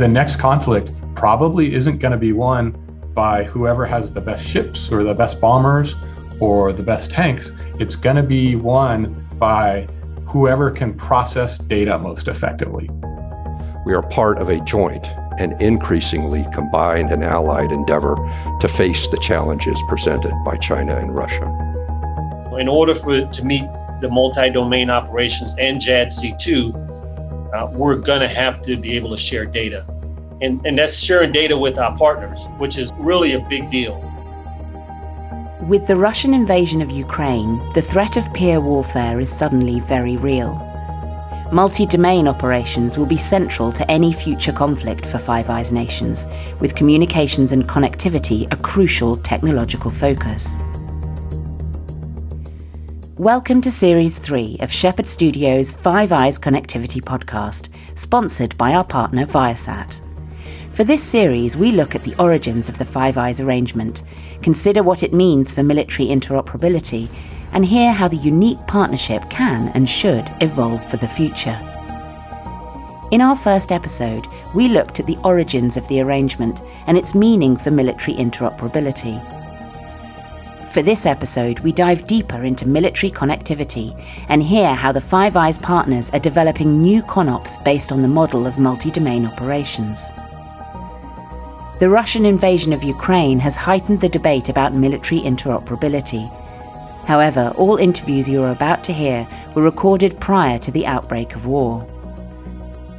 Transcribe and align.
the 0.00 0.08
next 0.08 0.40
conflict 0.40 0.90
probably 1.14 1.74
isn't 1.74 1.98
going 1.98 2.12
to 2.12 2.16
be 2.16 2.32
won 2.32 2.72
by 3.14 3.44
whoever 3.44 3.84
has 3.84 4.10
the 4.10 4.20
best 4.20 4.42
ships 4.46 4.88
or 4.90 5.04
the 5.04 5.12
best 5.12 5.38
bombers 5.42 5.94
or 6.40 6.72
the 6.72 6.82
best 6.82 7.10
tanks. 7.10 7.50
It's 7.78 7.96
going 7.96 8.16
to 8.16 8.22
be 8.22 8.56
won 8.56 9.28
by 9.38 9.86
whoever 10.26 10.70
can 10.70 10.96
process 10.96 11.58
data 11.68 11.98
most 11.98 12.28
effectively. 12.28 12.88
We 13.84 13.92
are 13.92 14.02
part 14.08 14.38
of 14.38 14.48
a 14.48 14.58
joint 14.64 15.06
and 15.38 15.60
increasingly 15.60 16.46
combined 16.54 17.12
and 17.12 17.22
allied 17.22 17.70
endeavor 17.70 18.16
to 18.60 18.68
face 18.68 19.06
the 19.08 19.18
challenges 19.18 19.78
presented 19.86 20.32
by 20.46 20.56
China 20.56 20.96
and 20.96 21.14
Russia. 21.14 21.44
In 22.58 22.68
order 22.68 22.98
for 23.00 23.20
to 23.20 23.42
meet 23.44 23.68
the 24.00 24.08
multi-domain 24.08 24.88
operations 24.88 25.54
and 25.58 25.82
JADC2, 25.82 27.52
uh, 27.52 27.68
we're 27.72 27.96
going 27.96 28.20
to 28.20 28.34
have 28.34 28.64
to 28.64 28.78
be 28.78 28.96
able 28.96 29.14
to 29.14 29.22
share 29.24 29.44
data. 29.44 29.84
And, 30.42 30.64
and 30.64 30.78
that's 30.78 30.96
sharing 31.06 31.32
data 31.32 31.56
with 31.56 31.76
our 31.76 31.96
partners, 31.98 32.38
which 32.56 32.78
is 32.78 32.88
really 32.98 33.34
a 33.34 33.40
big 33.40 33.70
deal. 33.70 34.00
With 35.68 35.86
the 35.86 35.96
Russian 35.96 36.32
invasion 36.32 36.80
of 36.80 36.90
Ukraine, 36.90 37.58
the 37.74 37.82
threat 37.82 38.16
of 38.16 38.32
peer 38.32 38.58
warfare 38.58 39.20
is 39.20 39.30
suddenly 39.30 39.80
very 39.80 40.16
real. 40.16 40.54
Multi 41.52 41.84
domain 41.84 42.26
operations 42.26 42.96
will 42.96 43.04
be 43.04 43.18
central 43.18 43.70
to 43.72 43.90
any 43.90 44.14
future 44.14 44.52
conflict 44.52 45.04
for 45.04 45.18
Five 45.18 45.50
Eyes 45.50 45.72
nations, 45.72 46.26
with 46.58 46.74
communications 46.74 47.52
and 47.52 47.68
connectivity 47.68 48.50
a 48.50 48.56
crucial 48.56 49.16
technological 49.18 49.90
focus. 49.90 50.56
Welcome 53.16 53.60
to 53.60 53.70
Series 53.70 54.18
3 54.18 54.56
of 54.60 54.72
Shepherd 54.72 55.06
Studios' 55.06 55.72
Five 55.72 56.12
Eyes 56.12 56.38
Connectivity 56.38 57.02
podcast, 57.02 57.68
sponsored 57.94 58.56
by 58.56 58.72
our 58.72 58.84
partner 58.84 59.26
Viasat. 59.26 60.00
For 60.80 60.84
this 60.84 61.02
series, 61.02 61.58
we 61.58 61.72
look 61.72 61.94
at 61.94 62.04
the 62.04 62.18
origins 62.18 62.70
of 62.70 62.78
the 62.78 62.86
Five 62.86 63.18
Eyes 63.18 63.38
arrangement, 63.38 64.02
consider 64.40 64.82
what 64.82 65.02
it 65.02 65.12
means 65.12 65.52
for 65.52 65.62
military 65.62 66.08
interoperability, 66.08 67.10
and 67.52 67.66
hear 67.66 67.92
how 67.92 68.08
the 68.08 68.16
unique 68.16 68.66
partnership 68.66 69.28
can 69.28 69.68
and 69.74 69.86
should 69.86 70.32
evolve 70.40 70.82
for 70.90 70.96
the 70.96 71.06
future. 71.06 71.60
In 73.10 73.20
our 73.20 73.36
first 73.36 73.72
episode, 73.72 74.26
we 74.54 74.68
looked 74.68 74.98
at 75.00 75.06
the 75.06 75.18
origins 75.22 75.76
of 75.76 75.86
the 75.88 76.00
arrangement 76.00 76.62
and 76.86 76.96
its 76.96 77.14
meaning 77.14 77.58
for 77.58 77.70
military 77.70 78.16
interoperability. 78.16 79.20
For 80.72 80.80
this 80.80 81.04
episode, 81.04 81.58
we 81.58 81.72
dive 81.72 82.06
deeper 82.06 82.44
into 82.44 82.66
military 82.66 83.12
connectivity 83.12 84.02
and 84.30 84.42
hear 84.42 84.72
how 84.74 84.92
the 84.92 85.00
Five 85.02 85.36
Eyes 85.36 85.58
partners 85.58 86.08
are 86.12 86.20
developing 86.20 86.80
new 86.80 87.02
ConOps 87.02 87.62
based 87.64 87.92
on 87.92 88.00
the 88.00 88.08
model 88.08 88.46
of 88.46 88.58
multi 88.58 88.90
domain 88.90 89.26
operations. 89.26 90.00
The 91.80 91.88
Russian 91.88 92.26
invasion 92.26 92.74
of 92.74 92.84
Ukraine 92.84 93.38
has 93.38 93.56
heightened 93.56 94.02
the 94.02 94.08
debate 94.10 94.50
about 94.50 94.74
military 94.74 95.22
interoperability. 95.22 96.28
However, 97.06 97.54
all 97.56 97.78
interviews 97.78 98.28
you 98.28 98.42
are 98.42 98.52
about 98.52 98.84
to 98.84 98.92
hear 98.92 99.26
were 99.54 99.62
recorded 99.62 100.20
prior 100.20 100.58
to 100.58 100.70
the 100.70 100.84
outbreak 100.84 101.34
of 101.34 101.46
war. 101.46 101.86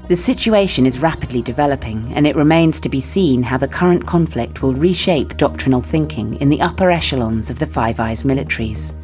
The 0.07 0.15
situation 0.15 0.87
is 0.87 0.97
rapidly 0.97 1.43
developing, 1.43 2.11
and 2.15 2.25
it 2.25 2.35
remains 2.35 2.79
to 2.79 2.89
be 2.89 2.99
seen 2.99 3.43
how 3.43 3.59
the 3.59 3.67
current 3.67 4.07
conflict 4.07 4.63
will 4.63 4.73
reshape 4.73 5.37
doctrinal 5.37 5.83
thinking 5.83 6.37
in 6.41 6.49
the 6.49 6.61
upper 6.61 6.89
echelons 6.89 7.51
of 7.51 7.59
the 7.59 7.67
Five 7.67 7.99
Eyes 7.99 8.23
militaries. 8.23 8.95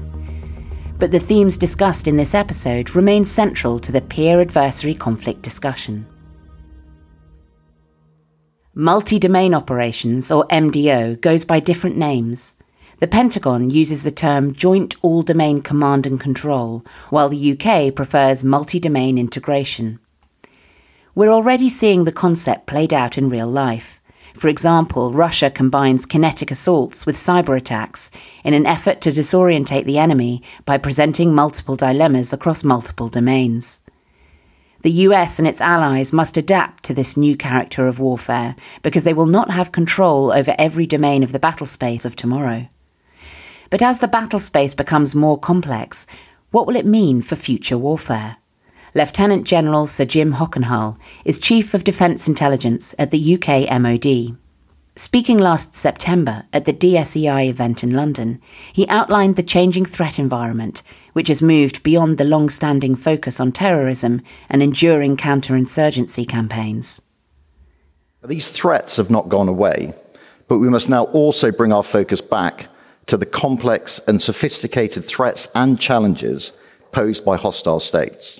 But 0.98 1.12
the 1.12 1.20
themes 1.20 1.56
discussed 1.56 2.08
in 2.08 2.18
this 2.18 2.34
episode 2.34 2.96
remain 2.96 3.26
central 3.26 3.78
to 3.82 3.92
the 3.92 4.02
peer 4.02 4.42
adversary 4.42 4.96
conflict 4.96 5.44
discussion. 5.44 6.08
Multi 8.80 9.18
domain 9.18 9.56
operations, 9.56 10.30
or 10.30 10.46
MDO, 10.50 11.20
goes 11.20 11.44
by 11.44 11.60
different 11.60 11.98
names. 11.98 12.54
The 13.00 13.08
Pentagon 13.08 13.72
uses 13.72 14.04
the 14.04 14.12
term 14.12 14.54
Joint 14.54 14.96
All 15.02 15.24
Domain 15.24 15.64
Command 15.64 16.06
and 16.06 16.20
Control, 16.20 16.86
while 17.10 17.28
the 17.28 17.54
UK 17.54 17.96
prefers 17.96 18.44
multi 18.44 18.80
domain 18.80 19.18
integration. 19.18 19.98
We're 21.16 21.32
already 21.32 21.70
seeing 21.70 22.04
the 22.04 22.12
concept 22.12 22.68
played 22.68 22.94
out 22.94 23.18
in 23.18 23.30
real 23.30 23.48
life. 23.48 24.00
For 24.36 24.48
example, 24.48 25.12
Russia 25.12 25.50
combines 25.50 26.06
kinetic 26.06 26.52
assaults 26.52 27.08
with 27.08 27.18
cyber 27.18 27.58
attacks 27.58 28.12
in 28.44 28.54
an 28.54 28.68
effort 28.68 29.02
to 29.02 29.12
disorientate 29.12 29.86
the 29.86 29.98
enemy 29.98 30.44
by 30.68 30.78
presenting 30.78 31.34
multiple 31.34 31.78
dilemmas 31.78 32.32
across 32.32 32.64
multiple 32.64 33.08
domains. 33.08 33.82
The 34.82 34.92
US 34.92 35.40
and 35.40 35.48
its 35.48 35.62
allies 35.62 36.14
must 36.14 36.38
adapt 36.38 36.84
to 36.86 36.94
this 36.94 37.18
new 37.18 37.36
character 37.36 37.88
of 37.88 38.00
warfare 38.00 38.56
because 38.84 39.04
they 39.04 39.14
will 39.14 39.26
not 39.26 39.52
have 39.52 39.72
control 39.72 40.32
over 40.32 40.56
every 40.58 40.86
domain 40.86 41.24
of 41.24 41.32
the 41.32 41.40
battle 41.40 41.66
space 41.66 42.06
of 42.06 42.16
tomorrow. 42.16 42.68
But 43.70 43.82
as 43.82 44.00
the 44.00 44.08
battle 44.08 44.40
space 44.40 44.74
becomes 44.74 45.16
more 45.16 45.38
complex, 45.38 46.06
what 46.52 46.68
will 46.68 46.76
it 46.76 46.86
mean 46.86 47.22
for 47.22 47.36
future 47.36 47.78
warfare? 47.78 48.38
Lieutenant 48.94 49.46
General 49.46 49.86
Sir 49.86 50.06
Jim 50.06 50.34
Hockenhull 50.34 50.98
is 51.26 51.40
Chief 51.40 51.74
of 51.74 51.84
Defence 51.84 52.28
Intelligence 52.28 52.96
at 52.98 53.12
the 53.12 53.36
UK 53.36 53.70
MOD. 53.82 54.38
Speaking 54.96 55.38
last 55.38 55.76
September 55.76 56.46
at 56.52 56.66
the 56.66 56.74
DSEI 56.74 57.50
event 57.50 57.84
in 57.84 57.94
London, 57.94 58.42
he 58.74 58.88
outlined 58.88 59.36
the 59.36 59.44
changing 59.44 59.86
threat 59.86 60.18
environment, 60.18 60.82
which 61.18 61.30
has 61.30 61.42
moved 61.42 61.82
beyond 61.82 62.20
the 62.20 62.24
long 62.24 62.48
standing 62.48 62.94
focus 62.94 63.40
on 63.40 63.52
terrorism 63.52 64.22
and 64.50 64.62
enduring 64.62 65.18
counterinsurgency 65.18 66.30
campaigns. 66.30 67.02
These 68.24 68.52
threats 68.52 68.98
have 68.98 69.10
not 69.10 69.28
gone 69.28 69.50
away, 69.50 69.96
but 70.48 70.60
we 70.60 70.70
must 70.70 70.90
now 70.90 71.06
also 71.06 71.52
bring 71.52 71.74
our 71.74 71.82
focus 71.82 72.22
back 72.22 72.68
to 73.08 73.18
the 73.18 73.26
complex 73.26 74.00
and 74.08 74.22
sophisticated 74.22 75.06
threats 75.06 75.50
and 75.56 75.80
challenges 75.80 76.52
posed 76.92 77.26
by 77.26 77.36
hostile 77.36 77.80
states. 77.80 78.40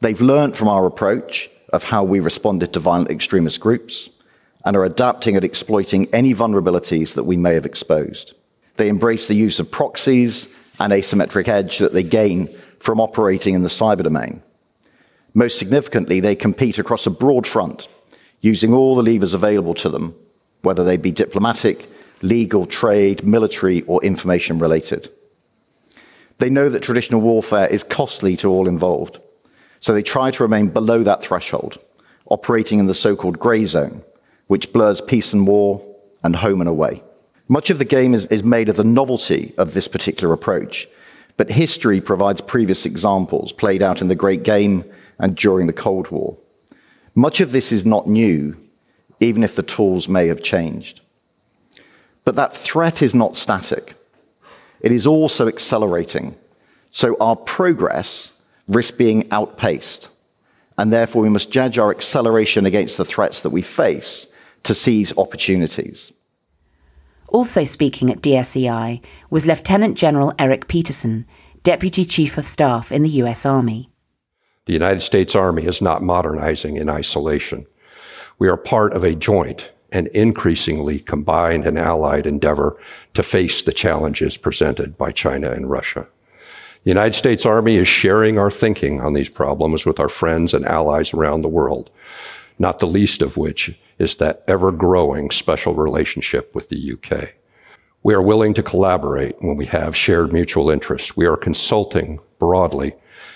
They've 0.00 0.22
learned 0.22 0.56
from 0.56 0.68
our 0.68 0.86
approach 0.86 1.50
of 1.74 1.84
how 1.84 2.02
we 2.02 2.20
responded 2.20 2.72
to 2.72 2.80
violent 2.80 3.10
extremist 3.10 3.60
groups 3.60 4.08
and 4.64 4.74
are 4.74 4.86
adapting 4.86 5.36
and 5.36 5.44
exploiting 5.44 6.08
any 6.14 6.34
vulnerabilities 6.34 7.14
that 7.16 7.24
we 7.24 7.36
may 7.36 7.52
have 7.52 7.66
exposed. 7.66 8.32
They 8.78 8.88
embrace 8.88 9.28
the 9.28 9.36
use 9.36 9.60
of 9.60 9.70
proxies 9.70 10.48
and 10.80 10.92
asymmetric 10.92 11.46
edge 11.48 11.78
that 11.78 11.92
they 11.92 12.02
gain 12.02 12.48
from 12.78 13.00
operating 13.00 13.54
in 13.54 13.62
the 13.62 13.68
cyber 13.68 14.02
domain. 14.02 14.42
Most 15.34 15.58
significantly, 15.58 16.18
they 16.18 16.34
compete 16.34 16.78
across 16.78 17.06
a 17.06 17.10
broad 17.10 17.46
front, 17.46 17.86
using 18.40 18.72
all 18.72 18.96
the 18.96 19.02
levers 19.02 19.34
available 19.34 19.74
to 19.74 19.88
them, 19.88 20.14
whether 20.62 20.82
they 20.82 20.96
be 20.96 21.12
diplomatic, 21.12 21.88
legal, 22.22 22.66
trade, 22.66 23.24
military, 23.24 23.82
or 23.82 24.02
information 24.02 24.58
related. 24.58 25.08
They 26.38 26.50
know 26.50 26.68
that 26.68 26.82
traditional 26.82 27.20
warfare 27.20 27.68
is 27.68 27.84
costly 27.84 28.36
to 28.38 28.48
all 28.48 28.66
involved 28.66 29.20
so 29.80 29.94
they 29.94 30.02
try 30.02 30.30
to 30.30 30.42
remain 30.42 30.68
below 30.68 31.02
that 31.02 31.22
threshold, 31.22 31.78
operating 32.26 32.78
in 32.78 32.86
the 32.86 32.94
so 32.94 33.16
called 33.16 33.38
grey 33.38 33.64
zone, 33.64 34.02
which 34.46 34.72
blurs 34.72 35.00
peace 35.00 35.32
and 35.32 35.46
war 35.46 35.84
and 36.22 36.36
home 36.36 36.60
and 36.60 36.68
away. 36.68 37.02
Much 37.50 37.68
of 37.68 37.80
the 37.80 37.84
game 37.84 38.14
is, 38.14 38.26
is, 38.26 38.44
made 38.44 38.68
of 38.68 38.76
the 38.76 38.84
novelty 38.84 39.52
of 39.58 39.74
this 39.74 39.88
particular 39.88 40.32
approach, 40.32 40.88
but 41.36 41.50
history 41.50 42.00
provides 42.00 42.40
previous 42.40 42.86
examples 42.86 43.50
played 43.50 43.82
out 43.82 44.00
in 44.00 44.06
the 44.06 44.14
Great 44.14 44.44
Game 44.44 44.84
and 45.18 45.36
during 45.36 45.66
the 45.66 45.72
Cold 45.72 46.08
War. 46.12 46.36
Much 47.16 47.40
of 47.40 47.50
this 47.50 47.72
is 47.72 47.84
not 47.84 48.06
new, 48.06 48.56
even 49.18 49.42
if 49.42 49.56
the 49.56 49.64
tools 49.64 50.08
may 50.08 50.28
have 50.28 50.40
changed. 50.40 51.00
But 52.24 52.36
that 52.36 52.56
threat 52.56 53.02
is 53.02 53.16
not 53.16 53.36
static. 53.36 53.96
It 54.80 54.92
is 54.92 55.04
also 55.04 55.48
accelerating. 55.48 56.36
So 56.90 57.16
our 57.20 57.34
progress 57.34 58.30
risks 58.68 58.96
being 58.96 59.28
outpaced. 59.32 60.08
And 60.78 60.92
therefore, 60.92 61.22
we 61.22 61.28
must 61.28 61.50
judge 61.50 61.78
our 61.78 61.90
acceleration 61.90 62.64
against 62.64 62.96
the 62.96 63.04
threats 63.04 63.40
that 63.42 63.50
we 63.50 63.62
face 63.62 64.28
to 64.62 64.72
seize 64.72 65.12
opportunities. 65.18 66.12
Also 67.30 67.62
speaking 67.62 68.10
at 68.10 68.22
DSEI 68.22 69.00
was 69.30 69.46
Lieutenant 69.46 69.96
General 69.96 70.34
Eric 70.36 70.66
Peterson, 70.66 71.26
Deputy 71.62 72.04
Chief 72.04 72.36
of 72.36 72.46
Staff 72.46 72.90
in 72.90 73.04
the 73.04 73.08
U.S. 73.10 73.46
Army. 73.46 73.88
The 74.66 74.72
United 74.72 75.00
States 75.00 75.36
Army 75.36 75.64
is 75.64 75.80
not 75.80 76.02
modernizing 76.02 76.76
in 76.76 76.90
isolation. 76.90 77.66
We 78.40 78.48
are 78.48 78.56
part 78.56 78.94
of 78.94 79.04
a 79.04 79.14
joint 79.14 79.70
and 79.92 80.08
increasingly 80.08 80.98
combined 80.98 81.66
and 81.66 81.78
allied 81.78 82.26
endeavor 82.26 82.76
to 83.14 83.22
face 83.22 83.62
the 83.62 83.72
challenges 83.72 84.36
presented 84.36 84.98
by 84.98 85.12
China 85.12 85.52
and 85.52 85.70
Russia. 85.70 86.08
The 86.82 86.90
United 86.90 87.14
States 87.14 87.46
Army 87.46 87.76
is 87.76 87.86
sharing 87.86 88.38
our 88.38 88.50
thinking 88.50 89.00
on 89.00 89.12
these 89.12 89.28
problems 89.28 89.86
with 89.86 90.00
our 90.00 90.08
friends 90.08 90.52
and 90.52 90.64
allies 90.64 91.12
around 91.12 91.42
the 91.42 91.48
world, 91.48 91.90
not 92.58 92.80
the 92.80 92.86
least 92.86 93.22
of 93.22 93.36
which 93.36 93.78
is 94.00 94.14
that 94.16 94.42
ever 94.48 94.72
growing 94.72 95.30
special 95.30 95.74
relationship 95.74 96.54
with 96.54 96.70
the 96.70 96.92
UK. 96.94 97.34
We 98.02 98.14
are 98.14 98.22
willing 98.22 98.54
to 98.54 98.62
collaborate 98.62 99.36
when 99.40 99.56
we 99.56 99.66
have 99.66 99.94
shared 99.94 100.32
mutual 100.32 100.70
interests. 100.70 101.16
We 101.18 101.26
are 101.26 101.36
consulting 101.36 102.18
broadly 102.38 102.94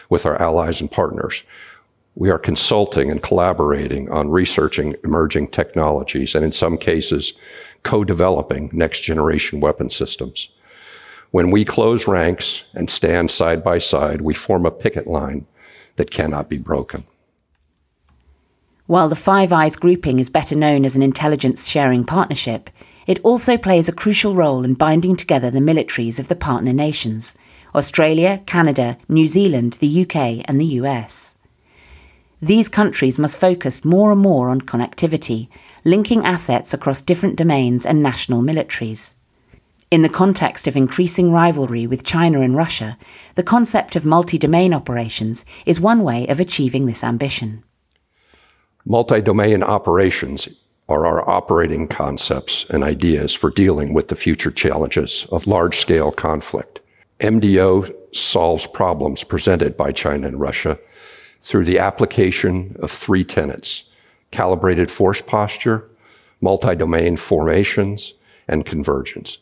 with 0.08 0.24
our 0.24 0.40
allies 0.40 0.80
and 0.80 0.90
partners. 0.90 1.42
We 2.14 2.30
are 2.30 2.38
consulting 2.38 3.10
and 3.10 3.22
collaborating 3.22 4.10
on 4.10 4.30
researching 4.30 4.96
emerging 5.04 5.48
technologies 5.48 6.34
and, 6.34 6.42
in 6.42 6.52
some 6.52 6.78
cases, 6.78 7.34
co 7.82 8.02
developing 8.02 8.70
next 8.72 9.00
generation 9.00 9.60
weapon 9.60 9.90
systems. 9.90 10.48
When 11.30 11.50
we 11.50 11.66
close 11.66 12.06
ranks 12.06 12.62
and 12.72 12.88
stand 12.88 13.30
side 13.30 13.62
by 13.62 13.80
side, 13.80 14.22
we 14.22 14.32
form 14.32 14.64
a 14.64 14.70
picket 14.70 15.06
line 15.06 15.46
that 15.96 16.10
cannot 16.10 16.48
be 16.48 16.56
broken. 16.56 17.04
While 18.86 19.08
the 19.08 19.16
Five 19.16 19.50
Eyes 19.50 19.76
grouping 19.76 20.18
is 20.18 20.28
better 20.28 20.54
known 20.54 20.84
as 20.84 20.94
an 20.94 21.00
intelligence 21.00 21.66
sharing 21.68 22.04
partnership, 22.04 22.68
it 23.06 23.18
also 23.20 23.56
plays 23.56 23.88
a 23.88 23.92
crucial 23.92 24.34
role 24.34 24.62
in 24.62 24.74
binding 24.74 25.16
together 25.16 25.50
the 25.50 25.58
militaries 25.58 26.18
of 26.18 26.28
the 26.28 26.36
partner 26.36 26.74
nations 26.74 27.34
Australia, 27.74 28.42
Canada, 28.44 28.98
New 29.08 29.26
Zealand, 29.26 29.78
the 29.80 30.02
UK, 30.02 30.44
and 30.44 30.60
the 30.60 30.76
US. 30.82 31.34
These 32.42 32.68
countries 32.68 33.18
must 33.18 33.40
focus 33.40 33.86
more 33.86 34.12
and 34.12 34.20
more 34.20 34.50
on 34.50 34.60
connectivity, 34.60 35.48
linking 35.82 36.22
assets 36.26 36.74
across 36.74 37.00
different 37.00 37.36
domains 37.36 37.86
and 37.86 38.02
national 38.02 38.42
militaries. 38.42 39.14
In 39.90 40.02
the 40.02 40.10
context 40.10 40.66
of 40.66 40.76
increasing 40.76 41.32
rivalry 41.32 41.86
with 41.86 42.04
China 42.04 42.42
and 42.42 42.54
Russia, 42.54 42.98
the 43.34 43.42
concept 43.42 43.96
of 43.96 44.04
multi 44.04 44.36
domain 44.36 44.74
operations 44.74 45.46
is 45.64 45.80
one 45.80 46.02
way 46.02 46.26
of 46.26 46.38
achieving 46.38 46.84
this 46.84 47.02
ambition. 47.02 47.64
Multi 48.86 49.22
domain 49.22 49.62
operations 49.62 50.46
are 50.90 51.06
our 51.06 51.26
operating 51.26 51.88
concepts 51.88 52.66
and 52.68 52.84
ideas 52.84 53.32
for 53.32 53.48
dealing 53.48 53.94
with 53.94 54.08
the 54.08 54.14
future 54.14 54.50
challenges 54.50 55.26
of 55.32 55.46
large 55.46 55.78
scale 55.78 56.12
conflict. 56.12 56.80
MDO 57.20 57.94
solves 58.14 58.66
problems 58.66 59.24
presented 59.24 59.74
by 59.78 59.90
China 59.90 60.28
and 60.28 60.38
Russia 60.38 60.78
through 61.40 61.64
the 61.64 61.78
application 61.78 62.76
of 62.80 62.90
three 62.90 63.24
tenets 63.24 63.84
calibrated 64.32 64.90
force 64.90 65.22
posture, 65.22 65.88
multi 66.42 66.74
domain 66.74 67.16
formations, 67.16 68.12
and 68.48 68.66
convergence. 68.66 69.38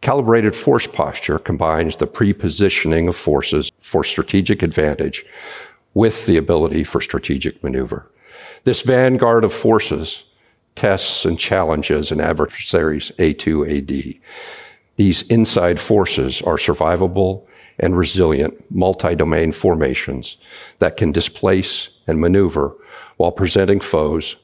Calibrated 0.00 0.56
force 0.56 0.86
posture 0.86 1.38
combines 1.38 1.96
the 1.96 2.06
pre-positioning 2.06 3.08
of 3.08 3.16
forces 3.16 3.70
for 3.78 4.02
strategic 4.02 4.62
advantage 4.62 5.26
with 5.92 6.24
the 6.24 6.38
ability 6.38 6.82
for 6.82 7.02
strategic 7.02 7.62
maneuver. 7.62 8.08
This 8.64 8.82
vanguard 8.82 9.44
of 9.44 9.52
forces 9.52 10.24
tests 10.74 11.24
and 11.24 11.38
challenges 11.38 12.10
an 12.10 12.20
adversary's 12.20 13.10
A2AD. 13.18 14.20
These 14.96 15.22
inside 15.22 15.80
forces 15.80 16.40
are 16.42 16.56
survivable 16.56 17.46
and 17.78 17.96
resilient 17.96 18.54
multi-domain 18.70 19.52
formations 19.52 20.38
that 20.78 20.96
can 20.96 21.12
displace 21.12 21.88
and 22.06 22.20
maneuver 22.20 22.74
while 23.16 23.32
presenting 23.32 23.80
foes 23.80 24.36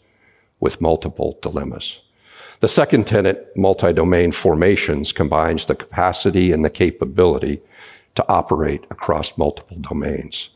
with 0.61 0.81
multiple 0.81 1.39
dilemmas. 1.41 2.01
The 2.61 2.69
second 2.69 3.07
tenet, 3.07 3.57
multi-domain 3.57 4.33
formations, 4.33 5.13
combines 5.13 5.67
the 5.67 5.77
capacity 5.77 6.51
and 6.51 6.65
the 6.65 6.71
capability 6.71 7.61
to 8.17 8.29
operate 8.29 8.85
across 8.91 9.39
multiple 9.39 9.77
domains. 9.79 10.49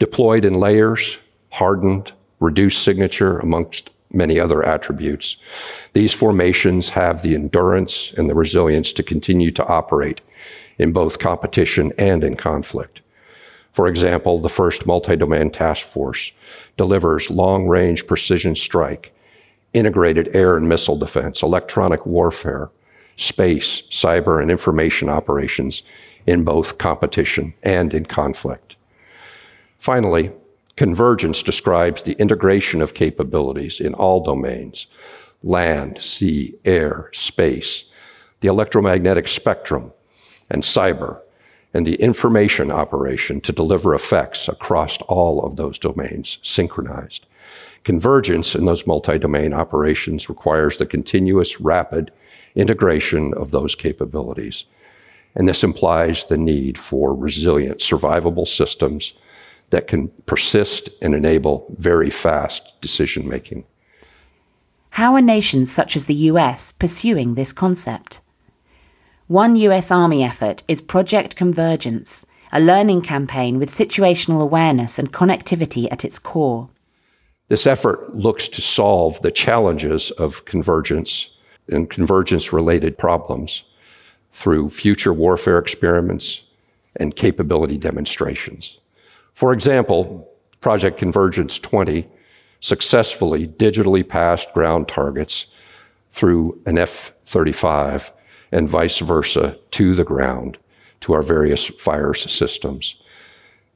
Deployed 0.00 0.44
in 0.44 0.54
layers, 0.54 1.18
hardened, 1.50 2.12
reduced 2.40 2.82
signature, 2.82 3.38
amongst 3.38 3.90
many 4.12 4.40
other 4.40 4.66
attributes, 4.66 5.36
these 5.92 6.12
formations 6.12 6.90
have 6.90 7.22
the 7.22 7.34
endurance 7.34 8.12
and 8.16 8.28
the 8.28 8.34
resilience 8.34 8.92
to 8.92 9.02
continue 9.02 9.50
to 9.52 9.66
operate 9.66 10.20
in 10.78 10.92
both 10.92 11.18
competition 11.18 11.92
and 11.98 12.24
in 12.24 12.34
conflict. 12.34 13.00
For 13.72 13.86
example, 13.86 14.38
the 14.40 14.48
first 14.48 14.86
multi-domain 14.86 15.50
task 15.50 15.84
force 15.84 16.32
delivers 16.76 17.30
long-range 17.30 18.06
precision 18.06 18.56
strike 18.56 19.14
integrated 19.72 20.34
air 20.34 20.56
and 20.56 20.68
missile 20.68 20.96
defense, 20.96 21.42
electronic 21.42 22.04
warfare, 22.04 22.70
space, 23.16 23.82
cyber, 23.90 24.42
and 24.42 24.50
information 24.50 25.08
operations 25.08 25.82
in 26.26 26.42
both 26.42 26.78
competition 26.78 27.54
and 27.62 27.94
in 27.94 28.04
conflict. 28.04 28.74
Finally, 29.78 30.32
convergence 30.80 31.42
describes 31.42 32.02
the 32.04 32.18
integration 32.18 32.80
of 32.80 32.94
capabilities 32.94 33.80
in 33.80 33.92
all 33.92 34.24
domains 34.24 34.86
land, 35.42 35.98
sea, 35.98 36.54
air, 36.64 37.10
space, 37.12 37.84
the 38.40 38.48
electromagnetic 38.48 39.28
spectrum, 39.28 39.92
and 40.48 40.62
cyber, 40.62 41.20
and 41.74 41.86
the 41.86 41.96
information 41.96 42.70
operation 42.70 43.42
to 43.42 43.52
deliver 43.52 43.94
effects 43.94 44.48
across 44.48 44.96
all 45.02 45.44
of 45.44 45.56
those 45.56 45.78
domains 45.78 46.38
synchronized. 46.42 47.26
Convergence 47.84 48.54
in 48.54 48.64
those 48.64 48.86
multi-domain 48.86 49.52
operations 49.52 50.30
requires 50.30 50.78
the 50.78 50.86
continuous 50.86 51.60
rapid 51.60 52.10
integration 52.54 53.34
of 53.34 53.50
those 53.50 53.74
capabilities. 53.74 54.64
And 55.34 55.46
this 55.46 55.62
implies 55.62 56.24
the 56.24 56.38
need 56.38 56.78
for 56.78 57.14
resilient, 57.14 57.80
survivable 57.80 58.48
systems 58.48 59.12
that 59.70 59.86
can 59.86 60.08
persist 60.26 60.90
and 61.00 61.14
enable 61.14 61.74
very 61.78 62.10
fast 62.10 62.80
decision 62.80 63.28
making. 63.28 63.64
How 64.90 65.14
are 65.14 65.22
nations 65.22 65.70
such 65.70 65.96
as 65.96 66.06
the 66.06 66.14
US 66.14 66.72
pursuing 66.72 67.34
this 67.34 67.52
concept? 67.52 68.20
One 69.28 69.54
US 69.56 69.90
Army 69.90 70.24
effort 70.24 70.64
is 70.66 70.80
Project 70.80 71.36
Convergence, 71.36 72.26
a 72.52 72.60
learning 72.60 73.02
campaign 73.02 73.58
with 73.58 73.70
situational 73.70 74.42
awareness 74.42 74.98
and 74.98 75.12
connectivity 75.12 75.86
at 75.92 76.04
its 76.04 76.18
core. 76.18 76.68
This 77.46 77.66
effort 77.66 78.16
looks 78.16 78.48
to 78.48 78.60
solve 78.60 79.20
the 79.22 79.30
challenges 79.30 80.10
of 80.12 80.44
convergence 80.44 81.30
and 81.68 81.88
convergence 81.88 82.52
related 82.52 82.98
problems 82.98 83.62
through 84.32 84.70
future 84.70 85.12
warfare 85.12 85.58
experiments 85.58 86.42
and 86.96 87.14
capability 87.14 87.78
demonstrations. 87.78 88.78
For 89.34 89.52
example, 89.52 90.28
Project 90.60 90.98
Convergence 90.98 91.58
20 91.58 92.06
successfully 92.60 93.46
digitally 93.46 94.06
passed 94.06 94.52
ground 94.52 94.86
targets 94.86 95.46
through 96.10 96.60
an 96.66 96.76
F 96.78 97.12
35 97.24 98.12
and 98.52 98.68
vice 98.68 98.98
versa 98.98 99.56
to 99.70 99.94
the 99.94 100.04
ground 100.04 100.58
to 101.00 101.14
our 101.14 101.22
various 101.22 101.66
fire 101.66 102.12
systems. 102.14 102.96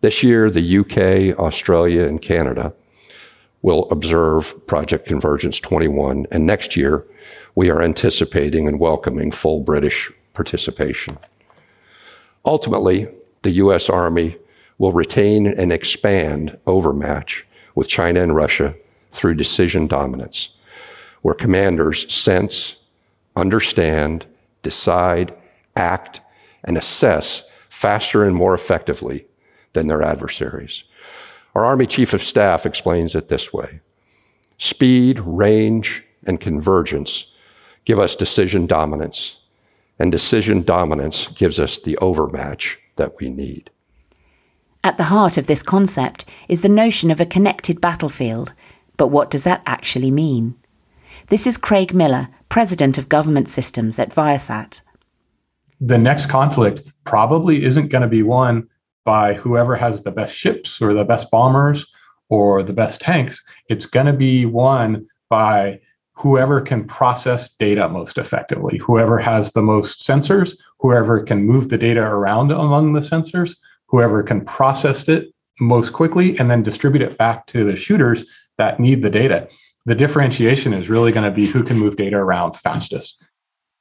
This 0.00 0.22
year, 0.22 0.50
the 0.50 0.78
UK, 0.78 1.38
Australia, 1.38 2.06
and 2.06 2.20
Canada 2.20 2.74
will 3.62 3.88
observe 3.90 4.66
Project 4.66 5.06
Convergence 5.06 5.58
21, 5.58 6.26
and 6.30 6.44
next 6.44 6.76
year 6.76 7.06
we 7.54 7.70
are 7.70 7.80
anticipating 7.80 8.68
and 8.68 8.78
welcoming 8.78 9.30
full 9.30 9.60
British 9.60 10.12
participation. 10.34 11.16
Ultimately, 12.44 13.08
the 13.40 13.52
U.S. 13.52 13.88
Army 13.88 14.36
will 14.78 14.92
retain 14.92 15.46
and 15.46 15.72
expand 15.72 16.58
overmatch 16.66 17.46
with 17.74 17.88
China 17.88 18.22
and 18.22 18.34
Russia 18.34 18.74
through 19.12 19.34
decision 19.34 19.86
dominance, 19.86 20.50
where 21.22 21.34
commanders 21.34 22.12
sense, 22.12 22.76
understand, 23.36 24.26
decide, 24.62 25.34
act, 25.76 26.20
and 26.64 26.76
assess 26.76 27.44
faster 27.68 28.24
and 28.24 28.34
more 28.34 28.54
effectively 28.54 29.26
than 29.72 29.86
their 29.86 30.02
adversaries. 30.02 30.84
Our 31.54 31.64
Army 31.64 31.86
Chief 31.86 32.12
of 32.12 32.22
Staff 32.22 32.66
explains 32.66 33.14
it 33.14 33.28
this 33.28 33.52
way 33.52 33.80
Speed, 34.58 35.20
range, 35.20 36.04
and 36.26 36.40
convergence 36.40 37.26
give 37.84 37.98
us 37.98 38.16
decision 38.16 38.66
dominance, 38.66 39.36
and 39.98 40.10
decision 40.10 40.62
dominance 40.62 41.26
gives 41.28 41.60
us 41.60 41.78
the 41.78 41.96
overmatch 41.98 42.78
that 42.96 43.20
we 43.20 43.28
need. 43.28 43.70
At 44.84 44.98
the 44.98 45.04
heart 45.04 45.38
of 45.38 45.46
this 45.46 45.62
concept 45.62 46.26
is 46.46 46.60
the 46.60 46.68
notion 46.68 47.10
of 47.10 47.18
a 47.18 47.24
connected 47.24 47.80
battlefield, 47.80 48.52
but 48.98 49.06
what 49.06 49.30
does 49.30 49.42
that 49.44 49.62
actually 49.64 50.10
mean? 50.10 50.56
This 51.30 51.46
is 51.46 51.56
Craig 51.56 51.94
Miller, 51.94 52.28
President 52.50 52.98
of 52.98 53.08
Government 53.08 53.48
Systems 53.48 53.98
at 53.98 54.14
Viasat. 54.14 54.82
The 55.80 55.96
next 55.96 56.28
conflict 56.28 56.82
probably 57.06 57.64
isn't 57.64 57.88
going 57.88 58.02
to 58.02 58.08
be 58.08 58.22
won 58.22 58.68
by 59.06 59.32
whoever 59.32 59.74
has 59.74 60.02
the 60.02 60.10
best 60.10 60.34
ships 60.34 60.78
or 60.82 60.92
the 60.92 61.04
best 61.04 61.30
bombers 61.30 61.86
or 62.28 62.62
the 62.62 62.74
best 62.74 63.00
tanks. 63.00 63.42
It's 63.70 63.86
going 63.86 64.06
to 64.06 64.12
be 64.12 64.44
won 64.44 65.06
by 65.30 65.80
whoever 66.12 66.60
can 66.60 66.86
process 66.86 67.48
data 67.58 67.88
most 67.88 68.18
effectively, 68.18 68.76
whoever 68.76 69.18
has 69.18 69.50
the 69.52 69.62
most 69.62 70.06
sensors, 70.06 70.52
whoever 70.78 71.22
can 71.22 71.46
move 71.46 71.70
the 71.70 71.78
data 71.78 72.02
around 72.02 72.52
among 72.52 72.92
the 72.92 73.00
sensors, 73.00 73.54
whoever 73.94 74.24
can 74.24 74.44
process 74.44 75.08
it 75.08 75.32
most 75.60 75.92
quickly 75.92 76.36
and 76.36 76.50
then 76.50 76.64
distribute 76.64 77.00
it 77.00 77.16
back 77.16 77.46
to 77.46 77.62
the 77.62 77.76
shooters 77.76 78.26
that 78.58 78.80
need 78.80 79.04
the 79.04 79.10
data. 79.10 79.46
The 79.86 79.94
differentiation 79.94 80.72
is 80.72 80.88
really 80.88 81.12
going 81.12 81.30
to 81.30 81.30
be 81.30 81.48
who 81.48 81.62
can 81.62 81.78
move 81.78 81.96
data 81.96 82.16
around 82.16 82.56
fastest. 82.56 83.16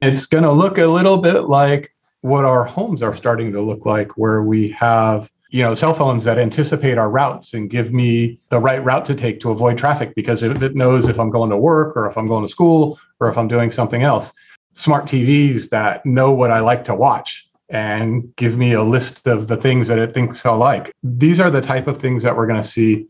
It's 0.02 0.28
going 0.28 0.44
to 0.44 0.52
look 0.52 0.78
a 0.78 0.86
little 0.86 1.18
bit 1.18 1.46
like 1.46 1.90
what 2.22 2.46
our 2.46 2.64
homes 2.64 3.02
are 3.02 3.16
starting 3.16 3.54
to 3.54 3.62
look 3.62 3.88
like, 3.88 4.16
where 4.16 4.44
we 4.44 4.70
have 4.80 5.32
you 5.50 5.64
know, 5.64 5.74
cell 5.74 5.96
phones 5.96 6.26
that 6.26 6.38
anticipate 6.38 7.00
our 7.00 7.10
routes 7.10 7.56
and 7.56 7.70
give 7.70 7.92
me 7.92 8.40
the 8.52 8.60
right 8.60 8.84
route 8.84 9.06
to 9.08 9.16
take 9.16 9.40
to 9.40 9.50
avoid 9.50 9.80
traffic 9.80 10.14
because 10.16 10.44
it 10.44 10.76
knows 10.76 11.08
if 11.08 11.20
I'm 11.20 11.30
going 11.32 11.50
to 11.50 11.58
work 11.58 11.96
or 11.96 12.10
if 12.10 12.18
I'm 12.18 12.28
going 12.28 12.46
to 12.46 12.52
school 12.52 13.00
or 13.20 13.30
if 13.30 13.38
I'm 13.38 13.48
doing 13.48 13.72
something 13.72 14.04
else. 14.04 14.32
Smart 14.74 15.06
TVs 15.06 15.70
that 15.70 16.06
know 16.06 16.32
what 16.32 16.52
I 16.52 16.60
like 16.60 16.84
to 16.86 16.96
watch 16.96 17.48
and 17.70 18.36
give 18.36 18.54
me 18.54 18.74
a 18.74 18.84
list 18.84 19.26
of 19.26 19.48
the 19.48 19.58
things 19.58 19.88
that 19.88 20.00
it 20.00 20.14
thinks 20.14 20.42
I'll 20.46 20.58
like. 20.58 20.94
These 21.04 21.40
are 21.40 21.50
the 21.50 21.62
type 21.62 21.88
of 21.88 22.00
things 22.00 22.24
that 22.24 22.36
we're 22.36 22.48
going 22.48 22.62
to 22.62 22.68
see 22.68 23.08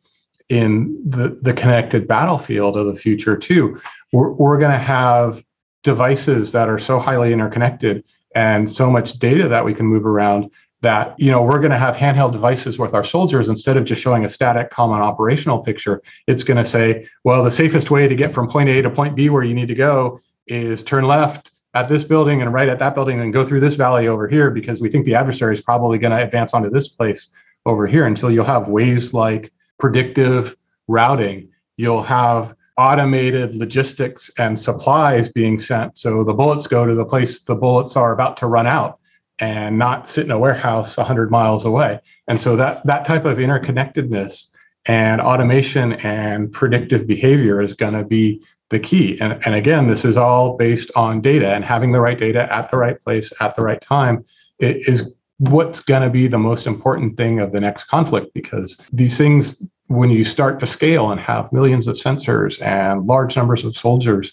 in 0.50 1.01
the, 1.07 1.39
the 1.41 1.53
connected 1.53 2.07
battlefield 2.07 2.77
of 2.77 2.93
the 2.93 3.00
future 3.00 3.38
too. 3.38 3.79
We're, 4.12 4.31
we're 4.31 4.60
going 4.60 4.72
to 4.72 4.77
have 4.77 5.43
devices 5.83 6.51
that 6.53 6.69
are 6.69 6.79
so 6.79 7.00
highly 7.00 7.33
interconnected 7.33 8.03
and 8.36 8.69
so 8.69 8.89
much 8.89 9.19
data 9.19 9.48
that 9.48 9.65
we 9.65 9.74
can 9.74 9.86
move 9.86 10.05
around 10.05 10.50
that 10.81 11.17
you 11.17 11.31
know 11.31 11.41
we're 11.41 11.60
going 11.60 11.72
to 11.72 11.77
have 11.77 11.95
handheld 11.95 12.31
devices 12.31 12.77
with 12.77 12.93
our 12.93 13.05
soldiers 13.05 13.48
instead 13.48 13.77
of 13.77 13.86
just 13.86 14.01
showing 14.01 14.25
a 14.25 14.29
static 14.29 14.69
common 14.69 15.00
operational 15.00 15.60
picture 15.60 16.01
it's 16.27 16.43
going 16.43 16.62
to 16.62 16.69
say 16.69 17.07
well 17.24 17.43
the 17.43 17.51
safest 17.51 17.89
way 17.89 18.07
to 18.07 18.15
get 18.15 18.33
from 18.33 18.50
point 18.50 18.69
a 18.69 18.81
to 18.81 18.89
point 18.89 19.15
b 19.15 19.29
where 19.29 19.43
you 19.43 19.53
need 19.53 19.67
to 19.67 19.75
go 19.75 20.19
is 20.48 20.83
turn 20.83 21.05
left 21.05 21.51
at 21.75 21.89
this 21.89 22.03
building 22.03 22.42
and 22.42 22.53
right 22.53 22.70
at 22.70 22.80
that 22.80 22.96
building 22.96 23.20
and 23.20 23.34
go 23.34 23.48
through 23.48 23.60
this 23.60 23.75
valley 23.75 24.08
over 24.08 24.27
here 24.27 24.51
because 24.51 24.80
we 24.80 24.92
think 24.92 25.06
the 25.06 25.15
adversary 25.15 25.56
is 25.56 25.62
probably 25.62 25.98
going 25.98 26.12
to 26.12 26.24
advance 26.24 26.53
onto 26.53 26.70
this 26.70 26.88
place 26.88 27.27
over 27.65 27.88
here. 27.88 28.06
Until 28.06 28.32
you'll 28.32 28.46
have 28.46 28.68
ways 28.68 29.12
like 29.13 29.51
predictive 29.80 30.56
routing. 30.88 31.50
You'll 31.77 32.03
have 32.03 32.56
automated 32.77 33.56
logistics 33.56 34.32
and 34.38 34.60
supplies 34.60 35.30
being 35.30 35.60
sent. 35.60 35.98
So 35.98 36.24
the 36.24 36.34
bullets 36.34 36.68
go 36.68 36.86
to 36.86 36.96
the 36.96 37.06
place 37.06 37.42
the 37.48 37.56
bullets 37.56 37.96
are 37.96 38.13
about 38.13 38.38
to 38.38 38.48
run 38.48 38.68
out 38.68 39.00
and 39.39 39.77
not 39.77 40.08
sit 40.08 40.25
in 40.25 40.32
a 40.32 40.39
warehouse 40.39 40.96
100 40.98 41.32
miles 41.32 41.65
away. 41.65 42.00
And 42.27 42.39
so 42.39 42.56
that 42.56 42.86
that 42.86 43.06
type 43.06 43.25
of 43.25 43.38
interconnectedness 43.38 44.46
and 44.86 45.22
automation 45.22 45.94
and 45.94 46.51
predictive 46.51 47.08
behavior 47.08 47.62
is 47.62 47.74
going 47.74 47.94
to 47.94 48.03
be 48.03 48.42
the 48.74 48.80
key. 48.80 49.18
And, 49.22 49.39
and 49.46 49.56
again, 49.56 49.88
this 49.88 50.03
is 50.03 50.18
all 50.18 50.58
based 50.58 50.92
on 50.96 51.22
data 51.22 51.53
and 51.53 51.63
having 51.63 51.94
the 51.94 52.01
right 52.01 52.18
data 52.18 52.51
at 52.51 52.70
the 52.72 52.77
right 52.77 53.00
place 53.00 53.32
at 53.39 53.56
the 53.56 53.62
right 53.62 53.80
time 53.80 54.25
is 54.60 55.03
what's 55.38 55.82
going 55.82 56.01
to 56.01 56.10
be 56.10 56.27
the 56.27 56.39
most 56.39 56.68
important 56.68 57.15
thing 57.15 57.39
of 57.39 57.51
the 57.51 57.60
next 57.60 57.86
conflict 57.86 58.34
because 58.34 58.80
these 58.92 59.18
things 59.18 59.63
when 59.88 60.10
you 60.10 60.24
start 60.24 60.60
to 60.60 60.68
scale 60.68 61.12
and 61.12 61.20
have 61.20 61.51
millions 61.51 61.88
of 61.88 61.96
sensors 61.96 62.62
and 62.62 63.06
large 63.06 63.36
numbers 63.36 63.65
of 63.65 63.75
soldiers 63.75 64.32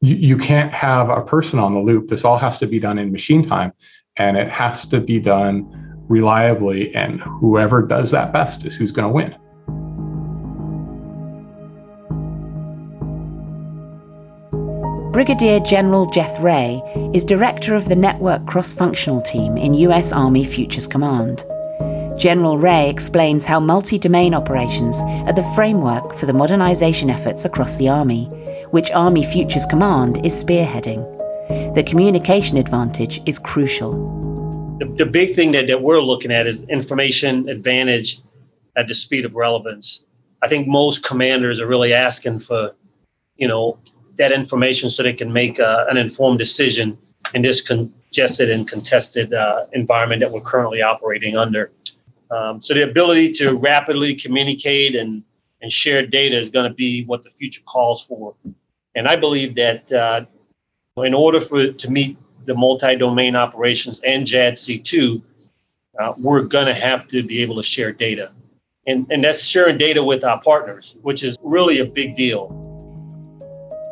you, 0.00 0.14
you 0.14 0.38
can't 0.38 0.72
have 0.72 1.08
a 1.08 1.22
person 1.22 1.58
on 1.58 1.74
the 1.74 1.80
loop 1.80 2.08
this 2.08 2.24
all 2.24 2.38
has 2.38 2.58
to 2.58 2.66
be 2.66 2.78
done 2.78 2.98
in 2.98 3.10
machine 3.10 3.42
time 3.42 3.72
and 4.16 4.36
it 4.36 4.48
has 4.48 4.86
to 4.86 5.00
be 5.00 5.18
done 5.18 5.66
reliably 6.08 6.94
and 6.94 7.20
whoever 7.40 7.82
does 7.82 8.12
that 8.12 8.32
best 8.32 8.64
is 8.64 8.76
who's 8.76 8.92
going 8.92 9.08
to 9.08 9.12
win 9.12 9.34
Brigadier 15.18 15.58
General 15.58 16.06
Jeth 16.06 16.38
Rey 16.38 16.80
is 17.12 17.24
director 17.24 17.74
of 17.74 17.88
the 17.88 17.96
Network 17.96 18.46
Cross 18.46 18.74
Functional 18.74 19.20
Team 19.20 19.56
in 19.56 19.74
US 19.74 20.12
Army 20.12 20.44
Futures 20.44 20.86
Command. 20.86 21.44
General 22.16 22.56
Rey 22.56 22.88
explains 22.88 23.44
how 23.44 23.58
multi 23.58 23.98
domain 23.98 24.32
operations 24.32 25.00
are 25.26 25.32
the 25.32 25.42
framework 25.56 26.14
for 26.14 26.26
the 26.26 26.32
modernization 26.32 27.10
efforts 27.10 27.44
across 27.44 27.74
the 27.78 27.88
Army, 27.88 28.26
which 28.70 28.92
Army 28.92 29.24
Futures 29.24 29.66
Command 29.66 30.24
is 30.24 30.44
spearheading 30.44 31.02
the 31.74 31.82
communication 31.82 32.56
advantage 32.56 33.20
is 33.26 33.40
crucial. 33.40 33.90
The, 34.78 34.86
the 34.98 35.10
big 35.10 35.34
thing 35.34 35.50
that, 35.50 35.64
that 35.66 35.82
we're 35.82 36.00
looking 36.00 36.30
at 36.30 36.46
is 36.46 36.60
information 36.68 37.48
advantage 37.48 38.18
at 38.76 38.86
the 38.86 38.94
speed 38.94 39.24
of 39.24 39.34
relevance. 39.34 39.84
I 40.44 40.48
think 40.48 40.68
most 40.68 41.00
commanders 41.08 41.58
are 41.58 41.66
really 41.66 41.92
asking 41.92 42.44
for, 42.46 42.70
you 43.34 43.48
know, 43.48 43.80
that 44.18 44.32
information 44.32 44.90
so 44.90 45.02
they 45.02 45.12
can 45.12 45.32
make 45.32 45.58
uh, 45.60 45.84
an 45.88 45.96
informed 45.96 46.38
decision 46.38 46.98
in 47.34 47.42
this 47.42 47.60
congested 47.66 48.50
and 48.50 48.68
contested 48.68 49.32
uh, 49.32 49.66
environment 49.72 50.20
that 50.20 50.30
we're 50.30 50.40
currently 50.40 50.82
operating 50.82 51.36
under. 51.36 51.70
Um, 52.30 52.60
so 52.66 52.74
the 52.74 52.82
ability 52.82 53.34
to 53.38 53.52
rapidly 53.52 54.20
communicate 54.22 54.94
and, 54.94 55.22
and 55.62 55.72
share 55.84 56.06
data 56.06 56.42
is 56.42 56.50
going 56.50 56.68
to 56.68 56.74
be 56.74 57.04
what 57.06 57.24
the 57.24 57.30
future 57.38 57.60
calls 57.66 58.02
for. 58.08 58.34
And 58.94 59.08
I 59.08 59.16
believe 59.16 59.54
that 59.54 59.90
uh, 59.92 61.04
in 61.04 61.14
order 61.14 61.40
for 61.48 61.72
to 61.72 61.88
meet 61.88 62.18
the 62.46 62.54
multi-domain 62.54 63.36
operations 63.36 63.98
and 64.02 64.26
JADC2, 64.26 65.22
uh, 66.00 66.12
we're 66.18 66.42
going 66.42 66.66
to 66.66 66.74
have 66.74 67.08
to 67.08 67.22
be 67.22 67.42
able 67.42 67.62
to 67.62 67.68
share 67.68 67.92
data. 67.92 68.32
And, 68.86 69.06
and 69.10 69.22
that's 69.22 69.38
sharing 69.52 69.76
data 69.76 70.02
with 70.02 70.24
our 70.24 70.40
partners, 70.42 70.84
which 71.02 71.22
is 71.22 71.36
really 71.42 71.80
a 71.80 71.84
big 71.84 72.16
deal. 72.16 72.67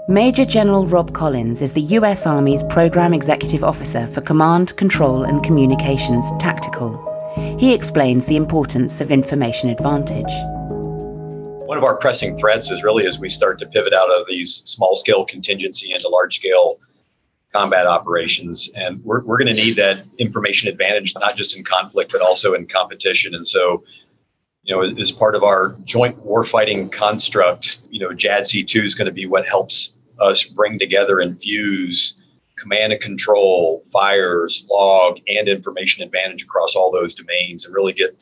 Major 0.09 0.45
General 0.45 0.87
Rob 0.87 1.13
Collins 1.13 1.63
is 1.63 1.73
the 1.73 1.99
US 1.99 2.29
Army's 2.29 2.63
Program 2.63 3.13
Executive 3.13 3.65
Officer 3.65 4.07
for 4.07 4.21
Command, 4.21 4.77
Control 4.77 5.25
and 5.25 5.43
Communications 5.43 6.25
Tactical. 6.39 6.95
He 7.59 7.75
explains 7.75 8.25
the 8.25 8.37
importance 8.37 9.01
of 9.01 9.11
information 9.11 9.69
advantage. 9.69 10.31
One 11.67 11.77
of 11.77 11.83
our 11.83 11.97
pressing 11.97 12.39
threats 12.39 12.67
is 12.71 12.85
really 12.85 13.05
as 13.05 13.19
we 13.19 13.35
start 13.37 13.59
to 13.59 13.67
pivot 13.67 13.93
out 13.93 14.09
of 14.09 14.29
these 14.29 14.47
small 14.77 15.03
scale 15.03 15.27
contingency 15.27 15.91
into 15.93 16.09
large 16.09 16.35
scale 16.35 16.79
combat 17.53 17.89
operations. 17.89 18.63
And 18.77 19.05
we're, 19.05 19.25
we're 19.25 19.39
going 19.39 19.57
to 19.57 19.61
need 19.61 19.77
that 19.79 20.05
information 20.21 20.69
advantage, 20.69 21.13
not 21.17 21.37
just 21.37 21.53
in 21.57 21.65
conflict, 21.65 22.13
but 22.13 22.21
also 22.21 22.55
in 22.55 22.69
competition. 22.69 23.35
And 23.35 23.45
so, 23.53 23.83
you 24.63 24.73
know, 24.73 24.85
as, 24.85 25.11
part 25.19 25.35
of 25.35 25.43
our 25.43 25.75
joint 25.85 26.25
warfighting 26.25 26.97
construct, 26.97 27.67
you 27.91 27.99
know, 27.99 28.15
JADC2 28.15 28.87
is 28.87 28.95
going 28.95 29.07
to 29.07 29.13
be 29.13 29.27
what 29.27 29.45
helps 29.45 29.75
us 30.21 30.43
bring 30.55 30.79
together 30.79 31.21
and 31.21 31.39
fuse 31.41 32.15
command 32.61 32.93
and 32.93 33.03
control, 33.03 33.85
fires, 33.93 34.63
log, 34.71 35.19
and 35.27 35.49
information 35.49 36.03
advantage 36.03 36.43
across 36.43 36.71
all 36.75 36.91
those 36.91 37.15
domains 37.15 37.65
and 37.65 37.75
really 37.75 37.93
get 37.93 38.17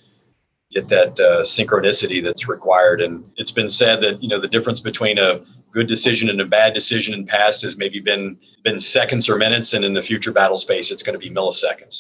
get 0.72 0.88
that 0.88 1.14
uh, 1.22 1.46
synchronicity 1.56 2.22
that's 2.22 2.48
required. 2.48 3.00
And 3.00 3.24
it's 3.36 3.52
been 3.52 3.70
said 3.78 4.02
that 4.02 4.18
you 4.20 4.28
know 4.28 4.40
the 4.40 4.48
difference 4.48 4.80
between 4.80 5.18
a 5.18 5.44
good 5.72 5.88
decision 5.88 6.28
and 6.28 6.40
a 6.40 6.46
bad 6.46 6.74
decision 6.74 7.14
in 7.14 7.26
past 7.26 7.62
has 7.62 7.74
maybe 7.76 8.00
been 8.00 8.36
been 8.64 8.82
seconds 8.96 9.28
or 9.28 9.36
minutes, 9.36 9.68
and 9.72 9.84
in 9.84 9.94
the 9.94 10.02
future 10.02 10.32
battle 10.32 10.60
space, 10.60 10.86
it's 10.90 11.02
going 11.02 11.18
to 11.18 11.18
be 11.18 11.30
milliseconds. 11.30 11.94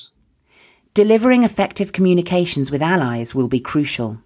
Delivering 0.94 1.42
effective 1.42 1.92
communications 1.92 2.70
with 2.70 2.80
allies 2.80 3.34
will 3.34 3.48
be 3.48 3.58
crucial. 3.58 4.18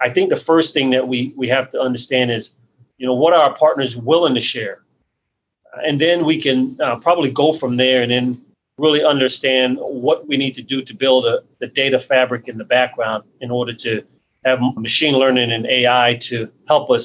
I 0.00 0.10
think 0.10 0.30
the 0.30 0.40
first 0.46 0.74
thing 0.74 0.90
that 0.90 1.08
we, 1.08 1.32
we 1.38 1.48
have 1.48 1.70
to 1.72 1.78
understand 1.78 2.30
is, 2.30 2.44
you 2.98 3.06
know, 3.06 3.14
what 3.14 3.32
are 3.32 3.40
our 3.40 3.56
partners 3.56 3.94
willing 3.96 4.34
to 4.34 4.42
share? 4.42 4.82
And 5.74 6.00
then 6.00 6.26
we 6.26 6.42
can 6.42 6.78
uh, 6.84 6.96
probably 6.96 7.30
go 7.30 7.58
from 7.58 7.76
there 7.76 8.02
and 8.02 8.10
then 8.12 8.42
really 8.78 9.04
understand 9.04 9.78
what 9.78 10.26
we 10.28 10.36
need 10.36 10.54
to 10.54 10.62
do 10.62 10.82
to 10.84 10.94
build 10.94 11.24
a, 11.24 11.40
the 11.60 11.68
data 11.68 12.00
fabric 12.08 12.48
in 12.48 12.58
the 12.58 12.64
background 12.64 13.24
in 13.40 13.50
order 13.50 13.72
to 13.74 14.02
have 14.44 14.58
machine 14.76 15.14
learning 15.14 15.52
and 15.52 15.66
AI 15.66 16.20
to 16.28 16.48
help 16.66 16.90
us 16.90 17.02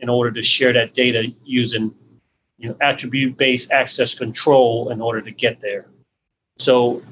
in, 0.00 0.08
order 0.08 0.30
to 0.30 0.42
share 0.58 0.72
that 0.72 0.94
data 0.94 1.22
using 1.44 1.94
you 2.58 2.68
know, 2.68 2.76
attribute-based 2.82 3.70
access 3.70 4.08
control 4.18 4.90
in 4.90 5.00
order 5.00 5.22
to 5.22 5.30
get 5.30 5.60
there. 5.62 5.86
So, 6.60 7.02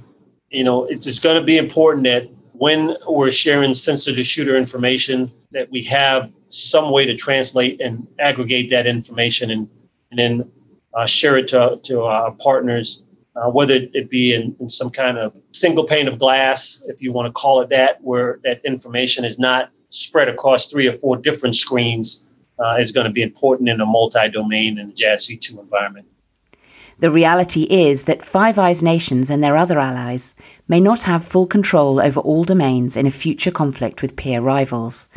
you 0.51 0.65
know, 0.65 0.85
it's, 0.85 1.07
it's 1.07 1.21
going 1.21 1.41
to 1.41 1.45
be 1.45 1.57
important 1.57 2.05
that 2.05 2.29
when 2.53 2.95
we're 3.07 3.33
sharing 3.33 3.75
sensitive 3.85 4.27
shooter 4.35 4.57
information, 4.57 5.33
that 5.53 5.71
we 5.71 5.89
have 5.91 6.31
some 6.71 6.91
way 6.91 7.07
to 7.07 7.17
translate 7.17 7.81
and 7.81 8.07
aggregate 8.19 8.71
that 8.71 8.87
information 8.87 9.51
and, 9.51 9.69
and 10.11 10.19
then 10.19 10.51
uh, 10.95 11.07
share 11.21 11.37
it 11.37 11.49
to, 11.51 11.81
to 11.87 12.03
our 12.03 12.33
partners, 12.33 13.01
uh, 13.37 13.51
whether 13.51 13.75
it 13.75 14.11
be 14.11 14.35
in, 14.35 14.57
in 14.61 14.71
some 14.71 14.91
kind 14.91 15.19
of 15.19 15.33
single 15.61 15.87
pane 15.87 16.09
of 16.09 16.19
glass, 16.19 16.59
if 16.87 17.01
you 17.01 17.13
want 17.13 17.27
to 17.27 17.33
call 17.33 17.61
it 17.63 17.69
that, 17.71 18.03
where 18.03 18.41
that 18.45 18.61
information 18.65 19.25
is 19.25 19.37
not 19.39 19.71
spread 20.09 20.29
across 20.29 20.61
three 20.71 20.87
or 20.87 20.99
four 20.99 21.17
different 21.17 21.57
screens 21.57 22.19
uh, 22.59 22.77
is 22.81 22.91
going 22.93 23.07
to 23.07 23.13
be 23.13 23.23
important 23.23 23.69
in 23.69 23.81
a 23.81 23.87
multi-domain 23.87 24.79
and 24.79 24.93
JADC2 24.93 25.61
environment. 25.61 26.07
The 27.01 27.11
reality 27.11 27.63
is 27.65 28.05
that 28.05 28.25
Five 28.25 28.59
Eyes 28.59 28.83
nations 28.83 29.31
and 29.31 29.43
their 29.43 29.57
other 29.57 29.79
allies 29.79 30.35
may 30.67 30.81
not 30.81 31.05
have 31.05 31.25
full 31.25 31.47
control 31.47 32.01
over 32.01 32.19
all 32.19 32.43
domains 32.43 32.97
in 32.97 33.07
a 33.07 33.11
future 33.13 33.53
conflict 33.53 34.03
with 34.03 34.17
peer 34.17 34.41
rivals. 34.41 35.09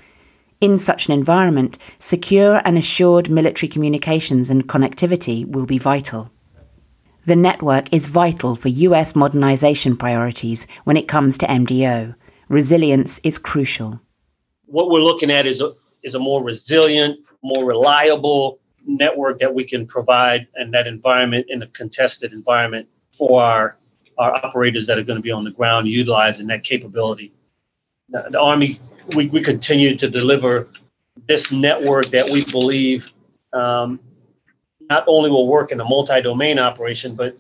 In 0.62 0.78
such 0.78 1.08
an 1.08 1.14
environment, 1.16 1.80
secure 1.98 2.62
and 2.64 2.78
assured 2.78 3.32
military 3.32 3.68
communications 3.68 4.52
and 4.52 4.70
connectivity 4.70 5.44
will 5.44 5.66
be 5.66 5.80
vital. 5.80 6.30
The 7.26 7.36
network 7.36 7.92
is 7.92 8.06
vital 8.06 8.56
for 8.56 8.68
US 8.68 9.16
modernization 9.16 9.98
priorities 9.98 10.68
when 10.84 10.98
it 10.98 11.08
comes 11.08 11.40
to 11.40 11.48
MDO. 11.48 12.14
Resilience 12.48 13.20
is 13.24 13.40
crucial. 13.40 14.02
What 14.68 14.92
we're 14.92 15.02
looking 15.02 15.32
at 15.32 15.48
is 15.48 15.60
a, 15.62 15.72
is 16.04 16.14
a 16.14 16.20
more 16.20 16.44
resilient, 16.44 17.20
more 17.42 17.66
reliable 17.66 18.60
network 18.86 19.40
that 19.40 19.56
we 19.56 19.68
can 19.68 19.88
provide 19.88 20.48
in 20.58 20.70
that 20.72 20.86
environment, 20.86 21.48
in 21.50 21.64
a 21.64 21.68
contested 21.68 22.34
environment 22.34 22.88
for 23.18 23.42
our, 23.42 23.78
our 24.20 24.36
operators 24.46 24.86
that 24.86 25.00
are 25.00 25.04
going 25.04 25.18
to 25.18 25.24
be 25.24 25.32
on 25.32 25.44
the 25.44 25.52
ground 25.52 25.88
utilizing 25.88 26.46
that 26.48 26.64
capability. 26.64 27.34
the 28.10 28.38
Army, 28.40 28.80
we, 29.16 29.30
we 29.30 29.44
continue 29.44 29.98
to 29.98 30.10
deliver 30.10 30.68
this 31.28 31.42
network 31.52 32.12
that 32.12 32.30
we 32.32 32.46
believe 32.52 33.02
um, 33.54 34.00
not 34.90 35.04
only 35.08 35.30
will 35.30 35.48
work 35.48 35.72
in 35.72 35.80
a 35.80 35.86
multi-domain 35.86 36.60
operation, 36.60 37.16
but 37.16 37.38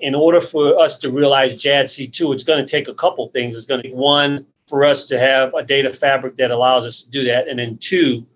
in 0.00 0.14
order 0.14 0.40
for 0.50 0.78
us 0.80 0.92
to 1.00 1.10
realize 1.10 1.60
JADC2, 1.64 2.34
it's 2.34 2.44
going 2.44 2.64
to 2.64 2.70
take 2.70 2.88
a 2.88 2.94
couple 2.94 3.30
things. 3.32 3.54
It's 3.56 3.66
going 3.66 3.82
to 3.82 3.88
be 3.88 3.94
one 3.94 4.46
for 4.68 4.84
us 4.84 4.98
to 5.08 5.18
have 5.18 5.54
a 5.54 5.62
data 5.64 5.90
fabric 6.00 6.36
that 6.38 6.50
allows 6.50 6.84
us 6.84 6.94
to 7.04 7.10
do 7.10 7.24
that, 7.30 7.48
and 7.48 7.58
then 7.58 7.78
two, 7.88 8.26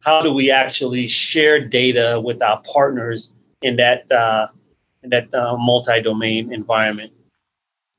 how 0.00 0.20
do 0.22 0.32
we 0.32 0.50
actually 0.50 1.08
share 1.32 1.66
data 1.66 2.20
with 2.22 2.42
our 2.42 2.60
partners 2.72 3.28
in 3.62 3.76
that 3.76 4.10
uh, 4.10 4.46
in 5.02 5.10
that 5.10 5.32
uh, 5.34 5.56
multi-domain 5.56 6.52
environment? 6.52 7.12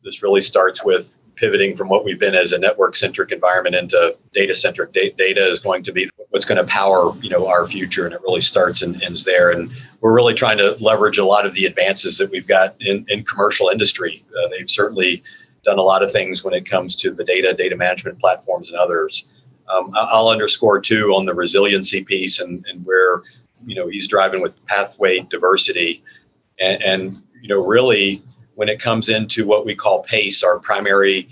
This 0.04 0.22
really 0.22 0.44
starts 0.50 0.80
with 0.84 1.06
pivoting 1.44 1.76
from 1.76 1.90
what 1.90 2.06
we've 2.06 2.20
been 2.20 2.36
as 2.36 2.54
a 2.54 2.58
network-centric 2.58 3.30
environment 3.34 3.76
into 3.76 4.16
data-centric. 4.34 4.94
Da- 4.94 5.14
data 5.18 5.52
is 5.52 5.60
going 5.60 5.84
to 5.84 5.92
be 5.92 6.10
what's 6.30 6.46
going 6.46 6.58
to 6.58 6.72
power, 6.72 7.14
you 7.22 7.30
know, 7.30 7.48
our 7.48 7.68
future, 7.68 8.06
and 8.06 8.16
it 8.16 8.22
really 8.22 8.42
starts 8.50 8.82
and 8.82 9.02
ends 9.04 9.22
there. 9.26 9.52
And 9.52 9.70
we're 10.00 10.14
really 10.14 10.36
trying 10.36 10.58
to 10.58 10.76
leverage 10.80 11.18
a 11.18 11.26
lot 11.26 11.46
of 11.46 11.54
the 11.54 11.66
advances 11.66 12.16
that 12.18 12.32
we've 12.32 12.48
got 12.48 12.76
in, 12.80 13.06
in 13.10 13.26
commercial 13.26 13.68
industry. 13.70 14.24
Uh, 14.30 14.48
they've 14.52 14.72
certainly 14.74 15.22
done 15.66 15.80
a 15.80 15.82
lot 15.82 16.02
of 16.02 16.14
things 16.14 16.44
when 16.44 16.54
it 16.54 16.70
comes 16.70 16.96
to 17.02 17.14
the 17.14 17.26
data, 17.26 17.54
data 17.58 17.76
management 17.76 18.20
platforms, 18.22 18.70
and 18.70 18.78
others. 18.78 19.12
Um, 19.68 19.92
I'll 19.96 20.30
underscore 20.30 20.80
too 20.80 21.12
on 21.16 21.26
the 21.26 21.34
resiliency 21.34 22.06
piece 22.06 22.36
and, 22.40 22.66
and 22.70 22.86
where 22.86 23.22
you 23.66 23.76
know 23.76 23.90
he's 23.90 24.08
driving 24.10 24.42
with 24.42 24.54
pathway 24.68 25.26
diversity, 25.30 26.04
and, 26.60 26.84
and 26.84 27.22
you 27.42 27.50
know 27.50 27.66
really 27.66 28.24
when 28.56 28.70
it 28.70 28.82
comes 28.82 29.08
into 29.08 29.48
what 29.48 29.66
we 29.66 29.76
call 29.76 30.04
PACE, 30.10 30.44
our 30.46 30.60
primary 30.60 31.28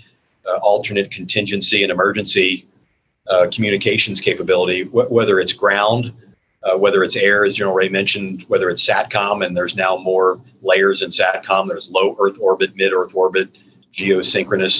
uh, 0.46 0.58
alternate 0.58 1.10
contingency 1.12 1.82
and 1.82 1.92
emergency 1.92 2.66
uh, 3.30 3.46
communications 3.54 4.20
capability, 4.24 4.82
wh- 4.84 5.10
whether 5.10 5.38
it's 5.38 5.52
ground, 5.52 6.12
uh, 6.64 6.76
whether 6.76 7.04
it's 7.04 7.16
air, 7.16 7.44
as 7.44 7.54
General 7.54 7.74
Rey 7.74 7.88
mentioned, 7.88 8.44
whether 8.48 8.70
it's 8.70 8.82
SATCOM, 8.88 9.44
and 9.44 9.56
there's 9.56 9.74
now 9.76 9.96
more 9.96 10.40
layers 10.62 11.02
in 11.04 11.12
SATCOM. 11.12 11.68
There's 11.68 11.86
low 11.90 12.16
Earth 12.20 12.36
orbit, 12.40 12.70
mid 12.74 12.92
Earth 12.92 13.12
orbit, 13.14 13.48
geosynchronous 13.98 14.72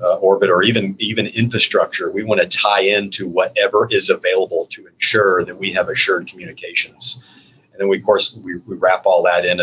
uh, 0.00 0.16
orbit, 0.16 0.50
or 0.50 0.62
even 0.62 0.96
even 1.00 1.26
infrastructure. 1.26 2.10
We 2.10 2.24
want 2.24 2.40
to 2.40 2.58
tie 2.62 2.82
into 2.82 3.28
whatever 3.28 3.88
is 3.90 4.08
available 4.08 4.68
to 4.76 4.86
ensure 4.86 5.44
that 5.44 5.58
we 5.58 5.72
have 5.76 5.88
assured 5.88 6.28
communications. 6.30 7.16
And 7.72 7.80
then 7.80 7.88
we, 7.88 7.98
of 7.98 8.04
course, 8.04 8.28
we, 8.42 8.58
we 8.58 8.76
wrap 8.76 9.06
all 9.06 9.22
that 9.24 9.44
in 9.44 9.60
a, 9.60 9.62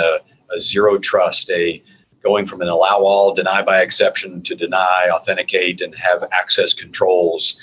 a 0.55 0.61
zero 0.71 0.97
trust, 1.03 1.49
a 1.49 1.81
going 2.25 2.47
from 2.47 2.61
an 2.61 2.67
allow 2.67 2.97
all, 2.99 3.35
deny 3.35 3.63
by 3.63 3.77
exception 3.81 4.41
to 4.47 4.55
deny, 4.55 5.07
authenticate, 5.13 5.79
and 5.79 5.93
have 5.93 6.27
access 6.33 6.73
controls, 6.81 7.53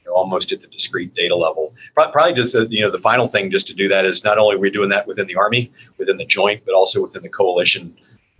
you 0.00 0.10
know, 0.10 0.16
almost 0.16 0.50
at 0.52 0.62
the 0.62 0.66
discrete 0.68 1.14
data 1.14 1.36
level. 1.36 1.74
Probably 1.94 2.32
just 2.34 2.54
the, 2.54 2.66
you 2.70 2.82
know 2.82 2.90
the 2.90 3.02
final 3.02 3.28
thing 3.28 3.50
just 3.50 3.66
to 3.66 3.74
do 3.74 3.88
that 3.88 4.06
is 4.06 4.18
not 4.24 4.38
only 4.38 4.56
we're 4.56 4.62
we 4.62 4.70
doing 4.70 4.88
that 4.88 5.06
within 5.06 5.26
the 5.26 5.36
Army, 5.36 5.70
within 5.98 6.16
the 6.16 6.24
joint, 6.24 6.62
but 6.64 6.74
also 6.74 7.02
within 7.02 7.22
the 7.22 7.28
coalition 7.28 7.94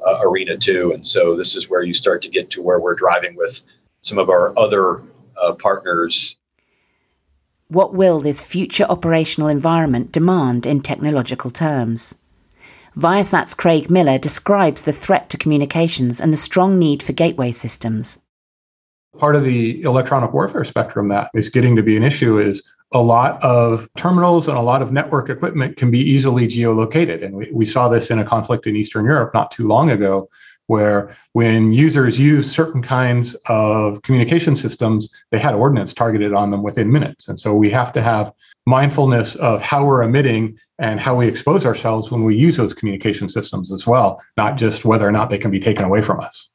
uh, 0.05 0.21
arena 0.23 0.57
too. 0.65 0.93
And 0.95 1.05
so 1.13 1.37
this 1.37 1.55
is 1.55 1.67
where 1.69 1.83
you 1.83 1.93
start 1.93 2.23
to 2.23 2.31
get 2.31 2.51
to 2.53 2.63
where 2.63 2.81
we're 2.81 2.95
driving 2.95 3.37
with 3.37 3.55
some 4.05 4.19
of 4.19 4.31
our 4.31 4.59
other 4.59 5.03
uh, 5.43 5.53
partners. 5.61 6.17
What 7.69 7.93
will 7.93 8.21
this 8.21 8.41
future 8.41 8.87
operational 8.89 9.49
environment 9.49 10.13
demand 10.13 10.65
in 10.65 10.81
technological 10.81 11.51
terms? 11.51 12.15
Viasat's 12.99 13.55
Craig 13.55 13.91
Miller 13.91 14.17
describes 14.17 14.83
the 14.83 14.93
threat 14.93 15.29
to 15.29 15.37
communications 15.37 16.19
and 16.19 16.33
the 16.33 16.37
strong 16.37 16.79
need 16.79 17.03
for 17.03 17.13
gateway 17.13 17.53
systems. 17.53 18.21
Part 19.19 19.37
of 19.37 19.45
the 19.45 19.83
electronic 19.83 20.33
warfare 20.33 20.65
spectrum 20.65 21.09
that 21.09 21.31
is 21.35 21.51
getting 21.51 21.77
to 21.77 21.83
be 21.83 21.99
an 21.99 22.03
issue 22.03 22.39
is 22.39 22.67
a 22.95 23.03
lot 23.03 23.43
of 23.43 23.87
terminals 23.99 24.49
and 24.49 24.57
a 24.57 24.63
lot 24.63 24.81
of 24.81 24.93
network 24.93 25.29
equipment 25.29 25.77
can 25.77 25.91
be 25.91 25.99
easily 25.99 26.49
geolocated. 26.49 27.23
And 27.23 27.35
we, 27.37 27.51
we 27.53 27.67
saw 27.67 27.91
this 27.91 28.11
in 28.11 28.19
a 28.19 28.27
conflict 28.27 28.67
in 28.67 28.77
Eastern 28.77 29.05
Europe 29.05 29.35
not 29.35 29.51
too 29.51 29.69
long 29.69 29.91
ago, 29.91 30.31
where 30.67 31.17
when 31.33 31.73
users 31.73 32.19
use 32.19 32.47
certain 32.47 32.83
kinds 32.83 33.37
of 33.47 34.03
communication 34.03 34.57
systems, 34.57 35.09
they 35.31 35.39
had 35.39 35.55
ordnance 35.55 35.95
targeted 35.95 36.33
on 36.33 36.51
them 36.51 36.63
within 36.63 36.91
minutes. 36.91 37.29
And 37.29 37.39
so 37.39 37.55
we 37.55 37.71
have 37.71 37.93
to 37.93 38.03
have 38.03 38.33
mindfulness 38.67 39.37
of 39.37 39.61
how 39.61 39.87
we're 39.87 40.03
emitting 40.03 40.59
and 40.79 40.99
how 40.99 41.17
we 41.17 41.29
expose 41.29 41.65
ourselves 41.65 42.11
when 42.11 42.25
we 42.25 42.37
use 42.37 42.57
those 42.57 42.75
communication 42.75 43.29
systems 43.29 43.73
as 43.73 43.87
well, 43.87 44.21
not 44.37 44.57
just 44.57 44.85
whether 44.85 45.07
or 45.07 45.13
not 45.13 45.31
they 45.31 45.39
can 45.39 45.51
be 45.51 45.61
taken 45.61 45.85
away 45.85 46.03
from 46.03 46.21
us. 46.21 46.49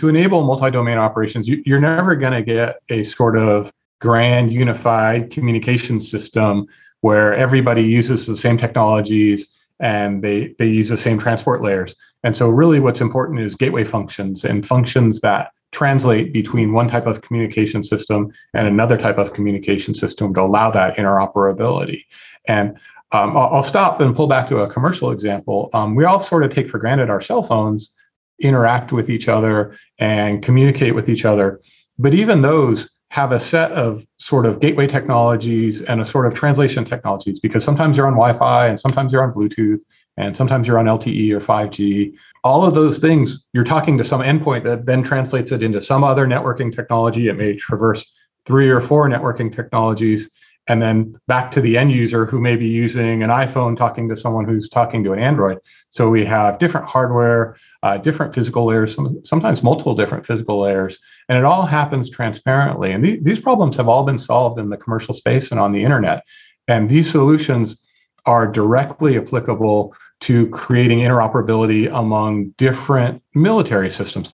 To 0.00 0.08
enable 0.08 0.44
multi 0.44 0.70
domain 0.70 0.98
operations, 0.98 1.46
you, 1.46 1.76
are 1.76 1.80
never 1.80 2.16
going 2.16 2.32
to 2.32 2.42
get 2.42 2.76
a 2.88 3.04
sort 3.04 3.36
of 3.36 3.70
grand 4.00 4.52
unified 4.52 5.30
communication 5.30 6.00
system 6.00 6.66
where 7.00 7.34
everybody 7.34 7.82
uses 7.82 8.26
the 8.26 8.36
same 8.36 8.58
technologies 8.58 9.48
and 9.80 10.22
they, 10.22 10.54
they 10.58 10.66
use 10.66 10.88
the 10.88 10.96
same 10.96 11.18
transport 11.18 11.62
layers. 11.62 11.94
And 12.24 12.36
so, 12.36 12.48
really, 12.48 12.80
what's 12.80 13.00
important 13.00 13.40
is 13.40 13.54
gateway 13.54 13.84
functions 13.84 14.44
and 14.44 14.66
functions 14.66 15.20
that 15.20 15.52
translate 15.72 16.32
between 16.32 16.72
one 16.72 16.88
type 16.88 17.06
of 17.06 17.20
communication 17.22 17.82
system 17.82 18.32
and 18.54 18.66
another 18.66 18.96
type 18.96 19.18
of 19.18 19.32
communication 19.34 19.92
system 19.92 20.32
to 20.34 20.40
allow 20.40 20.70
that 20.70 20.96
interoperability. 20.96 22.04
And 22.48 22.76
um, 23.12 23.36
I'll, 23.36 23.62
stop 23.62 24.00
and 24.00 24.14
pull 24.16 24.26
back 24.26 24.48
to 24.48 24.58
a 24.58 24.72
commercial 24.72 25.12
example. 25.12 25.70
Um, 25.72 25.94
we 25.94 26.04
all 26.04 26.20
sort 26.20 26.44
of 26.44 26.50
take 26.50 26.68
for 26.68 26.78
granted 26.78 27.10
our 27.10 27.20
cell 27.20 27.46
phones 27.46 27.92
interact 28.40 28.90
with 28.92 29.08
each 29.08 29.28
other 29.28 29.76
and 29.98 30.42
communicate 30.42 30.94
with 30.94 31.08
each 31.08 31.24
other. 31.24 31.60
But 31.98 32.14
even 32.14 32.42
those 32.42 32.88
have 33.10 33.30
a 33.30 33.38
set 33.38 33.70
of 33.72 34.02
sort 34.18 34.46
of 34.46 34.60
gateway 34.60 34.88
technologies 34.88 35.80
and 35.86 36.00
a 36.00 36.06
sort 36.06 36.26
of 36.26 36.34
translation 36.34 36.84
technologies 36.84 37.38
because 37.38 37.64
sometimes 37.64 37.96
you're 37.96 38.08
on 38.08 38.14
Wi-Fi 38.14 38.66
and 38.66 38.80
sometimes 38.80 39.12
you're 39.12 39.22
on 39.22 39.32
Bluetooth 39.32 39.78
and 40.16 40.36
sometimes 40.36 40.66
you're 40.66 40.78
on 40.78 40.86
LTE 40.86 41.30
or 41.32 41.40
5G. 41.40 42.14
All 42.42 42.64
of 42.64 42.74
those 42.74 43.00
things, 43.00 43.44
you're 43.52 43.64
talking 43.64 43.98
to 43.98 44.04
some 44.04 44.20
endpoint 44.20 44.64
that 44.64 44.86
then 44.86 45.02
translates 45.02 45.50
it 45.52 45.62
into 45.62 45.82
some 45.82 46.04
other 46.04 46.26
networking 46.26 46.74
technology. 46.74 47.28
It 47.28 47.36
may 47.36 47.56
traverse 47.56 48.06
three 48.46 48.68
or 48.68 48.80
four 48.86 49.08
networking 49.08 49.54
technologies 49.54 50.28
and 50.66 50.80
then 50.80 51.14
back 51.26 51.52
to 51.52 51.60
the 51.60 51.76
end 51.76 51.92
user 51.92 52.24
who 52.24 52.40
may 52.40 52.56
be 52.56 52.66
using 52.66 53.22
an 53.22 53.28
iPhone 53.28 53.76
talking 53.76 54.08
to 54.08 54.16
someone 54.16 54.46
who's 54.46 54.68
talking 54.68 55.04
to 55.04 55.12
an 55.12 55.18
Android. 55.18 55.58
So 55.90 56.08
we 56.08 56.24
have 56.24 56.58
different 56.58 56.86
hardware, 56.86 57.56
uh, 57.82 57.98
different 57.98 58.34
physical 58.34 58.66
layers, 58.66 58.96
sometimes 59.24 59.62
multiple 59.62 59.94
different 59.94 60.24
physical 60.26 60.62
layers, 60.62 60.98
and 61.28 61.36
it 61.36 61.44
all 61.44 61.66
happens 61.66 62.10
transparently. 62.10 62.92
And 62.92 63.04
th- 63.04 63.22
these 63.22 63.40
problems 63.40 63.76
have 63.76 63.88
all 63.88 64.04
been 64.04 64.18
solved 64.18 64.58
in 64.58 64.70
the 64.70 64.78
commercial 64.78 65.12
space 65.12 65.50
and 65.50 65.60
on 65.60 65.72
the 65.72 65.82
internet. 65.82 66.24
And 66.66 66.88
these 66.88 67.12
solutions 67.12 67.78
are 68.26 68.46
directly 68.46 69.16
applicable 69.16 69.94
to 70.20 70.48
creating 70.48 71.00
interoperability 71.00 71.92
among 71.92 72.50
different 72.56 73.22
military 73.34 73.90
systems. 73.90 74.32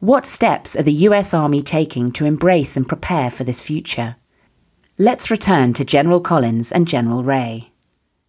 What 0.00 0.26
steps 0.26 0.76
are 0.76 0.82
the 0.82 0.92
US 0.92 1.34
Army 1.34 1.62
taking 1.62 2.12
to 2.12 2.24
embrace 2.24 2.76
and 2.76 2.88
prepare 2.88 3.30
for 3.30 3.44
this 3.44 3.62
future? 3.62 4.16
Let's 4.98 5.30
return 5.30 5.74
to 5.74 5.84
General 5.84 6.20
Collins 6.20 6.72
and 6.72 6.88
General 6.88 7.22
Rey. 7.22 7.70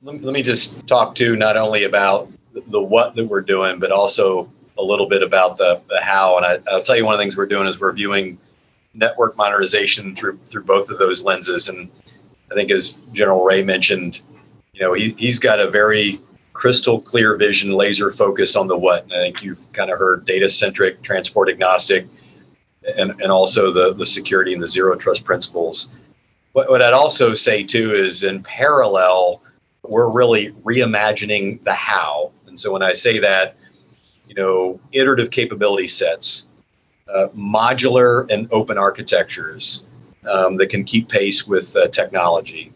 Let 0.02 0.22
me 0.22 0.44
just 0.44 0.68
talk 0.88 1.16
to 1.16 1.36
not 1.36 1.58
only 1.58 1.84
about 1.84 2.30
the 2.54 2.82
what 2.82 3.16
that 3.16 3.26
we're 3.26 3.42
doing, 3.42 3.80
but 3.80 3.92
also 3.92 4.50
a 4.78 4.84
little 4.84 5.08
bit 5.08 5.24
about 5.24 5.58
the, 5.58 5.82
the 5.90 6.00
how. 6.02 6.38
And 6.38 6.46
I, 6.46 6.76
will 6.76 6.84
tell 6.84 6.96
you 6.96 7.06
one 7.06 7.16
of 7.16 7.20
the 7.20 7.24
things 7.24 7.36
we're 7.36 7.48
doing 7.48 7.68
is 7.68 7.80
we're 7.80 7.94
viewing 7.94 8.38
network 8.94 9.38
modernization 9.38 10.16
through 10.20 10.40
through 10.52 10.64
both 10.64 10.90
of 10.90 11.00
those 11.00 11.20
lenses. 11.22 11.64
And 11.68 11.90
I 12.52 12.56
think 12.56 12.72
as 12.72 12.84
General 13.14 13.44
Rey 13.44 13.64
mentioned, 13.64 14.18
you 14.78 14.86
know, 14.86 14.94
he, 14.94 15.16
he's 15.18 15.40
got 15.40 15.60
a 15.60 15.72
very 15.72 16.22
crystal 16.54 17.02
clear 17.02 17.36
vision, 17.36 17.76
laser 17.76 18.14
focus 18.18 18.50
on 18.56 18.68
the 18.68 18.78
what. 18.78 19.04
And 19.04 19.14
I 19.14 19.26
think 19.26 19.38
you've 19.42 19.58
kind 19.74 19.92
of 19.92 19.98
heard 19.98 20.26
data 20.26 20.50
centric, 20.60 21.04
transport 21.04 21.50
agnostic, 21.50 22.08
and, 22.84 23.12
and 23.20 23.32
also 23.32 23.74
the, 23.74 23.96
the 23.98 24.06
security 24.16 24.54
and 24.54 24.62
the 24.62 24.70
zero 24.70 24.96
trust 24.96 25.24
principles. 25.24 25.88
What, 26.54 26.70
what 26.70 26.84
I'd 26.84 26.94
also 26.94 27.34
say 27.44 27.64
too 27.64 27.94
is 27.96 28.24
in 28.24 28.44
parallel, 28.44 29.42
we're 29.84 30.10
really 30.10 30.50
reimagining 30.64 31.64
the 31.64 31.74
how. 31.74 32.32
And 32.46 32.60
so 32.60 32.72
when 32.72 32.84
I 32.84 32.94
say 33.04 33.20
that, 33.20 33.56
you 34.28 34.36
know, 34.36 34.80
iterative 34.94 35.32
capability 35.32 35.90
sets, 35.98 36.26
uh, 37.08 37.28
modular 37.36 38.32
and 38.32 38.52
open 38.52 38.78
architectures 38.78 39.82
um, 40.30 40.58
that 40.58 40.70
can 40.70 40.84
keep 40.84 41.10
pace 41.10 41.42
with 41.48 41.66
uh, 41.76 41.88
technology, 41.96 42.74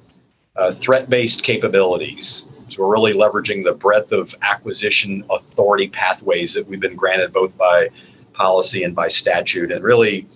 uh, 0.55 0.71
threat 0.83 1.09
based 1.09 1.43
capabilities. 1.45 2.23
So 2.69 2.83
we're 2.83 2.91
really 2.91 3.13
leveraging 3.13 3.63
the 3.63 3.73
breadth 3.73 4.11
of 4.11 4.29
acquisition 4.41 5.23
authority 5.29 5.89
pathways 5.89 6.51
that 6.55 6.67
we've 6.67 6.79
been 6.79 6.95
granted 6.95 7.33
both 7.33 7.55
by 7.57 7.87
policy 8.33 8.83
and 8.83 8.95
by 8.95 9.09
statute, 9.21 9.71
and 9.71 9.83
really 9.83 10.27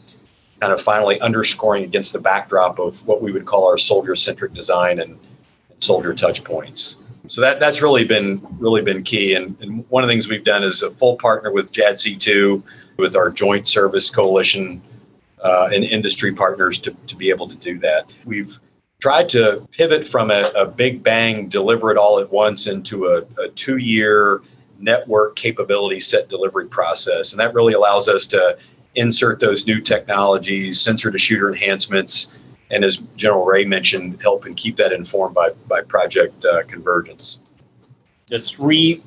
kind 0.60 0.78
of 0.78 0.80
finally 0.86 1.20
underscoring 1.22 1.84
against 1.84 2.12
the 2.14 2.20
backdrop 2.20 2.80
of 2.80 2.94
what 3.06 3.22
we 3.22 3.32
would 3.32 3.46
call 3.46 3.68
our 3.68 3.78
soldier-centric 3.78 4.54
design 4.54 5.00
and, 5.00 5.12
and 5.70 5.84
soldier 5.84 6.14
touch 6.14 6.38
points. 6.46 6.80
So 7.30 7.42
that 7.42 7.60
that's 7.60 7.82
really 7.82 8.06
been 8.06 8.46
really 8.60 8.82
been 8.82 9.04
key. 9.04 9.34
And, 9.34 9.58
and, 9.62 9.86
one 9.90 10.04
of 10.04 10.08
the 10.08 10.14
things 10.14 10.28
we've 10.30 10.46
done 10.46 10.64
is 10.64 10.82
a 10.82 10.96
full 10.98 11.18
partner 11.18 11.52
with 11.52 11.66
JADC2 11.74 12.64
with 12.98 13.16
our 13.16 13.30
joint 13.30 13.68
service 13.74 14.10
coalition 14.16 14.82
uh, 15.44 15.68
and 15.72 15.84
industry 15.84 16.34
partners 16.34 16.80
to, 16.84 16.92
to 17.08 17.16
be 17.16 17.30
able 17.30 17.50
to 17.50 17.56
do 17.56 17.80
that. 17.80 18.04
We've 18.26 18.52
tried 19.06 19.30
to 19.30 19.68
pivot 19.78 20.02
from 20.12 20.32
a, 20.32 20.50
a 20.60 20.66
big 20.66 21.04
bang, 21.04 21.48
deliver 21.48 21.92
it 21.92 21.98
all 21.98 22.20
at 22.20 22.32
once 22.32 22.60
into 22.66 23.06
a, 23.06 23.20
a 23.40 23.50
two 23.64 23.78
year 23.78 24.42
network 24.80 25.38
capability 25.38 26.04
set 26.10 26.28
delivery 26.28 26.68
process. 26.68 27.28
And 27.30 27.40
that 27.40 27.54
really 27.54 27.74
allows 27.74 28.08
us 28.08 28.22
to 28.32 28.58
insert 28.96 29.40
those 29.40 29.62
new 29.68 29.80
technologies, 29.80 30.80
sensor 30.84 31.12
to 31.12 31.20
shooter 31.20 31.54
enhancements, 31.54 32.12
and 32.72 32.84
as 32.84 32.98
General 33.16 33.46
Rey 33.46 33.64
mentioned, 33.64 34.18
help 34.24 34.46
and 34.46 34.60
keep 34.60 34.76
that 34.78 34.92
informed 34.92 35.36
by, 35.36 35.50
by 35.70 35.82
project 35.84 36.44
uh, 36.44 36.66
convergence. 36.68 37.38
The 38.32 38.40
three 38.58 39.04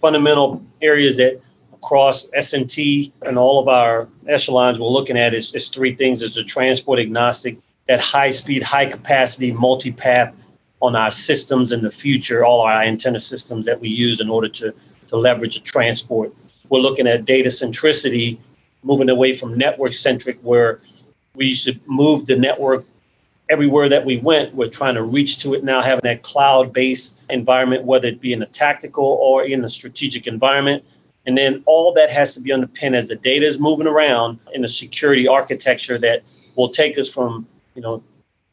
fundamental 0.00 0.62
areas 0.80 1.18
that 1.18 1.42
across 1.74 2.18
S&T 2.34 3.12
and 3.20 3.36
all 3.36 3.60
of 3.60 3.68
our 3.68 4.08
echelons 4.30 4.78
we're 4.78 4.88
looking 4.88 5.18
at 5.18 5.34
is, 5.34 5.44
is 5.52 5.62
three 5.74 5.94
things. 5.94 6.22
Is 6.22 6.34
the 6.34 6.44
transport 6.44 7.00
agnostic, 7.00 7.58
that 7.88 8.00
high 8.00 8.32
speed, 8.40 8.62
high 8.62 8.90
capacity, 8.90 9.52
multi-path 9.52 10.34
on 10.80 10.96
our 10.96 11.12
systems 11.26 11.72
in 11.72 11.82
the 11.82 11.92
future, 12.02 12.44
all 12.44 12.60
our 12.60 12.82
antenna 12.82 13.20
systems 13.30 13.64
that 13.66 13.80
we 13.80 13.88
use 13.88 14.20
in 14.20 14.28
order 14.28 14.48
to, 14.48 14.72
to 15.08 15.16
leverage 15.16 15.54
the 15.54 15.70
transport. 15.70 16.32
We're 16.68 16.80
looking 16.80 17.06
at 17.06 17.24
data 17.24 17.50
centricity, 17.62 18.38
moving 18.82 19.08
away 19.08 19.38
from 19.38 19.56
network 19.56 19.92
centric, 20.02 20.38
where 20.42 20.80
we 21.34 21.58
to 21.64 21.72
move 21.86 22.26
the 22.26 22.36
network 22.36 22.84
everywhere 23.50 23.88
that 23.88 24.04
we 24.04 24.18
went. 24.18 24.54
We're 24.54 24.70
trying 24.70 24.94
to 24.94 25.02
reach 25.02 25.40
to 25.42 25.54
it 25.54 25.64
now, 25.64 25.82
having 25.82 26.00
that 26.04 26.22
cloud 26.22 26.72
based 26.72 27.02
environment, 27.28 27.84
whether 27.84 28.06
it 28.06 28.20
be 28.20 28.32
in 28.32 28.42
a 28.42 28.46
tactical 28.58 29.04
or 29.04 29.44
in 29.44 29.64
a 29.64 29.70
strategic 29.70 30.26
environment. 30.26 30.84
And 31.26 31.38
then 31.38 31.62
all 31.66 31.92
that 31.94 32.10
has 32.10 32.34
to 32.34 32.40
be 32.40 32.52
underpinned 32.52 32.96
as 32.96 33.08
the 33.08 33.14
data 33.14 33.48
is 33.48 33.60
moving 33.60 33.86
around 33.86 34.40
in 34.54 34.64
a 34.64 34.68
security 34.68 35.28
architecture 35.28 35.98
that 35.98 36.22
will 36.56 36.72
take 36.72 36.98
us 36.98 37.06
from, 37.14 37.46
you 37.74 37.82
know, 37.82 38.02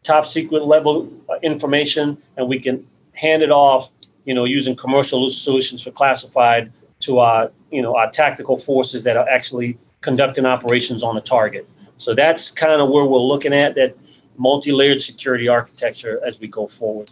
top 0.06 0.26
secret 0.34 0.66
level 0.66 1.10
information 1.44 2.18
and 2.38 2.48
we 2.48 2.62
can 2.62 2.86
hand 3.14 3.44
it 3.44 3.52
off, 3.52 3.90
you 4.26 4.34
know, 4.34 4.46
using 4.46 4.76
commercial 4.76 5.34
solutions 5.44 5.82
for 5.84 5.92
classified 5.92 6.72
to 7.06 7.20
our, 7.20 7.52
you 7.72 7.82
know, 7.82 7.96
our 7.96 8.12
tactical 8.12 8.62
forces 8.66 9.04
that 9.04 9.18
are 9.18 9.28
actually 9.28 9.78
conducting 10.02 10.46
operations 10.46 11.04
on 11.04 11.18
a 11.18 11.22
target. 11.22 11.68
So 12.06 12.16
that's 12.16 12.40
kind 12.60 12.82
of 12.82 12.90
where 12.90 13.06
we're 13.06 13.20
looking 13.20 13.54
at 13.54 13.76
that 13.76 13.96
multi-layered 14.38 15.00
security 15.06 15.48
architecture 15.48 16.20
as 16.26 16.34
we 16.40 16.48
go 16.48 16.70
forward. 16.80 17.10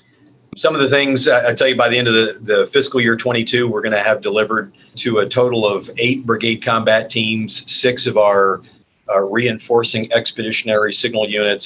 Some 0.57 0.73
of 0.73 0.81
the 0.81 0.89
things 0.89 1.19
I 1.27 1.53
tell 1.53 1.67
you 1.67 1.77
by 1.77 1.89
the 1.89 1.99
end 1.99 2.07
of 2.07 2.13
the, 2.13 2.45
the 2.45 2.69
fiscal 2.73 2.99
year 2.99 3.15
22, 3.15 3.67
we're 3.67 3.81
going 3.81 3.93
to 3.93 4.03
have 4.03 4.23
delivered 4.23 4.73
to 5.03 5.19
a 5.19 5.29
total 5.29 5.67
of 5.67 5.85
eight 5.99 6.25
brigade 6.25 6.65
combat 6.65 7.11
teams, 7.11 7.51
six 7.83 8.07
of 8.07 8.17
our 8.17 8.61
uh, 9.09 9.19
reinforcing 9.19 10.11
expeditionary 10.11 10.97
signal 11.01 11.29
units, 11.29 11.65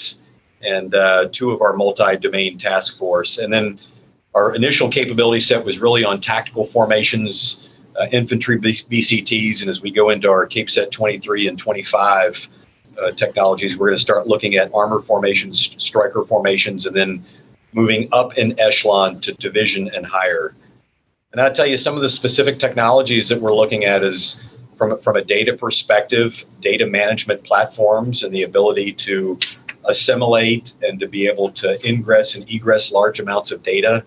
and 0.61 0.93
uh, 0.93 1.25
two 1.37 1.51
of 1.51 1.61
our 1.61 1.73
multi-domain 1.73 2.59
task 2.59 2.87
force. 2.99 3.29
And 3.41 3.51
then 3.51 3.79
our 4.33 4.55
initial 4.55 4.91
capability 4.91 5.45
set 5.47 5.65
was 5.65 5.77
really 5.79 6.03
on 6.03 6.21
tactical 6.21 6.69
formations, 6.71 7.57
uh, 7.99 8.05
infantry 8.11 8.59
BCTs, 8.59 9.61
and 9.61 9.69
as 9.69 9.81
we 9.81 9.91
go 9.91 10.09
into 10.09 10.29
our 10.29 10.47
CapSet 10.47 10.91
23 10.95 11.47
and 11.47 11.59
25 11.59 12.33
uh, 12.97 13.11
technologies, 13.17 13.77
we're 13.77 13.89
going 13.89 13.99
to 13.99 14.03
start 14.03 14.27
looking 14.27 14.55
at 14.55 14.71
armor 14.73 15.01
formations, 15.05 15.59
Stryker 15.89 16.25
formations, 16.27 16.85
and 16.85 16.95
then 16.95 17.25
moving 17.73 18.09
up 18.13 18.29
in 18.37 18.57
echelon 18.59 19.21
to 19.23 19.33
division 19.33 19.89
and 19.93 20.05
higher. 20.05 20.55
And 21.31 21.41
I'll 21.41 21.53
tell 21.53 21.67
you 21.67 21.77
some 21.83 21.95
of 21.95 22.01
the 22.01 22.09
specific 22.17 22.59
technologies 22.59 23.29
that 23.29 23.41
we're 23.41 23.55
looking 23.55 23.85
at 23.85 24.03
is 24.03 24.19
from, 24.77 24.99
from 25.03 25.15
a 25.15 25.23
data 25.23 25.55
perspective, 25.57 26.31
data 26.61 26.85
management 26.85 27.43
platforms 27.45 28.21
and 28.23 28.33
the 28.33 28.43
ability 28.43 28.97
to 29.05 29.37
assimilate 29.89 30.63
and 30.81 30.99
to 30.99 31.07
be 31.07 31.27
able 31.27 31.51
to 31.51 31.77
ingress 31.87 32.27
and 32.33 32.47
egress 32.49 32.81
large 32.91 33.19
amounts 33.19 33.51
of 33.51 33.63
data, 33.63 34.03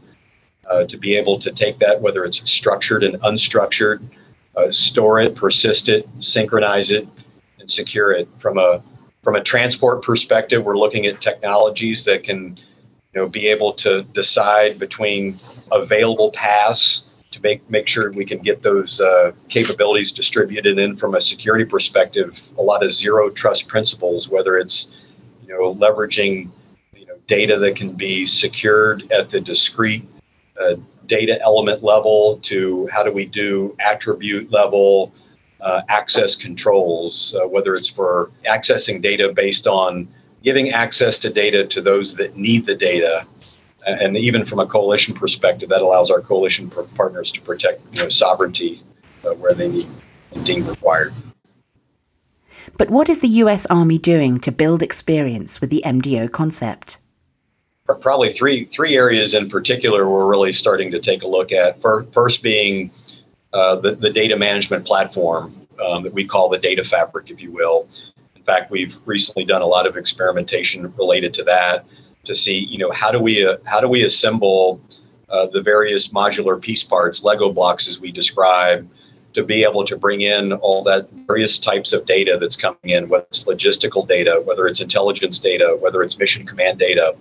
uh, 0.70 0.84
to 0.88 0.98
be 0.98 1.16
able 1.16 1.40
to 1.40 1.50
take 1.52 1.78
that, 1.80 2.00
whether 2.00 2.24
it's 2.24 2.40
structured 2.58 3.02
and 3.02 3.20
unstructured, 3.22 4.06
uh, 4.56 4.66
store 4.90 5.20
it, 5.20 5.36
persist 5.36 5.88
it, 5.88 6.06
synchronize 6.32 6.86
it, 6.88 7.08
and 7.58 7.70
secure 7.70 8.12
it. 8.12 8.28
From 8.40 8.58
a 8.58 8.82
from 9.22 9.36
a 9.36 9.42
transport 9.42 10.02
perspective, 10.04 10.62
we're 10.64 10.76
looking 10.76 11.06
at 11.06 11.20
technologies 11.22 11.96
that 12.04 12.24
can 12.24 12.58
you 13.14 13.22
know, 13.22 13.28
be 13.28 13.46
able 13.48 13.72
to 13.72 14.02
decide 14.14 14.78
between 14.78 15.40
available 15.72 16.30
paths 16.34 17.02
to 17.32 17.40
make 17.40 17.68
make 17.70 17.88
sure 17.88 18.12
we 18.12 18.26
can 18.26 18.40
get 18.42 18.62
those 18.62 19.00
uh, 19.00 19.32
capabilities 19.50 20.12
distributed. 20.12 20.78
And 20.78 20.98
from 21.00 21.14
a 21.14 21.20
security 21.22 21.64
perspective, 21.64 22.30
a 22.58 22.62
lot 22.62 22.84
of 22.84 22.90
zero 22.96 23.30
trust 23.30 23.66
principles, 23.68 24.28
whether 24.28 24.58
it's 24.58 24.86
you 25.46 25.54
know 25.54 25.74
leveraging 25.74 26.50
you 26.94 27.06
know 27.06 27.14
data 27.28 27.58
that 27.58 27.76
can 27.76 27.96
be 27.96 28.26
secured 28.40 29.02
at 29.12 29.30
the 29.30 29.40
discrete 29.40 30.08
uh, 30.60 30.74
data 31.08 31.34
element 31.42 31.82
level 31.82 32.40
to 32.48 32.88
how 32.92 33.02
do 33.02 33.12
we 33.12 33.26
do 33.26 33.76
attribute 33.80 34.50
level 34.52 35.12
uh, 35.64 35.80
access 35.88 36.30
controls, 36.42 37.34
uh, 37.36 37.48
whether 37.48 37.74
it's 37.74 37.90
for 37.96 38.30
accessing 38.46 39.02
data 39.02 39.32
based 39.34 39.66
on 39.66 40.06
giving 40.44 40.70
access 40.70 41.14
to 41.22 41.32
data 41.32 41.64
to 41.70 41.80
those 41.80 42.12
that 42.18 42.36
need 42.36 42.66
the 42.66 42.74
data. 42.74 43.22
And 43.86 44.16
even 44.16 44.46
from 44.46 44.60
a 44.60 44.66
coalition 44.66 45.14
perspective, 45.14 45.68
that 45.70 45.80
allows 45.80 46.10
our 46.10 46.20
coalition 46.20 46.70
partners 46.96 47.30
to 47.34 47.40
protect 47.42 47.82
you 47.92 48.02
know, 48.02 48.08
sovereignty 48.18 48.82
uh, 49.24 49.34
where 49.34 49.54
they 49.54 49.68
need 49.68 49.88
deem 50.44 50.66
required. 50.66 51.14
But 52.78 52.90
what 52.90 53.08
is 53.08 53.20
the 53.20 53.28
US 53.28 53.66
Army 53.66 53.98
doing 53.98 54.40
to 54.40 54.52
build 54.52 54.82
experience 54.82 55.60
with 55.60 55.70
the 55.70 55.82
MDO 55.84 56.32
concept? 56.32 56.98
Probably 58.00 58.34
three 58.38 58.70
three 58.74 58.96
areas 58.96 59.34
in 59.34 59.50
particular 59.50 60.08
we're 60.08 60.26
really 60.26 60.52
starting 60.58 60.90
to 60.92 61.00
take 61.00 61.22
a 61.22 61.26
look 61.26 61.52
at. 61.52 61.80
First 61.82 62.42
being 62.42 62.90
uh, 63.52 63.80
the, 63.80 63.96
the 64.00 64.10
data 64.10 64.36
management 64.36 64.86
platform 64.86 65.66
um, 65.84 66.02
that 66.02 66.12
we 66.12 66.26
call 66.26 66.48
the 66.48 66.58
data 66.58 66.82
fabric, 66.90 67.30
if 67.30 67.40
you 67.40 67.52
will. 67.52 67.88
In 68.36 68.42
fact, 68.42 68.70
we've 68.70 68.92
recently 69.06 69.44
done 69.44 69.62
a 69.62 69.66
lot 69.66 69.86
of 69.86 69.96
experimentation 69.96 70.92
related 70.98 71.34
to 71.34 71.44
that 71.44 71.84
to 72.26 72.34
see, 72.44 72.66
you 72.68 72.78
know, 72.78 72.90
how 72.92 73.10
do 73.10 73.20
we 73.20 73.46
uh, 73.46 73.56
how 73.64 73.80
do 73.80 73.88
we 73.88 74.04
assemble 74.04 74.80
uh, 75.28 75.46
the 75.52 75.60
various 75.62 76.02
modular 76.14 76.60
piece 76.60 76.82
parts, 76.88 77.20
Lego 77.22 77.52
blocks, 77.52 77.84
as 77.90 78.00
we 78.00 78.12
describe, 78.12 78.88
to 79.34 79.42
be 79.42 79.64
able 79.68 79.84
to 79.86 79.96
bring 79.96 80.20
in 80.20 80.52
all 80.52 80.84
that 80.84 81.08
various 81.26 81.58
types 81.64 81.92
of 81.92 82.06
data 82.06 82.38
that's 82.40 82.56
coming 82.56 82.96
in, 82.96 83.08
whether 83.08 83.26
it's 83.30 83.42
logistical 83.46 84.06
data, 84.06 84.40
whether 84.44 84.66
it's 84.66 84.80
intelligence 84.80 85.38
data, 85.42 85.76
whether 85.80 86.02
it's 86.02 86.16
mission 86.18 86.46
command 86.46 86.78
data. 86.78 87.12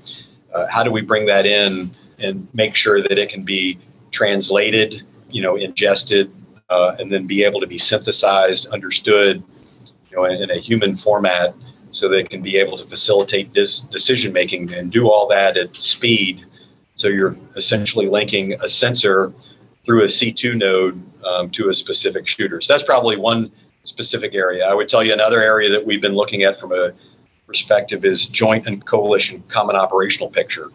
Uh, 0.53 0.67
how 0.71 0.83
do 0.83 0.91
we 0.91 1.01
bring 1.01 1.25
that 1.25 1.45
in 1.45 1.93
and 2.19 2.47
make 2.53 2.73
sure 2.75 3.01
that 3.01 3.17
it 3.17 3.29
can 3.29 3.43
be 3.43 3.79
translated, 4.13 4.93
you 5.29 5.41
know, 5.41 5.55
ingested, 5.55 6.31
uh, 6.69 6.95
and 6.99 7.11
then 7.11 7.25
be 7.25 7.43
able 7.43 7.59
to 7.59 7.67
be 7.67 7.81
synthesized, 7.89 8.67
understood, 8.71 9.43
you 10.09 10.15
know, 10.15 10.25
in, 10.25 10.43
in 10.43 10.51
a 10.51 10.61
human 10.61 10.99
format 11.03 11.55
so 11.93 12.09
they 12.09 12.23
can 12.23 12.43
be 12.43 12.57
able 12.57 12.77
to 12.77 12.87
facilitate 12.89 13.53
this 13.53 13.69
decision 13.91 14.31
making 14.31 14.71
and 14.73 14.91
do 14.91 15.05
all 15.05 15.27
that 15.27 15.57
at 15.57 15.69
speed. 15.97 16.45
So 16.97 17.07
you're 17.07 17.35
essentially 17.57 18.07
linking 18.07 18.53
a 18.53 18.69
sensor 18.79 19.33
through 19.85 20.05
a 20.05 20.07
C2 20.07 20.55
node 20.55 21.01
um, 21.25 21.51
to 21.55 21.69
a 21.69 21.73
specific 21.73 22.23
shooter. 22.37 22.61
So 22.61 22.67
that's 22.69 22.83
probably 22.87 23.17
one 23.17 23.51
specific 23.85 24.33
area. 24.33 24.65
I 24.65 24.73
would 24.73 24.89
tell 24.89 25.03
you 25.03 25.13
another 25.13 25.41
area 25.41 25.69
that 25.71 25.85
we've 25.85 26.01
been 26.01 26.15
looking 26.15 26.43
at 26.43 26.59
from 26.59 26.71
a 26.71 26.91
perspective 27.45 28.05
is 28.05 28.19
joint 28.33 28.67
and 28.67 28.85
coalition 28.87 29.43
common 29.53 29.75
operational 29.75 30.29
picture 30.29 30.69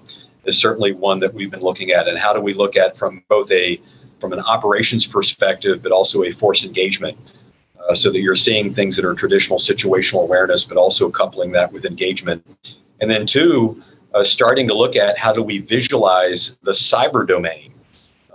is 0.44 0.56
certainly 0.60 0.92
one 0.92 1.20
that 1.20 1.34
we've 1.34 1.50
been 1.50 1.62
looking 1.62 1.90
at. 1.90 2.08
And 2.08 2.18
how 2.18 2.32
do 2.32 2.40
we 2.40 2.54
look 2.54 2.76
at 2.76 2.96
from 2.98 3.22
both 3.28 3.50
a 3.50 3.80
from 4.20 4.32
an 4.32 4.40
operations 4.40 5.06
perspective, 5.12 5.80
but 5.82 5.92
also 5.92 6.24
a 6.24 6.32
force 6.40 6.60
engagement 6.64 7.16
uh, 7.78 7.94
so 8.02 8.10
that 8.10 8.18
you're 8.18 8.36
seeing 8.44 8.74
things 8.74 8.96
that 8.96 9.04
are 9.04 9.14
traditional 9.14 9.62
situational 9.62 10.22
awareness, 10.22 10.64
but 10.68 10.76
also 10.76 11.10
coupling 11.10 11.52
that 11.52 11.72
with 11.72 11.84
engagement. 11.84 12.44
And 13.00 13.08
then, 13.08 13.26
two, 13.32 13.80
uh, 14.14 14.22
starting 14.34 14.66
to 14.68 14.74
look 14.74 14.96
at 14.96 15.16
how 15.16 15.32
do 15.32 15.42
we 15.42 15.58
visualize 15.58 16.50
the 16.64 16.74
cyber 16.92 17.26
domain. 17.26 17.74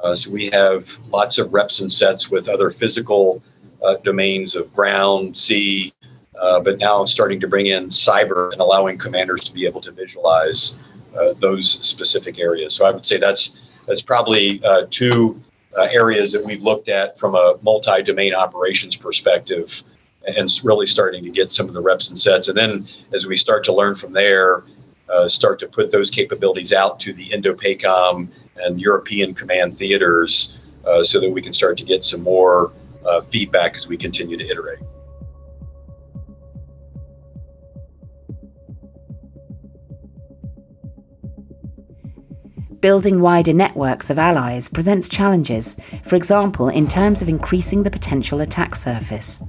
Uh, 0.03 0.15
so 0.23 0.29
we 0.29 0.49
have 0.51 0.83
lots 1.09 1.39
of 1.39 1.53
reps 1.53 1.75
and 1.79 1.91
sets 1.93 2.29
with 2.29 2.47
other 2.49 2.75
physical 2.79 3.41
uh, 3.85 3.95
domains 4.03 4.55
of 4.55 4.73
ground, 4.73 5.35
sea, 5.47 5.93
uh, 6.41 6.59
but 6.59 6.77
now 6.77 7.05
starting 7.05 7.39
to 7.39 7.47
bring 7.47 7.67
in 7.67 7.91
cyber 8.07 8.51
and 8.51 8.59
allowing 8.59 8.97
commanders 8.97 9.41
to 9.45 9.53
be 9.53 9.65
able 9.65 9.81
to 9.81 9.91
visualize 9.91 10.71
uh, 11.15 11.33
those 11.41 11.63
specific 11.95 12.37
areas. 12.37 12.75
So 12.77 12.85
I 12.85 12.91
would 12.91 13.05
say 13.05 13.17
that's 13.19 13.49
that's 13.87 14.01
probably 14.01 14.61
two 14.97 15.41
uh, 15.77 15.87
areas 15.99 16.31
that 16.31 16.43
we've 16.43 16.61
looked 16.61 16.89
at 16.89 17.19
from 17.19 17.35
a 17.35 17.55
multi-domain 17.61 18.33
operations 18.33 18.95
perspective 18.97 19.67
and 20.25 20.49
really 20.63 20.87
starting 20.87 21.23
to 21.23 21.29
get 21.29 21.49
some 21.55 21.67
of 21.67 21.73
the 21.73 21.81
reps 21.81 22.07
and 22.09 22.19
sets. 22.21 22.47
And 22.47 22.55
then 22.55 22.87
as 23.13 23.25
we 23.27 23.37
start 23.37 23.65
to 23.65 23.73
learn 23.73 23.97
from 23.97 24.13
there, 24.13 24.63
uh, 25.13 25.29
start 25.29 25.59
to 25.59 25.67
put 25.67 25.91
those 25.91 26.09
capabilities 26.15 26.71
out 26.71 26.99
to 27.01 27.13
the 27.13 27.29
INDOPACOM 27.31 28.29
and 28.57 28.79
European 28.79 29.33
command 29.33 29.77
theaters 29.77 30.49
uh, 30.85 31.03
so 31.11 31.19
that 31.19 31.29
we 31.29 31.41
can 31.41 31.53
start 31.53 31.77
to 31.77 31.85
get 31.85 32.01
some 32.11 32.21
more 32.21 32.71
uh, 33.05 33.21
feedback 33.31 33.73
as 33.75 33.87
we 33.87 33.97
continue 33.97 34.37
to 34.37 34.45
iterate. 34.45 34.79
Building 42.79 43.21
wider 43.21 43.53
networks 43.53 44.09
of 44.09 44.19
allies 44.19 44.67
presents 44.67 45.07
challenges, 45.07 45.77
for 46.03 46.17
example, 46.17 46.67
in 46.67 46.85
terms 46.85 47.21
of 47.21 47.29
increasing 47.29 47.83
the 47.83 47.89
potential 47.89 48.41
attack 48.41 48.75
surface. 48.75 49.41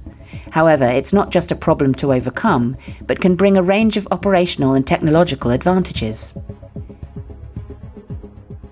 However, 0.51 0.85
it's 0.85 1.13
not 1.13 1.29
just 1.29 1.51
a 1.51 1.55
problem 1.55 1.93
to 1.95 2.13
overcome, 2.13 2.77
but 3.05 3.19
can 3.19 3.35
bring 3.35 3.57
a 3.57 3.63
range 3.63 3.97
of 3.97 4.07
operational 4.11 4.73
and 4.73 4.85
technological 4.85 5.51
advantages. 5.51 6.35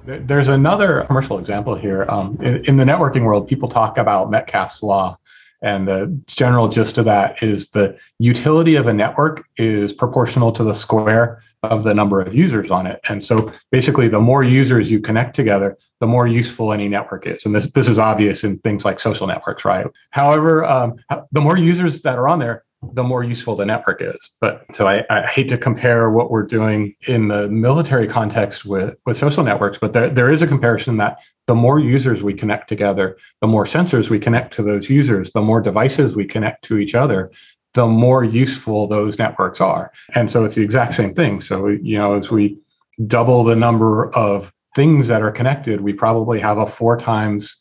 There's 0.06 0.50
another 0.50 1.04
commercial 1.08 1.40
example 1.40 1.76
here. 1.76 2.06
Um, 2.10 2.38
in, 2.42 2.66
in, 2.66 2.78
the 2.78 2.84
networking 2.84 3.24
world, 3.24 3.48
people 3.48 3.70
talk 3.70 3.98
about 3.98 4.30
Metcalfe's 4.30 4.84
law, 4.84 5.18
and 5.62 5.88
the 5.88 6.20
general 6.28 6.68
gist 6.68 6.98
of 6.98 7.06
that 7.06 7.42
is 7.42 7.70
the 7.70 7.98
utility 8.20 8.76
of 8.76 8.88
a 8.88 8.94
network 8.94 9.46
is 9.56 9.94
proportional 9.94 10.52
to 10.54 10.64
the 10.64 10.76
square 10.76 11.42
of 11.64 11.84
the 11.84 11.94
number 11.94 12.22
of 12.22 12.34
users 12.34 12.70
on 12.70 12.86
it. 12.86 13.00
And 13.08 13.24
so 13.24 13.52
basically, 13.72 14.10
the 14.10 14.20
more 14.20 14.44
users 14.44 14.92
you 14.92 15.00
connect 15.00 15.36
together, 15.36 15.78
the 16.00 16.08
more 16.08 16.28
useful 16.28 16.74
any 16.74 16.88
network 16.88 17.26
is. 17.26 17.46
And 17.46 17.56
this, 17.56 17.68
this 17.74 17.88
is 17.88 17.98
obvious 17.98 18.44
in 18.44 18.60
things 18.60 18.86
like 18.86 19.00
social 19.00 19.28
networks, 19.28 19.66
right? 19.66 19.88
However, 20.12 20.66
um, 20.66 20.96
the 21.32 21.42
more 21.42 21.58
users 21.58 22.02
that 22.04 22.18
are 22.18 22.28
on 22.28 22.40
there, 22.40 22.64
the 22.94 23.04
more 23.04 23.24
useful 23.24 23.56
the 23.56 23.66
network 23.66 24.02
is. 24.02 24.18
But 24.42 24.66
so 24.74 24.88
I, 24.88 25.04
I, 25.10 25.26
hate 25.28 25.48
to 25.50 25.58
compare 25.58 26.10
what 26.10 26.30
we're 26.30 26.46
doing 26.46 26.96
in 27.08 27.30
the 27.30 27.48
military 27.48 28.08
context 28.08 28.66
with, 28.66 28.96
with 29.06 29.18
social 29.18 29.44
networks, 29.44 29.78
but 29.80 29.94
there, 29.94 30.10
there 30.10 30.32
is 30.32 30.42
a 30.42 30.48
comparison 30.48 30.98
that 30.98 31.20
the 31.48 31.56
more 31.56 31.80
users 31.80 32.22
we 32.22 32.34
connect 32.34 32.68
together, 32.70 33.18
the 33.42 33.48
more 33.48 33.66
sensors 33.66 34.10
we 34.10 34.20
connect 34.20 34.54
to 34.56 34.64
those 34.64 34.90
users, 34.90 35.32
the 35.34 35.42
more 35.42 35.62
devices 35.62 36.16
we 36.16 36.26
connect 36.26 36.66
to 36.66 36.78
each 36.78 36.96
other, 36.96 37.32
the 37.74 37.88
more 37.88 38.24
useful 38.24 38.88
those 38.88 39.18
networks 39.18 39.60
are. 39.60 39.92
And 40.14 40.30
so 40.30 40.44
it's 40.44 40.56
the 40.56 40.64
exact 40.64 40.94
same 40.94 41.14
thing. 41.14 41.42
So, 41.42 41.68
you 41.68 41.98
know, 41.98 42.16
as 42.16 42.30
we 42.30 42.60
double 43.08 43.44
the 43.44 43.56
number 43.56 44.14
of 44.14 44.52
things 44.76 45.08
that 45.08 45.22
are 45.22 45.32
connected, 45.32 45.82
we 45.82 45.94
probably 45.94 46.40
have 46.40 46.58
a 46.58 46.72
four 46.78 46.98
times 46.98 47.56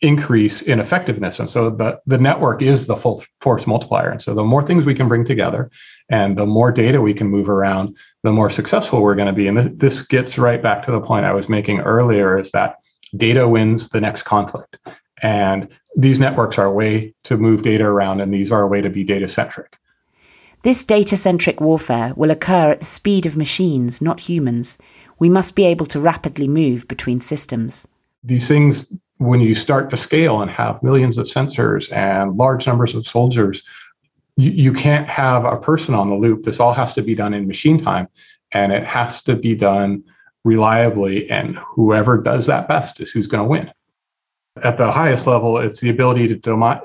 increase 0.00 0.60
in 0.62 0.80
effectiveness. 0.80 1.38
And 1.38 1.48
so 1.48 1.70
the, 1.70 2.00
the 2.06 2.18
network 2.18 2.62
is 2.62 2.86
the 2.86 2.96
full 2.96 3.24
force 3.40 3.66
multiplier. 3.66 4.10
And 4.10 4.20
so 4.20 4.34
the 4.34 4.44
more 4.44 4.64
things 4.64 4.84
we 4.84 4.94
can 4.94 5.08
bring 5.08 5.24
together 5.24 5.70
and 6.10 6.36
the 6.36 6.46
more 6.46 6.70
data 6.72 7.00
we 7.00 7.14
can 7.14 7.28
move 7.28 7.48
around, 7.48 7.96
the 8.22 8.32
more 8.32 8.50
successful 8.50 9.02
we're 9.02 9.14
going 9.14 9.28
to 9.28 9.32
be. 9.32 9.48
And 9.48 9.56
this, 9.56 9.68
this 9.76 10.06
gets 10.06 10.36
right 10.36 10.62
back 10.62 10.84
to 10.84 10.92
the 10.92 11.00
point 11.00 11.24
I 11.24 11.32
was 11.32 11.48
making 11.48 11.80
earlier 11.80 12.38
is 12.38 12.52
that 12.52 12.76
data 13.16 13.48
wins 13.48 13.88
the 13.90 14.00
next 14.00 14.24
conflict. 14.24 14.76
And 15.24 15.68
these 15.96 16.20
networks 16.20 16.58
are 16.58 16.66
a 16.66 16.72
way 16.72 17.14
to 17.24 17.38
move 17.38 17.62
data 17.62 17.84
around, 17.84 18.20
and 18.20 18.32
these 18.32 18.52
are 18.52 18.60
a 18.60 18.68
way 18.68 18.82
to 18.82 18.90
be 18.90 19.04
data 19.04 19.26
centric. 19.26 19.78
This 20.64 20.84
data 20.84 21.16
centric 21.16 21.62
warfare 21.62 22.12
will 22.14 22.30
occur 22.30 22.72
at 22.72 22.80
the 22.80 22.86
speed 22.86 23.24
of 23.24 23.34
machines, 23.34 24.02
not 24.02 24.20
humans. 24.20 24.76
We 25.18 25.30
must 25.30 25.56
be 25.56 25.64
able 25.64 25.86
to 25.86 25.98
rapidly 25.98 26.46
move 26.46 26.86
between 26.88 27.20
systems. 27.20 27.88
These 28.22 28.48
things, 28.48 28.92
when 29.16 29.40
you 29.40 29.54
start 29.54 29.88
to 29.90 29.96
scale 29.96 30.42
and 30.42 30.50
have 30.50 30.82
millions 30.82 31.16
of 31.16 31.26
sensors 31.26 31.90
and 31.90 32.36
large 32.36 32.66
numbers 32.66 32.94
of 32.94 33.06
soldiers, 33.06 33.62
you, 34.36 34.50
you 34.50 34.72
can't 34.74 35.08
have 35.08 35.46
a 35.46 35.56
person 35.56 35.94
on 35.94 36.10
the 36.10 36.16
loop. 36.16 36.44
This 36.44 36.60
all 36.60 36.74
has 36.74 36.92
to 36.94 37.02
be 37.02 37.14
done 37.14 37.32
in 37.32 37.48
machine 37.48 37.82
time, 37.82 38.08
and 38.52 38.72
it 38.72 38.84
has 38.84 39.22
to 39.22 39.36
be 39.36 39.54
done 39.54 40.04
reliably. 40.44 41.30
And 41.30 41.56
whoever 41.56 42.20
does 42.20 42.46
that 42.46 42.68
best 42.68 43.00
is 43.00 43.10
who's 43.10 43.26
going 43.26 43.42
to 43.42 43.48
win. 43.48 43.70
At 44.62 44.78
the 44.78 44.90
highest 44.90 45.26
level, 45.26 45.58
it's 45.58 45.80
the 45.80 45.90
ability 45.90 46.28
to 46.28 46.36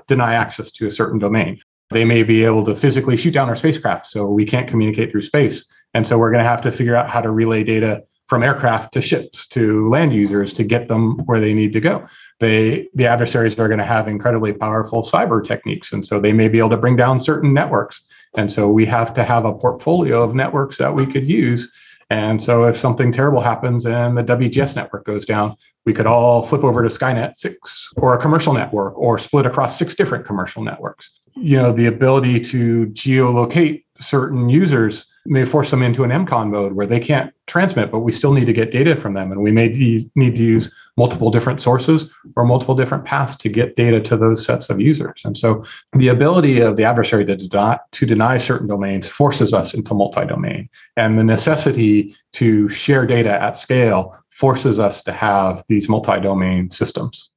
deny 0.07 0.33
access 0.33 0.71
to 0.71 0.87
a 0.87 0.91
certain 0.91 1.19
domain. 1.19 1.59
They 1.91 2.03
may 2.03 2.23
be 2.23 2.43
able 2.43 2.65
to 2.65 2.75
physically 2.75 3.15
shoot 3.15 3.33
down 3.33 3.47
our 3.47 3.55
spacecraft, 3.55 4.07
so 4.07 4.25
we 4.25 4.45
can't 4.45 4.67
communicate 4.67 5.11
through 5.11 5.21
space. 5.21 5.65
And 5.93 6.05
so 6.05 6.17
we're 6.17 6.31
going 6.31 6.43
to 6.43 6.49
have 6.49 6.61
to 6.63 6.71
figure 6.71 6.95
out 6.95 7.09
how 7.09 7.21
to 7.21 7.31
relay 7.31 7.63
data 7.63 8.03
from 8.27 8.43
aircraft 8.43 8.93
to 8.93 9.01
ships 9.01 9.47
to 9.49 9.89
land 9.89 10.13
users 10.13 10.53
to 10.53 10.63
get 10.63 10.87
them 10.87 11.17
where 11.25 11.39
they 11.39 11.53
need 11.53 11.73
to 11.73 11.81
go. 11.81 12.07
They, 12.39 12.87
the 12.93 13.07
adversaries 13.07 13.57
are 13.57 13.67
going 13.67 13.79
to 13.79 13.85
have 13.85 14.07
incredibly 14.07 14.53
powerful 14.53 15.07
cyber 15.11 15.43
techniques, 15.43 15.93
and 15.93 16.05
so 16.05 16.19
they 16.19 16.33
may 16.33 16.47
be 16.47 16.59
able 16.59 16.69
to 16.71 16.77
bring 16.77 16.95
down 16.95 17.19
certain 17.19 17.53
networks. 17.53 18.01
And 18.35 18.51
so 18.51 18.69
we 18.69 18.85
have 18.85 19.13
to 19.15 19.23
have 19.23 19.45
a 19.45 19.53
portfolio 19.53 20.23
of 20.23 20.35
networks 20.35 20.77
that 20.77 20.93
we 20.93 21.11
could 21.11 21.27
use 21.27 21.71
and 22.09 22.41
so 22.41 22.63
if 22.63 22.75
something 22.75 23.11
terrible 23.11 23.41
happens 23.41 23.85
and 23.85 24.17
the 24.17 24.23
WGS 24.23 24.75
network 24.75 25.05
goes 25.05 25.25
down, 25.25 25.55
we 25.85 25.93
could 25.93 26.07
all 26.07 26.47
flip 26.47 26.63
over 26.63 26.81
to 26.81 26.89
Skynet 26.89 27.35
6 27.35 27.89
or 27.97 28.15
a 28.15 28.21
commercial 28.21 28.53
network 28.53 28.97
or 28.97 29.19
split 29.19 29.45
across 29.45 29.77
six 29.77 29.95
different 29.95 30.25
commercial 30.25 30.63
networks. 30.63 31.09
You 31.35 31.57
know, 31.57 31.71
the 31.71 31.85
ability 31.85 32.39
to 32.51 32.87
geolocate 32.93 33.83
certain 33.99 34.49
users 34.49 35.05
may 35.25 35.45
force 35.45 35.69
them 35.69 35.83
into 35.83 36.03
an 36.03 36.09
EMCON 36.09 36.49
mode 36.49 36.73
where 36.73 36.87
they 36.87 36.99
can't 36.99 37.31
transmit, 37.47 37.91
but 37.91 37.99
we 37.99 38.11
still 38.11 38.33
need 38.33 38.45
to 38.45 38.53
get 38.53 38.71
data 38.71 38.99
from 38.99 39.13
them. 39.13 39.31
And 39.31 39.41
we 39.41 39.51
may 39.51 39.67
need 40.15 40.35
to 40.35 40.43
use 40.43 40.73
multiple 40.99 41.31
different 41.31 41.59
sources 41.61 41.99
or 42.35 42.43
multiple 42.43 42.75
different 42.75 43.05
paths 43.05 43.35
to 43.37 43.49
get 43.49 43.77
data 43.83 43.99
to 44.09 44.17
those 44.17 44.45
sets 44.45 44.69
of 44.69 44.81
users. 44.91 45.21
And 45.23 45.35
so 45.35 45.63
the 45.93 46.09
ability 46.09 46.59
of 46.59 46.75
the 46.75 46.83
adversary 46.83 47.25
to, 47.25 47.35
deny, 47.37 47.79
to 47.97 48.05
deny 48.05 48.37
certain 48.37 48.67
domains 48.67 49.09
forces 49.09 49.53
us 49.53 49.73
into 49.73 49.93
multi 49.93 50.25
domain. 50.25 50.67
And 50.97 51.17
the 51.17 51.23
necessity 51.23 52.15
to 52.33 52.67
share 52.69 53.07
data 53.07 53.33
at 53.41 53.55
scale 53.55 54.01
forces 54.29 54.77
us 54.77 55.01
to 55.03 55.13
have 55.13 55.63
these 55.69 55.87
multi 55.89 56.19
domain 56.19 56.69
systems. 56.69 57.31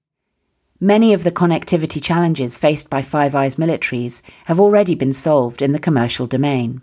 Many 0.81 1.15
of 1.15 1.23
the 1.23 1.31
connectivity 1.31 2.03
challenges 2.03 2.59
faced 2.59 2.91
by 2.91 3.03
Five 3.03 3.37
Eyes 3.37 3.55
militaries 3.55 4.21
have 4.47 4.59
already 4.59 4.97
been 4.97 5.13
solved 5.13 5.63
in 5.63 5.71
the 5.71 5.79
commercial 5.79 6.27
domain. 6.27 6.83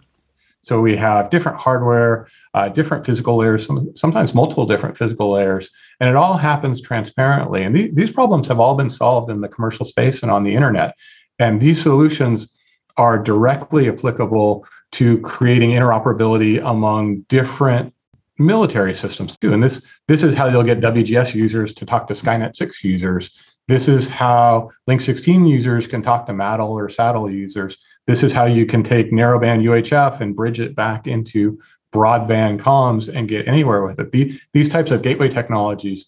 So 0.62 0.82
we 0.82 0.96
have 0.98 1.30
different 1.30 1.58
hardware, 1.58 2.28
uh, 2.54 2.70
different 2.70 3.06
physical 3.06 3.38
layers, 3.38 3.68
sometimes 3.96 4.34
multiple 4.34 4.66
different 4.66 4.98
physical 4.98 5.32
layers, 5.32 5.70
and 6.00 6.10
it 6.10 6.16
all 6.16 6.38
happens 6.38 6.82
transparently. 6.82 7.64
And 7.64 7.76
th- 7.76 7.94
these 7.94 8.12
problems 8.12 8.48
have 8.48 8.60
all 8.60 8.76
been 8.76 8.90
solved 8.90 9.30
in 9.30 9.42
the 9.42 9.48
commercial 9.48 9.86
space 9.86 10.22
and 10.22 10.32
on 10.32 10.44
the 10.44 10.54
internet. 10.54 10.96
And 11.40 11.60
these 11.60 11.82
solutions 11.82 12.52
are 12.98 13.22
directly 13.22 13.90
applicable 13.90 14.66
to 14.94 15.20
creating 15.20 15.72
interoperability 15.72 16.62
among 16.64 17.22
different 17.30 17.94
military 18.38 18.94
systems 18.94 19.38
too. 19.38 19.54
And 19.54 19.62
this 19.62 19.86
this 20.08 20.24
is 20.24 20.36
how 20.36 20.48
you'll 20.48 20.64
get 20.64 20.82
WGS 20.82 21.36
users 21.36 21.74
to 21.76 21.86
talk 21.86 22.08
to 22.08 22.14
Skynet 22.14 22.56
6 22.56 22.84
users. 22.84 23.32
This 23.68 23.88
is 23.88 24.10
how 24.10 24.72
Link 24.88 25.02
16 25.02 25.46
users 25.46 25.86
can 25.86 26.02
talk 26.02 26.26
to 26.26 26.34
MADL 26.34 26.70
or 26.70 26.90
SATL 26.90 27.32
users. 27.32 27.78
This 28.08 28.24
is 28.24 28.34
how 28.34 28.46
you 28.46 28.66
can 28.66 28.84
take 28.84 29.12
narrowband 29.12 29.62
UHF 29.64 30.22
and 30.22 30.36
bridge 30.36 30.60
it 30.60 30.76
back 30.76 31.06
into 31.06 31.60
broadband 31.94 32.62
comms 32.62 33.14
and 33.14 33.28
get 33.28 33.48
anywhere 33.48 33.86
with 33.86 34.00
it. 34.00 34.12
These, 34.54 34.70
types 34.70 34.92
of 34.92 35.02
gateway 35.02 35.30
technologies 35.30 36.06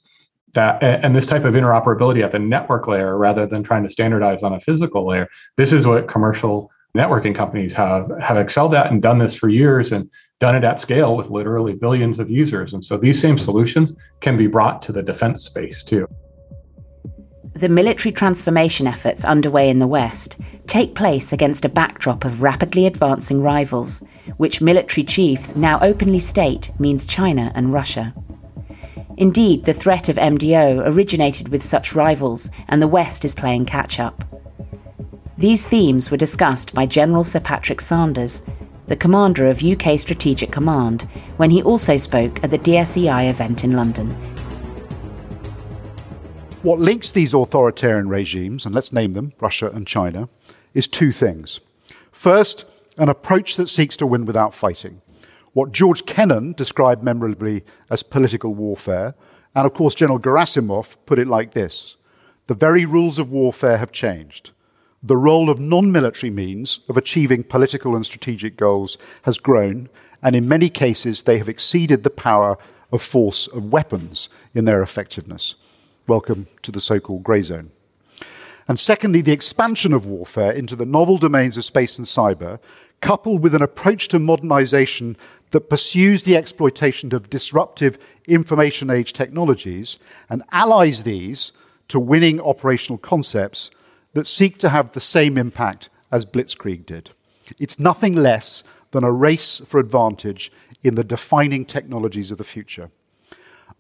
that 0.53 0.83
and 0.83 1.15
this 1.15 1.25
type 1.25 1.45
of 1.45 1.53
interoperability 1.53 2.23
at 2.23 2.31
the 2.31 2.39
network 2.39 2.87
layer 2.87 3.17
rather 3.17 3.47
than 3.47 3.63
trying 3.63 3.83
to 3.83 3.89
standardize 3.89 4.43
on 4.43 4.53
a 4.53 4.59
physical 4.59 5.07
layer. 5.07 5.27
This 5.57 5.71
is 5.71 5.87
what 5.87 6.07
commercial 6.07 6.69
networking 6.95 7.35
companies 7.35 7.73
have 7.73 8.09
have 8.21 8.37
excelled 8.37 8.73
at 8.75 8.91
and 8.91 9.01
done 9.01 9.17
this 9.17 9.35
for 9.35 9.49
years 9.49 9.91
and 9.91 10.09
done 10.39 10.55
it 10.55 10.63
at 10.63 10.79
scale 10.79 11.15
with 11.15 11.29
literally 11.29 11.73
billions 11.73 12.19
of 12.19 12.29
users. 12.29 12.73
And 12.73 12.83
so 12.83 12.97
these 12.97 13.21
same 13.21 13.37
solutions 13.37 13.93
can 14.21 14.37
be 14.37 14.47
brought 14.47 14.81
to 14.83 14.91
the 14.91 15.01
defense 15.01 15.45
space 15.45 15.83
too. 15.83 16.07
The 17.53 17.67
military 17.67 18.13
transformation 18.13 18.87
efforts 18.87 19.25
underway 19.25 19.69
in 19.69 19.79
the 19.79 19.87
West 19.87 20.37
take 20.67 20.95
place 20.95 21.33
against 21.33 21.65
a 21.65 21.69
backdrop 21.69 22.23
of 22.23 22.41
rapidly 22.41 22.85
advancing 22.85 23.41
rivals, 23.41 24.01
which 24.37 24.61
military 24.61 25.03
chiefs 25.03 25.53
now 25.55 25.77
openly 25.81 26.19
state 26.19 26.71
means 26.79 27.05
China 27.05 27.51
and 27.53 27.73
Russia. 27.73 28.13
Indeed, 29.17 29.65
the 29.65 29.73
threat 29.73 30.07
of 30.07 30.15
MDO 30.15 30.87
originated 30.87 31.49
with 31.49 31.61
such 31.61 31.93
rivals, 31.93 32.49
and 32.69 32.81
the 32.81 32.87
West 32.87 33.25
is 33.25 33.35
playing 33.35 33.65
catch 33.65 33.99
up. 33.99 34.23
These 35.37 35.65
themes 35.65 36.09
were 36.09 36.17
discussed 36.17 36.73
by 36.73 36.85
General 36.85 37.25
Sir 37.25 37.41
Patrick 37.41 37.81
Sanders, 37.81 38.43
the 38.87 38.95
commander 38.95 39.47
of 39.47 39.61
UK 39.61 39.99
Strategic 39.99 40.51
Command, 40.51 41.01
when 41.35 41.51
he 41.51 41.61
also 41.61 41.97
spoke 41.97 42.41
at 42.43 42.49
the 42.49 42.59
DSEI 42.59 43.29
event 43.29 43.63
in 43.63 43.73
London 43.73 44.15
what 46.63 46.79
links 46.79 47.11
these 47.11 47.33
authoritarian 47.33 48.07
regimes, 48.07 48.65
and 48.65 48.75
let's 48.75 48.93
name 48.93 49.13
them 49.13 49.33
Russia 49.39 49.71
and 49.73 49.87
China, 49.87 50.29
is 50.73 50.87
two 50.87 51.11
things. 51.11 51.59
First, 52.11 52.65
an 52.97 53.09
approach 53.09 53.55
that 53.57 53.67
seeks 53.67 53.97
to 53.97 54.05
win 54.05 54.25
without 54.25 54.53
fighting. 54.53 55.01
What 55.53 55.71
George 55.71 56.05
Kennan 56.05 56.53
described 56.53 57.03
memorably 57.03 57.63
as 57.89 58.03
political 58.03 58.53
warfare, 58.53 59.15
and 59.55 59.65
of 59.65 59.73
course, 59.73 59.95
General 59.95 60.19
Gerasimov 60.19 60.97
put 61.05 61.19
it 61.19 61.27
like 61.27 61.51
this 61.51 61.97
The 62.47 62.53
very 62.53 62.85
rules 62.85 63.17
of 63.17 63.31
warfare 63.31 63.77
have 63.77 63.91
changed. 63.91 64.51
The 65.01 65.17
role 65.17 65.49
of 65.49 65.59
non 65.59 65.91
military 65.91 66.29
means 66.29 66.81
of 66.87 66.95
achieving 66.95 67.43
political 67.43 67.95
and 67.95 68.05
strategic 68.05 68.55
goals 68.55 68.99
has 69.23 69.39
grown, 69.39 69.89
and 70.21 70.35
in 70.35 70.47
many 70.47 70.69
cases, 70.69 71.23
they 71.23 71.39
have 71.39 71.49
exceeded 71.49 72.03
the 72.03 72.11
power 72.11 72.57
of 72.91 73.01
force 73.01 73.47
of 73.47 73.71
weapons 73.71 74.29
in 74.53 74.65
their 74.65 74.83
effectiveness. 74.83 75.55
Welcome 76.07 76.47
to 76.63 76.71
the 76.71 76.81
so 76.81 76.99
called 76.99 77.23
grey 77.23 77.43
zone. 77.43 77.71
And 78.67 78.79
secondly, 78.79 79.21
the 79.21 79.31
expansion 79.31 79.93
of 79.93 80.07
warfare 80.07 80.51
into 80.51 80.75
the 80.75 80.85
novel 80.85 81.19
domains 81.19 81.57
of 81.57 81.63
space 81.63 81.99
and 81.99 82.07
cyber 82.07 82.59
coupled 83.01 83.43
with 83.43 83.53
an 83.53 83.61
approach 83.61 84.07
to 84.07 84.19
modernization 84.19 85.15
that 85.51 85.69
pursues 85.69 86.23
the 86.23 86.35
exploitation 86.35 87.13
of 87.13 87.29
disruptive 87.29 87.99
information 88.27 88.89
age 88.89 89.13
technologies 89.13 89.99
and 90.27 90.43
allies 90.51 91.03
these 91.03 91.53
to 91.87 91.99
winning 91.99 92.41
operational 92.41 92.97
concepts 92.97 93.69
that 94.13 94.25
seek 94.25 94.57
to 94.57 94.69
have 94.69 94.93
the 94.93 94.99
same 94.99 95.37
impact 95.37 95.89
as 96.11 96.25
Blitzkrieg 96.25 96.85
did. 96.85 97.11
It's 97.59 97.79
nothing 97.79 98.15
less 98.15 98.63
than 98.89 99.03
a 99.03 99.11
race 99.11 99.59
for 99.59 99.79
advantage 99.79 100.51
in 100.81 100.95
the 100.95 101.03
defining 101.03 101.63
technologies 101.63 102.31
of 102.31 102.39
the 102.39 102.43
future. 102.43 102.89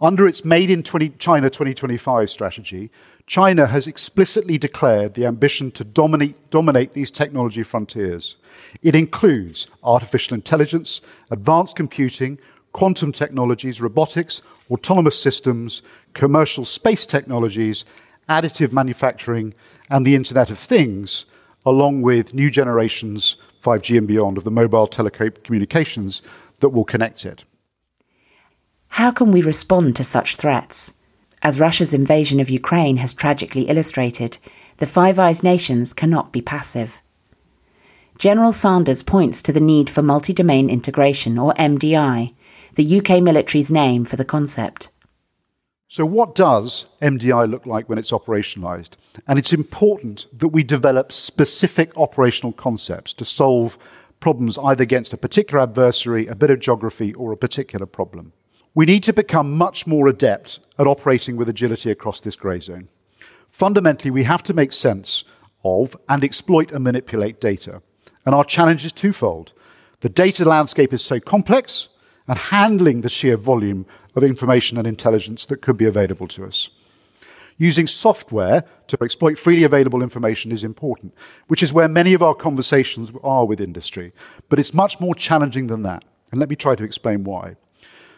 Under 0.01 0.27
its 0.27 0.43
Made 0.43 0.71
in 0.71 0.81
20, 0.81 1.09
China 1.19 1.47
2025 1.47 2.27
strategy, 2.27 2.89
China 3.27 3.67
has 3.67 3.85
explicitly 3.85 4.57
declared 4.57 5.13
the 5.13 5.27
ambition 5.27 5.69
to 5.71 5.83
dominate, 5.83 6.49
dominate 6.49 6.93
these 6.93 7.11
technology 7.11 7.61
frontiers. 7.61 8.37
It 8.81 8.95
includes 8.95 9.67
artificial 9.83 10.33
intelligence, 10.33 11.01
advanced 11.29 11.75
computing, 11.75 12.39
quantum 12.71 13.11
technologies, 13.11 13.79
robotics, 13.79 14.41
autonomous 14.71 15.21
systems, 15.21 15.83
commercial 16.15 16.65
space 16.65 17.05
technologies, 17.05 17.85
additive 18.27 18.71
manufacturing, 18.71 19.53
and 19.87 20.03
the 20.03 20.15
Internet 20.15 20.49
of 20.49 20.57
Things, 20.57 21.25
along 21.63 22.01
with 22.01 22.33
new 22.33 22.49
generations, 22.49 23.37
5G 23.63 23.99
and 23.99 24.07
beyond, 24.07 24.39
of 24.39 24.45
the 24.45 24.51
mobile 24.51 24.87
telecommunications 24.87 26.23
that 26.59 26.69
will 26.69 26.85
connect 26.85 27.23
it. 27.23 27.43
How 28.95 29.09
can 29.09 29.31
we 29.31 29.41
respond 29.41 29.95
to 29.95 30.03
such 30.03 30.35
threats? 30.35 30.93
As 31.41 31.61
Russia's 31.61 31.93
invasion 31.93 32.41
of 32.41 32.49
Ukraine 32.49 32.97
has 32.97 33.13
tragically 33.13 33.69
illustrated, 33.69 34.37
the 34.77 34.85
Five 34.85 35.17
Eyes 35.17 35.43
nations 35.43 35.93
cannot 35.93 36.33
be 36.33 36.41
passive. 36.41 37.01
General 38.17 38.51
Sanders 38.51 39.01
points 39.01 39.41
to 39.43 39.53
the 39.53 39.61
need 39.61 39.89
for 39.89 40.01
multi 40.01 40.33
domain 40.33 40.69
integration, 40.69 41.39
or 41.39 41.53
MDI, 41.53 42.33
the 42.75 42.99
UK 42.99 43.23
military's 43.23 43.71
name 43.71 44.03
for 44.03 44.17
the 44.17 44.25
concept. 44.25 44.89
So, 45.87 46.05
what 46.05 46.35
does 46.35 46.87
MDI 47.01 47.49
look 47.49 47.65
like 47.65 47.87
when 47.87 47.97
it's 47.97 48.11
operationalized? 48.11 48.97
And 49.25 49.39
it's 49.39 49.53
important 49.53 50.27
that 50.37 50.49
we 50.49 50.63
develop 50.63 51.13
specific 51.13 51.95
operational 51.95 52.51
concepts 52.51 53.13
to 53.15 53.25
solve 53.25 53.77
problems 54.19 54.57
either 54.57 54.83
against 54.83 55.13
a 55.13 55.17
particular 55.17 55.63
adversary, 55.63 56.27
a 56.27 56.35
bit 56.35 56.51
of 56.51 56.59
geography, 56.59 57.13
or 57.13 57.31
a 57.31 57.37
particular 57.37 57.85
problem. 57.85 58.33
We 58.73 58.85
need 58.85 59.03
to 59.03 59.13
become 59.13 59.57
much 59.57 59.85
more 59.85 60.07
adept 60.07 60.59
at 60.79 60.87
operating 60.87 61.35
with 61.35 61.49
agility 61.49 61.91
across 61.91 62.21
this 62.21 62.35
grey 62.35 62.59
zone. 62.59 62.87
Fundamentally, 63.49 64.11
we 64.11 64.23
have 64.23 64.43
to 64.43 64.53
make 64.53 64.71
sense 64.71 65.25
of 65.63 65.97
and 66.07 66.23
exploit 66.23 66.71
and 66.71 66.83
manipulate 66.83 67.41
data. 67.41 67.81
And 68.25 68.33
our 68.33 68.45
challenge 68.45 68.85
is 68.85 68.93
twofold. 68.93 69.53
The 69.99 70.09
data 70.09 70.45
landscape 70.45 70.93
is 70.93 71.03
so 71.03 71.19
complex, 71.19 71.89
and 72.27 72.37
handling 72.37 73.01
the 73.01 73.09
sheer 73.09 73.35
volume 73.35 73.85
of 74.15 74.23
information 74.23 74.77
and 74.77 74.87
intelligence 74.87 75.45
that 75.47 75.61
could 75.61 75.75
be 75.75 75.85
available 75.85 76.27
to 76.29 76.45
us. 76.45 76.69
Using 77.57 77.87
software 77.87 78.63
to 78.87 78.97
exploit 79.03 79.37
freely 79.37 79.63
available 79.63 80.01
information 80.01 80.51
is 80.51 80.63
important, 80.63 81.13
which 81.47 81.61
is 81.61 81.73
where 81.73 81.87
many 81.87 82.13
of 82.13 82.23
our 82.23 82.33
conversations 82.33 83.11
are 83.21 83.45
with 83.45 83.59
industry. 83.59 84.13
But 84.49 84.59
it's 84.59 84.73
much 84.73 84.99
more 84.99 85.13
challenging 85.13 85.67
than 85.67 85.83
that. 85.83 86.05
And 86.31 86.39
let 86.39 86.49
me 86.49 86.55
try 86.55 86.75
to 86.75 86.83
explain 86.83 87.25
why. 87.25 87.57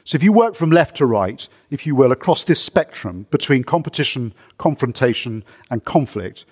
So, 0.06 0.18
if 0.18 0.24
you 0.24 0.34
work 0.34 0.56
from 0.56 0.70
left 0.70 0.98
to 0.98 1.06
right, 1.06 1.48
if 1.70 1.86
you 1.86 1.96
will, 1.96 2.12
across 2.12 2.44
this 2.44 2.62
spectrum 2.62 3.26
between 3.32 3.64
competition, 3.64 4.34
confrontation, 4.58 5.44
and 5.70 5.86
conflict, 5.86 6.46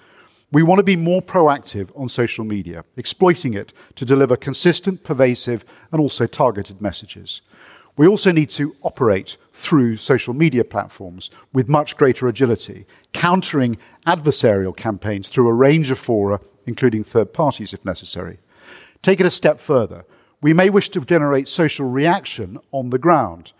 we 0.53 0.63
want 0.63 0.79
to 0.79 0.83
be 0.83 0.95
more 0.95 1.21
proactive 1.21 1.91
on 1.99 2.09
social 2.09 2.45
media, 2.45 2.83
exploiting 2.95 3.53
it 3.53 3.73
to 3.95 4.05
deliver 4.05 4.35
consistent, 4.35 5.03
pervasive, 5.03 5.65
and 5.91 5.99
also 5.99 6.27
targeted 6.27 6.81
messages. 6.81 7.41
We 7.97 8.07
also 8.07 8.31
need 8.31 8.49
to 8.51 8.75
operate 8.83 9.37
through 9.51 9.97
social 9.97 10.33
media 10.33 10.63
platforms 10.63 11.29
with 11.53 11.69
much 11.69 11.97
greater 11.97 12.27
agility, 12.27 12.85
countering 13.13 13.77
adversarial 14.07 14.75
campaigns 14.75 15.27
through 15.27 15.49
a 15.49 15.53
range 15.53 15.91
of 15.91 15.99
fora, 15.99 16.39
including 16.65 17.03
third 17.03 17.33
parties 17.33 17.73
if 17.73 17.83
necessary. 17.83 18.39
Take 19.01 19.19
it 19.19 19.25
a 19.25 19.31
step 19.31 19.59
further. 19.59 20.05
We 20.41 20.53
may 20.53 20.71
wish 20.71 20.89
to 20.89 21.01
generate 21.01 21.47
social 21.47 21.87
reaction 21.87 22.57
on 22.71 22.89
the 22.89 22.97
ground. 22.97 23.53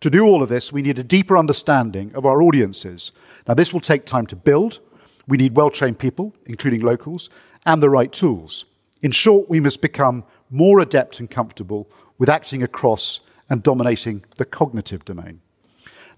To 0.00 0.10
do 0.10 0.24
all 0.24 0.42
of 0.42 0.48
this, 0.48 0.72
we 0.72 0.82
need 0.82 0.98
a 0.98 1.04
deeper 1.04 1.36
understanding 1.36 2.14
of 2.14 2.24
our 2.24 2.40
audiences. 2.40 3.10
Now, 3.48 3.54
this 3.54 3.72
will 3.72 3.80
take 3.80 4.04
time 4.04 4.26
to 4.26 4.36
build. 4.36 4.78
We 5.26 5.36
need 5.36 5.56
well 5.56 5.70
trained 5.70 5.98
people, 5.98 6.36
including 6.46 6.82
locals, 6.82 7.28
and 7.66 7.82
the 7.82 7.90
right 7.90 8.12
tools. 8.12 8.66
In 9.02 9.10
short, 9.10 9.50
we 9.50 9.58
must 9.58 9.82
become 9.82 10.24
more 10.48 10.78
adept 10.78 11.18
and 11.18 11.28
comfortable 11.28 11.90
with 12.18 12.28
acting 12.28 12.62
across 12.62 13.20
and 13.50 13.62
dominating 13.62 14.24
the 14.36 14.44
cognitive 14.44 15.04
domain. 15.04 15.40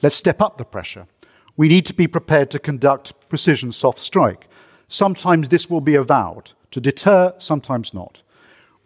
Let's 0.03 0.17
step 0.17 0.43
up 0.43 0.59
the 0.59 0.65
pressure. 0.65 1.07
We 1.57 1.69
need 1.69 1.87
to 1.87 1.95
be 1.95 2.07
prepared 2.07 2.51
to 2.51 2.59
conduct 2.59 3.15
precision 3.29 3.73
soft 3.73 3.99
strike. 3.99 4.49
Sometimes 4.89 5.49
this 5.49 5.71
will 5.71 5.81
be 5.81 5.95
avowed 5.95 6.53
to 6.73 6.81
deter, 6.81 7.35
sometimes 7.39 7.95
not. 7.95 8.23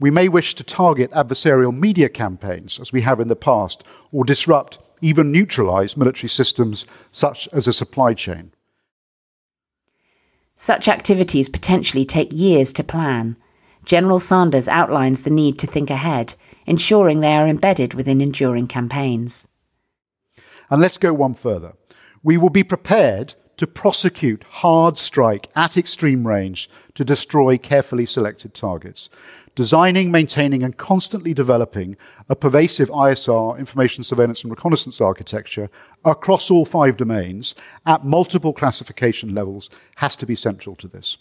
We 0.04 0.10
may 0.10 0.28
wish 0.28 0.54
to 0.56 0.62
target 0.62 1.10
adversarial 1.12 1.74
media 1.74 2.10
campaigns, 2.10 2.78
as 2.78 2.92
we 2.92 3.00
have 3.00 3.20
in 3.20 3.28
the 3.28 3.34
past, 3.34 3.82
or 4.12 4.22
disrupt, 4.22 4.78
even 5.00 5.32
neutralize 5.32 5.96
military 5.96 6.28
systems 6.28 6.84
such 7.10 7.48
as 7.54 7.66
a 7.66 7.72
supply 7.72 8.12
chain. 8.12 8.52
Such 10.56 10.88
activities 10.88 11.48
potentially 11.48 12.04
take 12.04 12.30
years 12.34 12.70
to 12.74 12.84
plan. 12.84 13.36
General 13.86 14.18
Sanders 14.18 14.68
outlines 14.68 15.22
the 15.22 15.30
need 15.30 15.58
to 15.60 15.66
think 15.66 15.88
ahead, 15.88 16.34
ensuring 16.66 17.20
they 17.20 17.34
are 17.34 17.48
embedded 17.48 17.94
within 17.94 18.20
enduring 18.20 18.66
campaigns. 18.66 19.48
And 20.68 20.82
let's 20.82 20.98
go 20.98 21.14
one 21.14 21.32
further. 21.32 21.76
We 22.22 22.36
will 22.36 22.50
be 22.50 22.62
prepared 22.62 23.36
to 23.56 23.66
prosecute 23.66 24.44
hard 24.44 24.98
strike 24.98 25.48
at 25.56 25.78
extreme 25.78 26.26
range 26.26 26.68
to 26.92 27.06
destroy 27.06 27.56
carefully 27.56 28.04
selected 28.04 28.52
targets 28.52 29.08
designing, 29.54 30.10
maintaining, 30.10 30.62
and 30.62 30.76
constantly 30.76 31.32
developing 31.32 31.96
a 32.28 32.34
pervasive 32.34 32.88
ISR, 32.90 33.58
information 33.58 34.02
surveillance 34.02 34.42
and 34.42 34.50
reconnaissance 34.50 35.00
architecture 35.00 35.70
across 36.04 36.50
all 36.50 36.64
five 36.64 36.96
domains 36.96 37.54
at 37.86 38.04
multiple 38.04 38.52
classification 38.52 39.34
levels 39.34 39.70
has 39.96 40.16
to 40.16 40.26
be 40.26 40.34
central 40.34 40.74
to 40.76 40.88
this. 40.88 41.16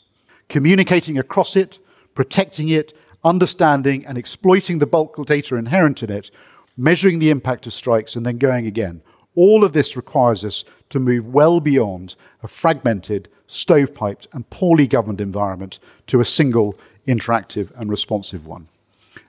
Communicating 0.49 1.17
across 1.17 1.55
it, 1.55 1.79
protecting 2.15 2.69
it, 2.69 2.93
understanding 3.23 4.05
and 4.05 4.17
exploiting 4.17 4.79
the 4.79 4.85
bulk 4.85 5.23
data 5.25 5.55
inherent 5.55 6.03
in 6.03 6.11
it, 6.11 6.31
measuring 6.75 7.19
the 7.19 7.29
impact 7.29 7.67
of 7.67 7.73
strikes, 7.73 8.15
and 8.15 8.25
then 8.25 8.37
going 8.37 8.65
again. 8.65 9.01
All 9.35 9.63
of 9.63 9.73
this 9.73 9.95
requires 9.95 10.43
us 10.43 10.63
to 10.89 10.99
move 10.99 11.27
well 11.27 11.59
beyond 11.59 12.15
a 12.43 12.47
fragmented, 12.47 13.29
stovepiped, 13.47 14.27
and 14.33 14.49
poorly 14.49 14.87
governed 14.87 15.21
environment 15.21 15.79
to 16.07 16.19
a 16.19 16.25
single 16.25 16.77
interactive 17.07 17.71
and 17.75 17.89
responsive 17.89 18.45
one. 18.45 18.67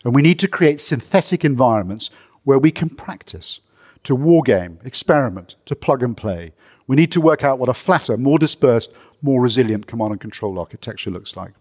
And 0.05 0.15
we 0.15 0.23
need 0.23 0.39
to 0.41 0.49
create 0.49 0.81
synthetic 0.81 1.45
environments 1.45 2.11
where 2.45 2.59
we 2.59 2.71
can 2.71 2.91
practice, 2.91 3.61
to 4.05 4.17
wargame, 4.17 4.85
experiment, 4.85 5.57
to 5.67 5.75
plug 5.75 6.03
and 6.03 6.17
play. 6.17 6.53
We 6.87 6.97
need 6.97 7.13
to 7.13 7.21
work 7.21 7.43
out 7.43 7.59
what 7.59 7.69
a 7.69 7.75
flatter, 7.75 8.17
more 8.17 8.39
dispersed, 8.39 8.93
more 9.23 9.41
resilient 9.41 9.87
command 9.87 10.13
and 10.13 10.21
control 10.21 10.59
architecture 10.59 11.11
looks 11.11 11.37
like. 11.37 11.53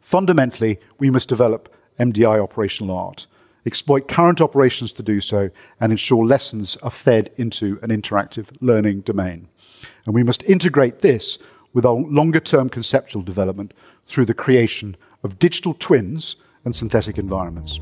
Fundamentally, 0.00 0.78
we 0.98 1.10
must 1.10 1.28
develop 1.28 1.72
MDI 1.98 2.42
operational 2.42 2.96
art, 2.96 3.26
exploit 3.66 4.08
current 4.08 4.40
operations 4.40 4.92
to 4.94 5.02
do 5.02 5.20
so, 5.20 5.50
and 5.80 5.92
ensure 5.92 6.24
lessons 6.24 6.76
are 6.78 6.90
fed 6.90 7.30
into 7.36 7.78
an 7.82 7.90
interactive 7.90 8.46
learning 8.60 9.00
domain. 9.00 9.48
And 10.06 10.14
we 10.14 10.22
must 10.22 10.44
integrate 10.44 11.00
this 11.00 11.38
with 11.74 11.84
our 11.84 11.94
longer 11.94 12.40
term 12.40 12.70
conceptual 12.70 13.22
development 13.22 13.74
through 14.06 14.24
the 14.24 14.34
creation 14.34 14.96
of 15.26 15.38
digital 15.38 15.74
twins 15.74 16.36
and 16.64 16.74
synthetic 16.74 17.18
environments. 17.18 17.80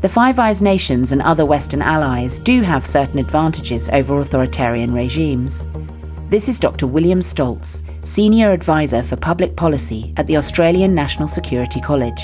The 0.00 0.08
Five 0.08 0.38
Eyes 0.38 0.60
nations 0.60 1.10
and 1.10 1.22
other 1.22 1.46
Western 1.46 1.82
allies 1.82 2.38
do 2.38 2.62
have 2.62 2.86
certain 2.86 3.18
advantages 3.18 3.88
over 3.88 4.18
authoritarian 4.18 4.92
regimes. 4.94 5.64
This 6.28 6.48
is 6.48 6.60
Dr. 6.60 6.86
William 6.86 7.20
Stoltz, 7.20 7.82
Senior 8.06 8.52
Advisor 8.52 9.02
for 9.02 9.16
Public 9.16 9.56
Policy 9.56 10.12
at 10.16 10.26
the 10.26 10.36
Australian 10.36 10.94
National 10.94 11.26
Security 11.26 11.80
College. 11.80 12.20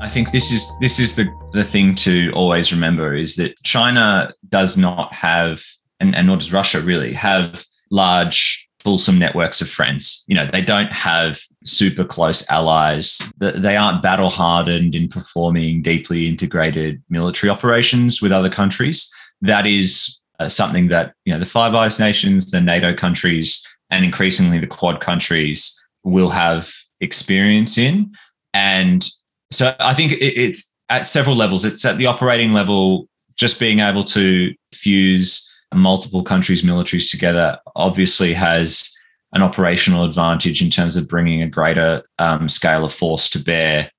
I 0.00 0.08
think 0.12 0.28
this 0.32 0.50
is 0.50 0.72
this 0.80 0.98
is 0.98 1.16
the, 1.16 1.26
the 1.52 1.64
thing 1.70 1.96
to 2.04 2.30
always 2.32 2.72
remember 2.72 3.14
is 3.14 3.36
that 3.36 3.54
China 3.64 4.32
does 4.48 4.76
not 4.76 5.12
have 5.12 5.58
and, 6.00 6.14
and 6.14 6.26
nor 6.26 6.36
does 6.36 6.52
Russia 6.52 6.82
really 6.84 7.12
have 7.12 7.54
large 7.90 8.66
fulsome 8.82 9.18
networks 9.18 9.60
of 9.60 9.68
friends. 9.68 10.24
You 10.26 10.34
know, 10.34 10.48
they 10.50 10.62
don't 10.62 10.90
have 10.90 11.36
super 11.64 12.04
close 12.04 12.44
allies. 12.48 13.18
They 13.38 13.76
aren't 13.76 14.02
battle 14.02 14.30
hardened 14.30 14.94
in 14.94 15.08
performing 15.08 15.82
deeply 15.82 16.28
integrated 16.28 17.02
military 17.10 17.50
operations 17.50 18.20
with 18.22 18.32
other 18.32 18.50
countries. 18.50 19.08
That 19.42 19.66
is 19.66 20.18
uh, 20.38 20.48
something 20.48 20.88
that 20.88 21.14
you 21.24 21.32
know 21.32 21.38
the 21.38 21.46
Five 21.46 21.74
Eyes 21.74 21.98
nations, 21.98 22.50
the 22.50 22.60
NATO 22.60 22.96
countries, 22.96 23.62
and 23.90 24.04
increasingly 24.04 24.58
the 24.58 24.66
Quad 24.66 25.00
countries 25.00 25.76
will 26.02 26.30
have 26.30 26.64
experience 27.00 27.76
in. 27.76 28.10
And 28.54 29.04
so 29.52 29.74
I 29.78 29.94
think 29.94 30.12
it, 30.12 30.22
it's 30.22 30.64
at 30.88 31.06
several 31.06 31.36
levels. 31.36 31.64
It's 31.64 31.84
at 31.84 31.98
the 31.98 32.06
operating 32.06 32.52
level, 32.52 33.08
just 33.36 33.60
being 33.60 33.80
able 33.80 34.04
to 34.06 34.54
fuse 34.72 35.46
multiple 35.74 36.24
countries' 36.24 36.64
militaries 36.64 37.10
together 37.10 37.58
obviously 37.76 38.34
has 38.34 38.90
an 39.32 39.42
operational 39.42 40.04
advantage 40.04 40.60
in 40.60 40.70
terms 40.70 40.96
of 40.96 41.08
bringing 41.08 41.42
a 41.42 41.48
greater 41.48 42.02
um, 42.18 42.48
scale 42.48 42.84
of 42.84 42.92
force 42.92 43.28
to 43.30 43.38
bear 43.38 43.90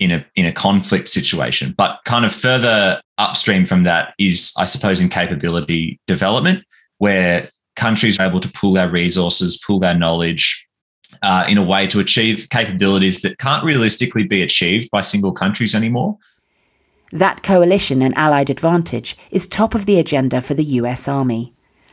in 0.00 0.10
a 0.10 0.26
in 0.34 0.46
a 0.46 0.52
conflict 0.52 1.08
situation. 1.08 1.74
But 1.76 2.00
kind 2.06 2.24
of 2.24 2.32
further 2.32 3.00
upstream 3.18 3.66
from 3.66 3.84
that 3.84 4.14
is, 4.18 4.52
I 4.56 4.66
suppose, 4.66 5.00
in 5.00 5.08
capability 5.08 6.00
development, 6.06 6.64
where 6.98 7.48
countries 7.76 8.18
are 8.18 8.26
able 8.26 8.40
to 8.40 8.52
pool 8.60 8.74
their 8.74 8.90
resources, 8.90 9.62
pool 9.66 9.78
their 9.78 9.96
knowledge. 9.96 10.66
Uh, 11.22 11.44
in 11.46 11.58
a 11.58 11.62
way 11.62 11.86
to 11.86 12.00
achieve 12.00 12.48
capabilities 12.50 13.20
that 13.22 13.36
can't 13.36 13.66
realistically 13.66 14.26
be 14.26 14.40
achieved 14.40 14.88
by 14.90 15.02
single 15.02 15.30
countries 15.30 15.74
anymore. 15.74 16.16
That 17.12 17.42
coalition 17.42 18.00
and 18.00 18.16
allied 18.16 18.48
advantage 18.48 19.18
is 19.30 19.46
top 19.46 19.74
of 19.74 19.84
the 19.84 19.98
agenda 19.98 20.40
for 20.40 20.54
the 20.54 20.64
US 20.80 21.06
Army. 21.06 21.52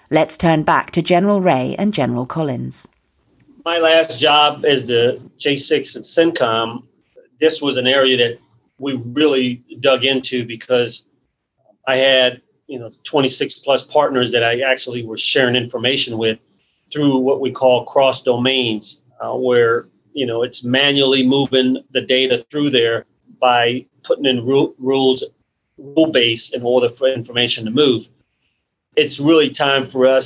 Let's 0.09 0.37
turn 0.37 0.63
back 0.63 0.91
to 0.91 1.01
General 1.01 1.41
Rey 1.41 1.75
and 1.77 1.93
General 1.93 2.25
Collins. 2.25 2.87
My 3.65 3.79
last 3.79 4.17
job 4.21 4.63
as 4.63 4.87
the 4.87 5.21
J6 5.45 5.97
at 5.97 6.03
CENTCOM, 6.17 6.83
this 7.41 7.55
was 7.61 7.75
an 7.77 7.85
area 7.85 8.15
that 8.15 8.39
we 8.79 8.93
really 8.93 9.61
dug 9.81 10.05
into 10.05 10.47
because 10.47 10.97
I 11.85 11.95
had, 11.95 12.41
you 12.67 12.79
know, 12.79 12.89
26 13.11 13.53
plus 13.65 13.81
partners 13.91 14.31
that 14.31 14.41
I 14.41 14.61
actually 14.61 15.05
was 15.05 15.21
sharing 15.33 15.57
information 15.57 16.17
with 16.17 16.39
through 16.93 17.17
what 17.17 17.41
we 17.41 17.51
call 17.51 17.85
cross 17.85 18.23
domains, 18.23 18.85
uh, 19.21 19.35
where, 19.35 19.89
you 20.13 20.25
know, 20.25 20.43
it's 20.43 20.63
manually 20.63 21.27
moving 21.27 21.83
the 21.91 22.01
data 22.01 22.45
through 22.49 22.71
there 22.71 23.05
by 23.41 23.85
putting 24.09 24.25
in 24.25 24.45
ru- 24.45 24.75
rules, 24.79 25.23
rule 25.77 26.11
base 26.11 26.41
in 26.51 26.63
order 26.63 26.89
for 26.97 27.07
information 27.07 27.63
to 27.63 27.71
move 27.71 28.03
it's 28.99 29.19
really 29.19 29.53
time 29.57 29.89
for 29.91 30.07
us 30.07 30.25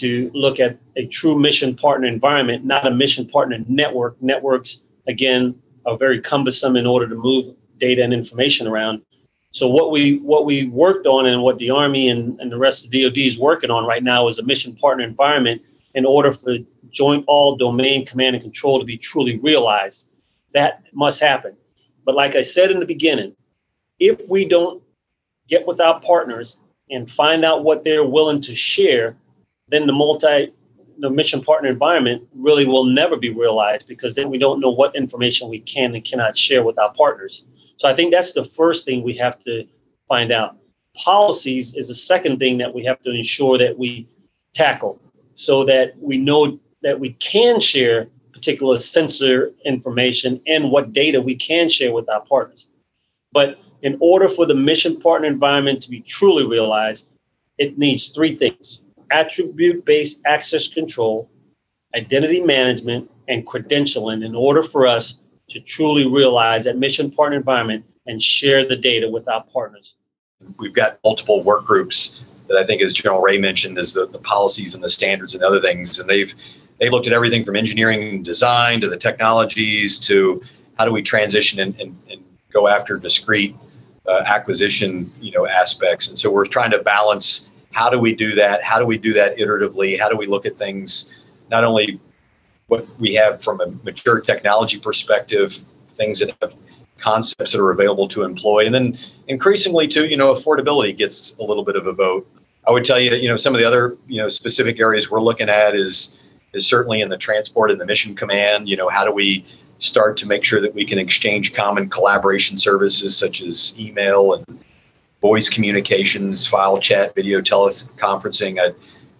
to 0.00 0.30
look 0.34 0.58
at 0.58 0.78
a 0.96 1.08
true 1.20 1.38
mission 1.38 1.76
partner 1.76 2.08
environment, 2.08 2.64
not 2.64 2.86
a 2.86 2.90
mission 2.90 3.28
partner 3.28 3.58
network. 3.68 4.20
Networks, 4.20 4.68
again, 5.08 5.54
are 5.86 5.96
very 5.96 6.20
cumbersome 6.22 6.76
in 6.76 6.86
order 6.86 7.08
to 7.08 7.14
move 7.14 7.54
data 7.80 8.02
and 8.02 8.12
information 8.12 8.66
around. 8.66 9.02
So 9.54 9.66
what 9.68 9.90
we 9.90 10.20
what 10.22 10.44
we 10.44 10.68
worked 10.68 11.06
on 11.06 11.26
and 11.26 11.42
what 11.42 11.58
the 11.58 11.70
Army 11.70 12.08
and, 12.08 12.38
and 12.40 12.50
the 12.50 12.58
rest 12.58 12.84
of 12.84 12.90
the 12.90 13.02
DoD 13.02 13.18
is 13.18 13.38
working 13.38 13.70
on 13.70 13.84
right 13.84 14.02
now 14.02 14.28
is 14.28 14.38
a 14.38 14.42
mission 14.42 14.76
partner 14.76 15.04
environment 15.04 15.62
in 15.94 16.06
order 16.06 16.36
for 16.42 16.56
joint 16.92 17.24
all 17.26 17.56
domain 17.56 18.06
command 18.06 18.36
and 18.36 18.44
control 18.44 18.78
to 18.80 18.86
be 18.86 19.00
truly 19.12 19.38
realized. 19.38 19.96
That 20.54 20.82
must 20.92 21.20
happen. 21.20 21.56
But 22.04 22.14
like 22.14 22.32
I 22.32 22.52
said 22.54 22.70
in 22.70 22.80
the 22.80 22.86
beginning, 22.86 23.34
if 23.98 24.18
we 24.28 24.48
don't 24.48 24.82
get 25.48 25.66
with 25.66 25.80
our 25.80 26.00
partners 26.00 26.48
and 26.88 27.08
find 27.16 27.44
out 27.44 27.64
what 27.64 27.84
they're 27.84 28.06
willing 28.06 28.42
to 28.42 28.54
share, 28.76 29.16
then 29.68 29.86
the 29.86 29.92
multi 29.92 30.52
the 30.98 31.08
mission 31.10 31.42
partner 31.42 31.70
environment 31.70 32.22
really 32.34 32.66
will 32.66 32.84
never 32.84 33.16
be 33.16 33.30
realized 33.30 33.84
because 33.88 34.14
then 34.16 34.28
we 34.30 34.38
don't 34.38 34.60
know 34.60 34.70
what 34.70 34.94
information 34.94 35.48
we 35.48 35.60
can 35.60 35.94
and 35.94 36.06
cannot 36.08 36.34
share 36.36 36.62
with 36.62 36.78
our 36.78 36.92
partners. 36.94 37.42
So 37.78 37.88
I 37.88 37.96
think 37.96 38.12
that's 38.12 38.28
the 38.34 38.50
first 38.56 38.80
thing 38.84 39.02
we 39.02 39.16
have 39.16 39.42
to 39.44 39.64
find 40.08 40.30
out. 40.30 40.58
Policies 41.02 41.68
is 41.74 41.88
the 41.88 41.94
second 42.06 42.38
thing 42.38 42.58
that 42.58 42.74
we 42.74 42.84
have 42.84 43.00
to 43.02 43.10
ensure 43.10 43.56
that 43.56 43.78
we 43.78 44.08
tackle 44.54 45.00
so 45.46 45.64
that 45.64 45.92
we 45.98 46.18
know 46.18 46.58
that 46.82 47.00
we 47.00 47.16
can 47.32 47.60
share 47.72 48.08
particular 48.40 48.80
sensor 48.92 49.50
information 49.64 50.40
and 50.46 50.70
what 50.70 50.92
data 50.92 51.20
we 51.20 51.36
can 51.36 51.70
share 51.70 51.92
with 51.92 52.08
our 52.08 52.24
partners. 52.26 52.64
But 53.32 53.58
in 53.82 53.96
order 54.00 54.28
for 54.34 54.46
the 54.46 54.54
mission 54.54 55.00
partner 55.00 55.28
environment 55.28 55.82
to 55.82 55.88
be 55.88 56.04
truly 56.18 56.44
realized, 56.46 57.00
it 57.58 57.78
needs 57.78 58.02
three 58.14 58.38
things 58.38 58.78
attribute 59.12 59.84
based 59.84 60.16
access 60.26 60.62
control, 60.74 61.28
identity 61.96 62.40
management, 62.40 63.10
and 63.28 63.46
credentialing 63.46 64.24
in 64.24 64.34
order 64.34 64.64
for 64.72 64.86
us 64.86 65.04
to 65.50 65.60
truly 65.76 66.06
realize 66.06 66.64
that 66.64 66.78
mission 66.78 67.10
partner 67.10 67.36
environment 67.36 67.84
and 68.06 68.22
share 68.40 68.68
the 68.68 68.76
data 68.76 69.08
with 69.08 69.28
our 69.28 69.44
partners. 69.52 69.84
We've 70.58 70.74
got 70.74 70.98
multiple 71.04 71.42
work 71.42 71.66
groups 71.66 71.94
that 72.48 72.56
I 72.56 72.66
think, 72.66 72.82
as 72.82 72.92
General 72.94 73.20
Rey 73.20 73.38
mentioned, 73.38 73.78
is 73.78 73.92
the, 73.94 74.08
the 74.10 74.18
policies 74.18 74.74
and 74.74 74.82
the 74.82 74.90
standards 74.96 75.34
and 75.34 75.42
other 75.42 75.60
things. 75.60 75.90
And 75.98 76.08
they've 76.08 76.30
they've 76.80 76.90
looked 76.90 77.06
at 77.06 77.12
everything 77.12 77.44
from 77.44 77.56
engineering 77.56 78.22
design 78.22 78.80
to 78.80 78.88
the 78.88 78.96
technologies 78.96 79.92
to 80.08 80.40
how 80.78 80.84
do 80.84 80.92
we 80.92 81.02
transition 81.02 81.60
and, 81.60 81.78
and, 81.78 81.96
and 82.10 82.24
go 82.52 82.66
after 82.66 82.96
discrete 82.96 83.54
uh, 84.08 84.22
acquisition, 84.26 85.12
you 85.20 85.30
know, 85.30 85.46
aspects. 85.46 86.06
And 86.08 86.18
so 86.18 86.30
we're 86.30 86.48
trying 86.48 86.70
to 86.72 86.78
balance 86.82 87.24
how 87.72 87.90
do 87.90 87.98
we 87.98 88.16
do 88.16 88.34
that? 88.34 88.62
How 88.64 88.78
do 88.78 88.86
we 88.86 88.98
do 88.98 89.12
that 89.12 89.36
iteratively? 89.36 90.00
How 90.00 90.08
do 90.08 90.16
we 90.16 90.26
look 90.26 90.46
at 90.46 90.58
things 90.58 90.90
not 91.50 91.62
only 91.64 92.00
what 92.66 92.86
we 92.98 93.14
have 93.14 93.40
from 93.42 93.60
a 93.60 93.66
mature 93.84 94.20
technology 94.20 94.80
perspective, 94.82 95.50
things 95.96 96.18
that 96.20 96.30
have 96.40 96.52
concepts 97.02 97.52
that 97.52 97.58
are 97.58 97.70
available 97.70 98.08
to 98.08 98.22
employ, 98.22 98.66
and 98.66 98.74
then 98.74 98.98
increasingly 99.28 99.88
too, 99.88 100.04
you 100.04 100.16
know, 100.16 100.34
affordability 100.34 100.96
gets 100.96 101.14
a 101.40 101.42
little 101.42 101.64
bit 101.64 101.76
of 101.76 101.86
a 101.86 101.92
vote. 101.92 102.26
I 102.66 102.70
would 102.70 102.84
tell 102.84 103.00
you, 103.00 103.14
you 103.14 103.28
know, 103.28 103.38
some 103.42 103.54
of 103.54 103.60
the 103.60 103.66
other, 103.66 103.96
you 104.06 104.22
know, 104.22 104.28
specific 104.30 104.78
areas 104.78 105.06
we're 105.10 105.22
looking 105.22 105.48
at 105.48 105.74
is 105.74 105.94
is 106.54 106.64
certainly 106.68 107.00
in 107.00 107.08
the 107.08 107.16
transport 107.16 107.70
and 107.70 107.80
the 107.80 107.86
mission 107.86 108.16
command. 108.16 108.68
You 108.68 108.76
know, 108.76 108.88
how 108.88 109.04
do 109.04 109.12
we 109.12 109.44
start 109.90 110.18
to 110.18 110.26
make 110.26 110.44
sure 110.44 110.60
that 110.60 110.74
we 110.74 110.86
can 110.86 110.98
exchange 110.98 111.52
common 111.56 111.88
collaboration 111.90 112.58
services 112.60 113.16
such 113.20 113.36
as 113.46 113.56
email 113.78 114.34
and 114.34 114.60
voice 115.20 115.48
communications, 115.54 116.46
file 116.50 116.80
chat, 116.80 117.14
video 117.14 117.40
teleconferencing. 117.40 118.58
I, 118.58 118.72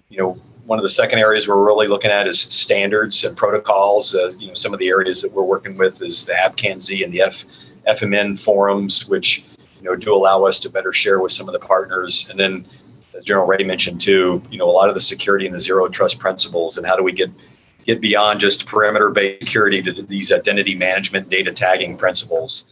you 0.09 0.19
know, 0.19 0.41
one 0.67 0.79
of 0.79 0.83
the 0.83 0.95
second 0.97 1.19
areas 1.19 1.47
we're 1.49 1.65
really 1.65 1.89
looking 1.89 2.11
at 2.11 2.27
is 2.27 2.39
standards 2.65 3.19
and 3.23 3.37
protocols. 3.37 4.15
Uh, 4.15 4.31
you 4.39 4.49
know, 4.49 4.55
some 4.63 4.73
of 4.73 4.79
the 4.79 4.89
areas 4.89 5.19
that 5.23 5.33
we're 5.33 5.45
working 5.45 5.77
with 5.77 5.95
is 6.01 6.15
the 6.27 6.33
ABCANZ 6.33 7.05
and 7.05 7.13
the 7.13 7.23
F, 7.23 7.33
FMN 8.01 8.43
forums, 8.45 9.05
which 9.09 9.27
you 9.79 9.83
know 9.83 9.97
do 9.97 10.15
allow 10.15 10.45
us 10.45 10.55
to 10.63 10.71
better 10.71 10.93
share 10.93 11.21
with 11.21 11.33
some 11.37 11.49
of 11.49 11.53
the 11.53 11.67
partners. 11.67 12.27
And 12.29 12.39
then, 12.39 12.67
as 13.21 13.27
General 13.27 13.47
Rey 13.47 13.63
mentioned 13.65 14.03
too, 14.05 14.43
you 14.51 14.59
know, 14.59 14.69
a 14.69 14.73
lot 14.73 14.89
of 14.89 14.95
the 14.95 15.03
security 15.09 15.47
and 15.47 15.55
the 15.55 15.63
zero 15.63 15.89
trust 15.89 16.19
principles, 16.19 16.77
and 16.77 16.87
how 16.87 16.97
do 16.97 17.03
we 17.03 17.13
get 17.13 17.29
get 17.87 18.01
beyond 18.01 18.41
just 18.41 18.67
perimeter 18.67 19.11
based 19.11 19.43
security 19.45 19.83
to 19.83 20.03
these 20.09 20.31
identity 20.33 20.75
management 20.75 21.31
data 21.31 21.53
tagging 21.53 21.97
principles. 21.97 22.63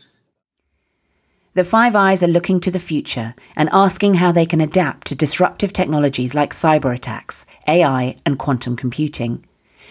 The 1.54 1.64
Five 1.64 1.96
Eyes 1.96 2.22
are 2.22 2.28
looking 2.28 2.60
to 2.60 2.70
the 2.70 2.78
future 2.78 3.34
and 3.56 3.68
asking 3.72 4.14
how 4.14 4.32
they 4.32 4.46
can 4.46 4.60
adapt 4.60 5.06
to 5.08 5.14
disruptive 5.14 5.72
technologies 5.72 6.34
like 6.34 6.52
cyber 6.52 6.94
attacks, 6.94 7.46
AI, 7.66 8.16
and 8.24 8.38
quantum 8.38 8.76
computing. 8.76 9.44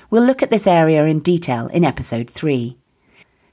We'll 0.09 0.23
look 0.23 0.41
at 0.41 0.49
this 0.49 0.67
area 0.67 1.03
in 1.05 1.19
detail 1.19 1.67
in 1.67 1.83
episode 1.83 2.29
3. 2.29 2.77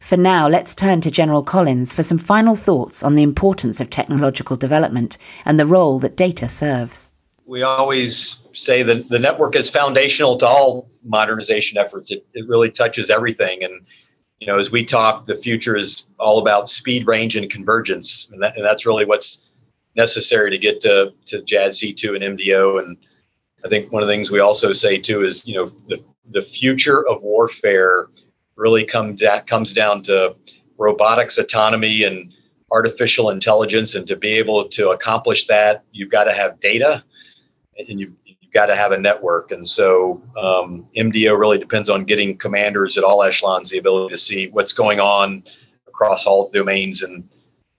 For 0.05 0.19
now, 0.19 0.47
let's 0.49 0.75
turn 0.75 1.01
to 1.01 1.11
General 1.11 1.43
Collins 1.43 1.91
for 1.91 2.03
some 2.03 2.19
final 2.19 2.57
thoughts 2.57 3.03
on 3.03 3.15
the 3.15 3.23
importance 3.23 3.81
of 3.81 3.89
technological 3.89 4.55
development 4.55 5.17
and 5.47 5.59
the 5.59 5.65
role 5.65 5.99
that 6.01 6.15
data 6.15 6.47
serves. 6.47 7.11
We 7.47 7.63
always 7.63 8.13
say 8.67 8.83
that 8.83 9.07
the 9.09 9.19
network 9.19 9.57
is 9.57 9.65
foundational 9.73 10.39
to 10.41 10.45
all 10.47 10.91
modernization 11.05 11.79
efforts. 11.79 12.09
It, 12.11 12.27
it 12.35 12.47
really 12.47 12.71
touches 12.71 13.07
everything. 13.09 13.61
And, 13.65 13.81
you 14.41 14.47
know, 14.47 14.61
as 14.61 14.71
we 14.71 14.85
talk, 14.85 15.27
the 15.27 15.41
future 15.43 15.75
is 15.75 15.89
all 16.21 16.39
about 16.39 16.69
speed, 16.81 17.07
range, 17.07 17.35
and 17.35 17.51
convergence. 17.51 18.07
And, 18.31 18.43
that, 18.43 18.53
and 18.57 18.65
that's 18.65 18.85
really 18.85 19.07
what's 19.07 19.25
necessary 19.97 20.51
to 20.51 20.59
get 20.59 20.83
to, 20.83 21.13
to 21.31 21.39
JADC2 21.51 22.15
and 22.15 22.39
MDO. 22.39 22.85
And 22.85 22.99
I 23.65 23.71
think 23.71 23.91
one 23.91 24.03
of 24.03 24.07
the 24.07 24.13
things 24.13 24.31
we 24.31 24.41
also 24.41 24.75
say, 24.83 25.01
too, 25.01 25.25
is, 25.25 25.37
you 25.45 25.55
know, 25.55 25.73
the, 25.89 25.97
the 26.31 26.43
future 26.61 27.09
of 27.09 27.23
warfare 27.23 28.09
really 28.57 28.87
comes, 28.91 29.21
comes 29.49 29.73
down 29.75 30.05
to 30.05 30.35
robotics, 30.79 31.35
autonomy, 31.39 32.03
and 32.05 32.33
artificial 32.71 33.31
intelligence. 33.31 33.91
And 33.95 34.07
to 34.09 34.17
be 34.17 34.39
able 34.39 34.69
to 34.71 34.91
accomplish 34.91 35.39
that, 35.49 35.85
you've 35.93 36.11
got 36.11 36.25
to 36.25 36.33
have 36.33 36.61
data 36.61 37.03
and 37.77 38.01
you 38.01 38.13
you've 38.25 38.53
got 38.53 38.67
to 38.67 38.77
have 38.77 38.93
a 38.93 38.99
network. 38.99 39.51
And 39.51 39.69
so 39.77 40.23
um, 40.37 40.87
MDO 40.97 41.39
really 41.39 41.59
depends 41.59 41.89
on 41.89 42.05
getting 42.05 42.39
commanders 42.39 42.95
at 42.97 43.05
all 43.05 43.23
echelons 43.23 43.71
the 43.71 43.79
ability 43.79 44.15
to 44.15 44.21
see 44.29 44.49
what's 44.51 44.73
going 44.73 45.01
on 45.01 45.43
across 45.87 46.21
all 46.27 46.51
domains 46.53 47.01
and 47.03 47.29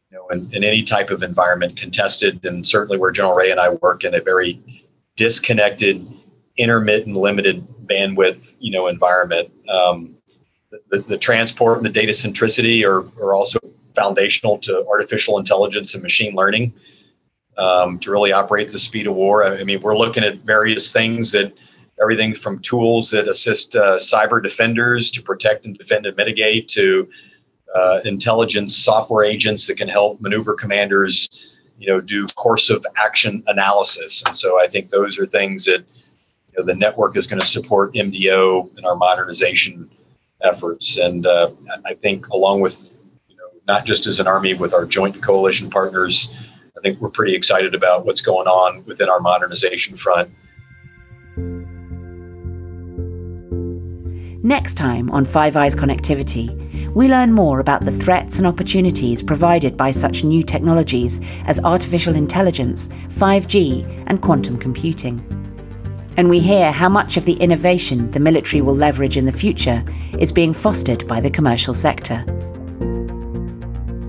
you 0.10 0.18
know 0.18 0.28
in, 0.30 0.54
in 0.54 0.64
any 0.64 0.86
type 0.90 1.10
of 1.10 1.24
environment, 1.24 1.80
contested, 1.80 2.44
and 2.44 2.66
certainly 2.70 2.98
where 2.98 3.12
General 3.12 3.36
Rey 3.36 3.52
and 3.52 3.60
I 3.60 3.70
work 3.70 4.04
in 4.04 4.16
a 4.16 4.22
very 4.22 4.62
disconnected, 5.18 6.08
intermittent, 6.58 7.16
limited 7.16 7.68
bandwidth 7.90 8.42
you 8.60 8.72
know 8.72 8.88
environment. 8.88 9.52
Um, 9.70 10.15
the, 10.90 11.04
the, 11.10 11.18
transport 11.18 11.78
and 11.78 11.86
the 11.86 11.90
data 11.90 12.14
centricity 12.24 12.84
are, 12.84 13.02
are 13.22 13.34
also 13.34 13.60
foundational 13.96 14.60
to 14.60 14.84
artificial 14.90 15.40
intelligence 15.40 15.90
and 15.94 16.04
machine 16.04 16.36
learning 16.36 16.74
um, 17.58 18.00
to 18.02 18.12
really 18.12 18.32
operate 18.32 18.72
the 18.72 18.80
speed 18.88 19.08
of 19.08 19.16
war. 19.16 19.46
I 19.46 19.64
mean, 19.64 19.82
we're 19.82 19.98
looking 19.98 20.24
at 20.24 20.46
various 20.46 20.84
things 20.94 21.32
that 21.32 21.54
everything 22.02 22.36
from 22.44 22.62
tools 22.70 23.08
that 23.12 23.30
assist 23.30 23.74
uh, 23.76 24.00
cyber 24.14 24.44
defenders 24.44 25.10
to 25.14 25.22
protect 25.22 25.66
and 25.66 25.78
defend 25.78 26.06
and 26.06 26.16
mitigate 26.18 26.70
to 26.76 27.08
uh, 27.76 28.00
intelligence 28.04 28.74
software 28.84 29.24
agents 29.24 29.64
that 29.68 29.78
can 29.78 29.88
help 29.88 30.22
maneuver 30.22 30.56
commanders, 30.56 31.28
you 31.78 31.88
know, 31.88 32.02
do 32.02 32.28
course 32.36 32.70
of 32.70 32.86
action 32.98 33.44
analysis. 33.48 34.12
And 34.26 34.38
so 34.40 34.60
I 34.60 34.68
think 34.70 34.92
those 34.92 35.18
are 35.20 35.26
things 35.28 35.64
that 35.66 35.86
you 36.52 36.60
know, 36.60 36.66
the 36.66 36.76
network 36.76 37.18
is 37.18 37.26
going 37.28 37.42
to 37.42 37.48
support 37.54 37.94
MDO 37.94 38.78
in 38.78 38.86
our 38.86 38.96
modernization 38.96 39.90
efforts. 40.46 40.86
And 40.98 41.26
uh, 41.26 41.50
I 41.86 41.96
think 41.96 42.28
along 42.28 42.62
with, 42.62 42.74
you 43.28 43.36
know, 43.38 43.50
not 43.68 43.86
just 43.86 44.08
as 44.08 44.20
an 44.20 44.28
army 44.28 44.54
with 44.54 44.74
our 44.74 44.86
joint 44.86 45.24
coalition 45.26 45.70
partners, 45.70 46.16
I 46.78 46.82
think 46.82 47.02
we're 47.02 47.10
pretty 47.10 47.36
excited 47.36 47.74
about 47.74 48.06
what's 48.06 48.22
going 48.22 48.48
on 48.48 48.86
within 48.86 49.10
our 49.10 49.20
modernization 49.20 49.98
front. 50.04 50.30
Next 54.44 54.76
time 54.76 55.10
on 55.10 55.26
Five 55.26 55.58
Eyes 55.58 55.76
Connectivity, 55.76 56.94
we 56.94 57.10
learn 57.10 57.34
more 57.34 57.60
about 57.60 57.84
the 57.84 57.92
threats 57.92 58.38
and 58.38 58.46
opportunities 58.46 59.24
provided 59.24 59.76
by 59.76 59.90
such 59.90 60.24
new 60.24 60.44
technologies 60.44 61.20
as 61.46 61.60
artificial 61.62 62.16
intelligence, 62.16 62.88
5G, 63.10 64.04
and 64.06 64.22
quantum 64.22 64.58
computing. 64.58 65.45
And 66.18 66.30
we 66.30 66.40
hear 66.40 66.72
how 66.72 66.88
much 66.88 67.18
of 67.18 67.26
the 67.26 67.34
innovation 67.34 68.12
the 68.12 68.20
military 68.20 68.62
will 68.62 68.76
leverage 68.76 69.18
in 69.18 69.26
the 69.26 69.34
future 69.34 69.84
is 70.18 70.32
being 70.32 70.54
fostered 70.54 71.08
by 71.08 71.20
the 71.20 71.30
commercial 71.30 71.74
sector. 71.74 72.24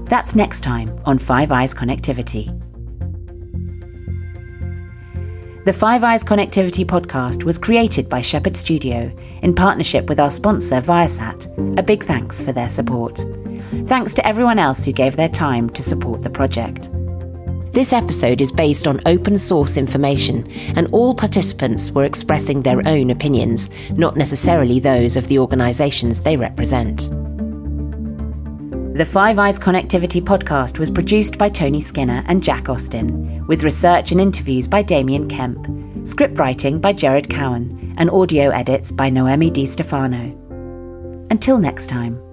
That's 0.09 0.37
next 0.37 0.61
time 0.61 1.01
on 1.05 1.19
Five 1.19 1.51
Eyes 1.51 1.75
Connectivity. 1.75 2.53
The 5.65 5.73
Five 5.73 6.05
Eyes 6.05 6.23
Connectivity 6.23 6.87
podcast 6.87 7.43
was 7.43 7.59
created 7.59 8.09
by 8.09 8.21
Shephard 8.21 8.57
Studio 8.57 9.13
in 9.43 9.53
partnership 9.53 10.09
with 10.09 10.21
our 10.21 10.31
sponsor 10.31 10.81
Viasat. 10.81 11.77
A 11.77 11.83
big 11.83 12.05
thanks 12.05 12.41
for 12.41 12.53
their 12.53 12.71
support. 12.71 13.25
Thanks 13.87 14.15
to 14.15 14.25
everyone 14.25 14.61
else 14.61 14.85
who 14.85 14.93
gave 14.93 15.17
their 15.17 15.29
time 15.29 15.69
to 15.71 15.83
support 15.83 16.23
the 16.23 16.31
project. 16.31 16.89
This 17.77 17.93
episode 17.93 18.41
is 18.41 18.51
based 18.51 18.87
on 18.87 19.03
open 19.05 19.37
source 19.37 19.77
information, 19.77 20.51
and 20.77 20.89
all 20.93 21.15
participants 21.15 21.91
were 21.91 22.05
expressing 22.05 22.63
their 22.63 22.81
own 22.89 23.11
opinions, 23.11 23.69
not 23.91 24.17
necessarily 24.17 24.81
those 24.81 25.15
of 25.15 25.29
the 25.29 25.39
organisations 25.39 26.23
they 26.23 26.39
represent. 26.39 27.11
The 28.97 29.05
Five 29.05 29.39
Eyes 29.39 29.59
Connectivity 29.59 30.23
podcast 30.23 30.79
was 30.79 30.91
produced 30.91 31.37
by 31.37 31.51
Tony 31.51 31.83
Skinner 31.83 32.25
and 32.29 32.43
Jack 32.43 32.71
Austin, 32.71 33.47
with 33.47 33.63
research 33.63 34.11
and 34.11 34.23
interviews 34.23 34.67
by 34.67 34.81
Damien 34.81 35.29
Kemp, 35.29 36.09
script 36.09 36.39
writing 36.39 36.79
by 36.79 36.95
Jared 36.95 37.29
Cowan, 37.29 37.95
and 37.99 38.09
audio 38.09 38.49
edits 38.49 38.91
by 38.91 39.11
Noemi 39.11 39.51
Di 39.51 39.67
Stefano. 39.67 40.35
Until 41.31 41.59
next 41.59 41.89
time. 41.89 42.26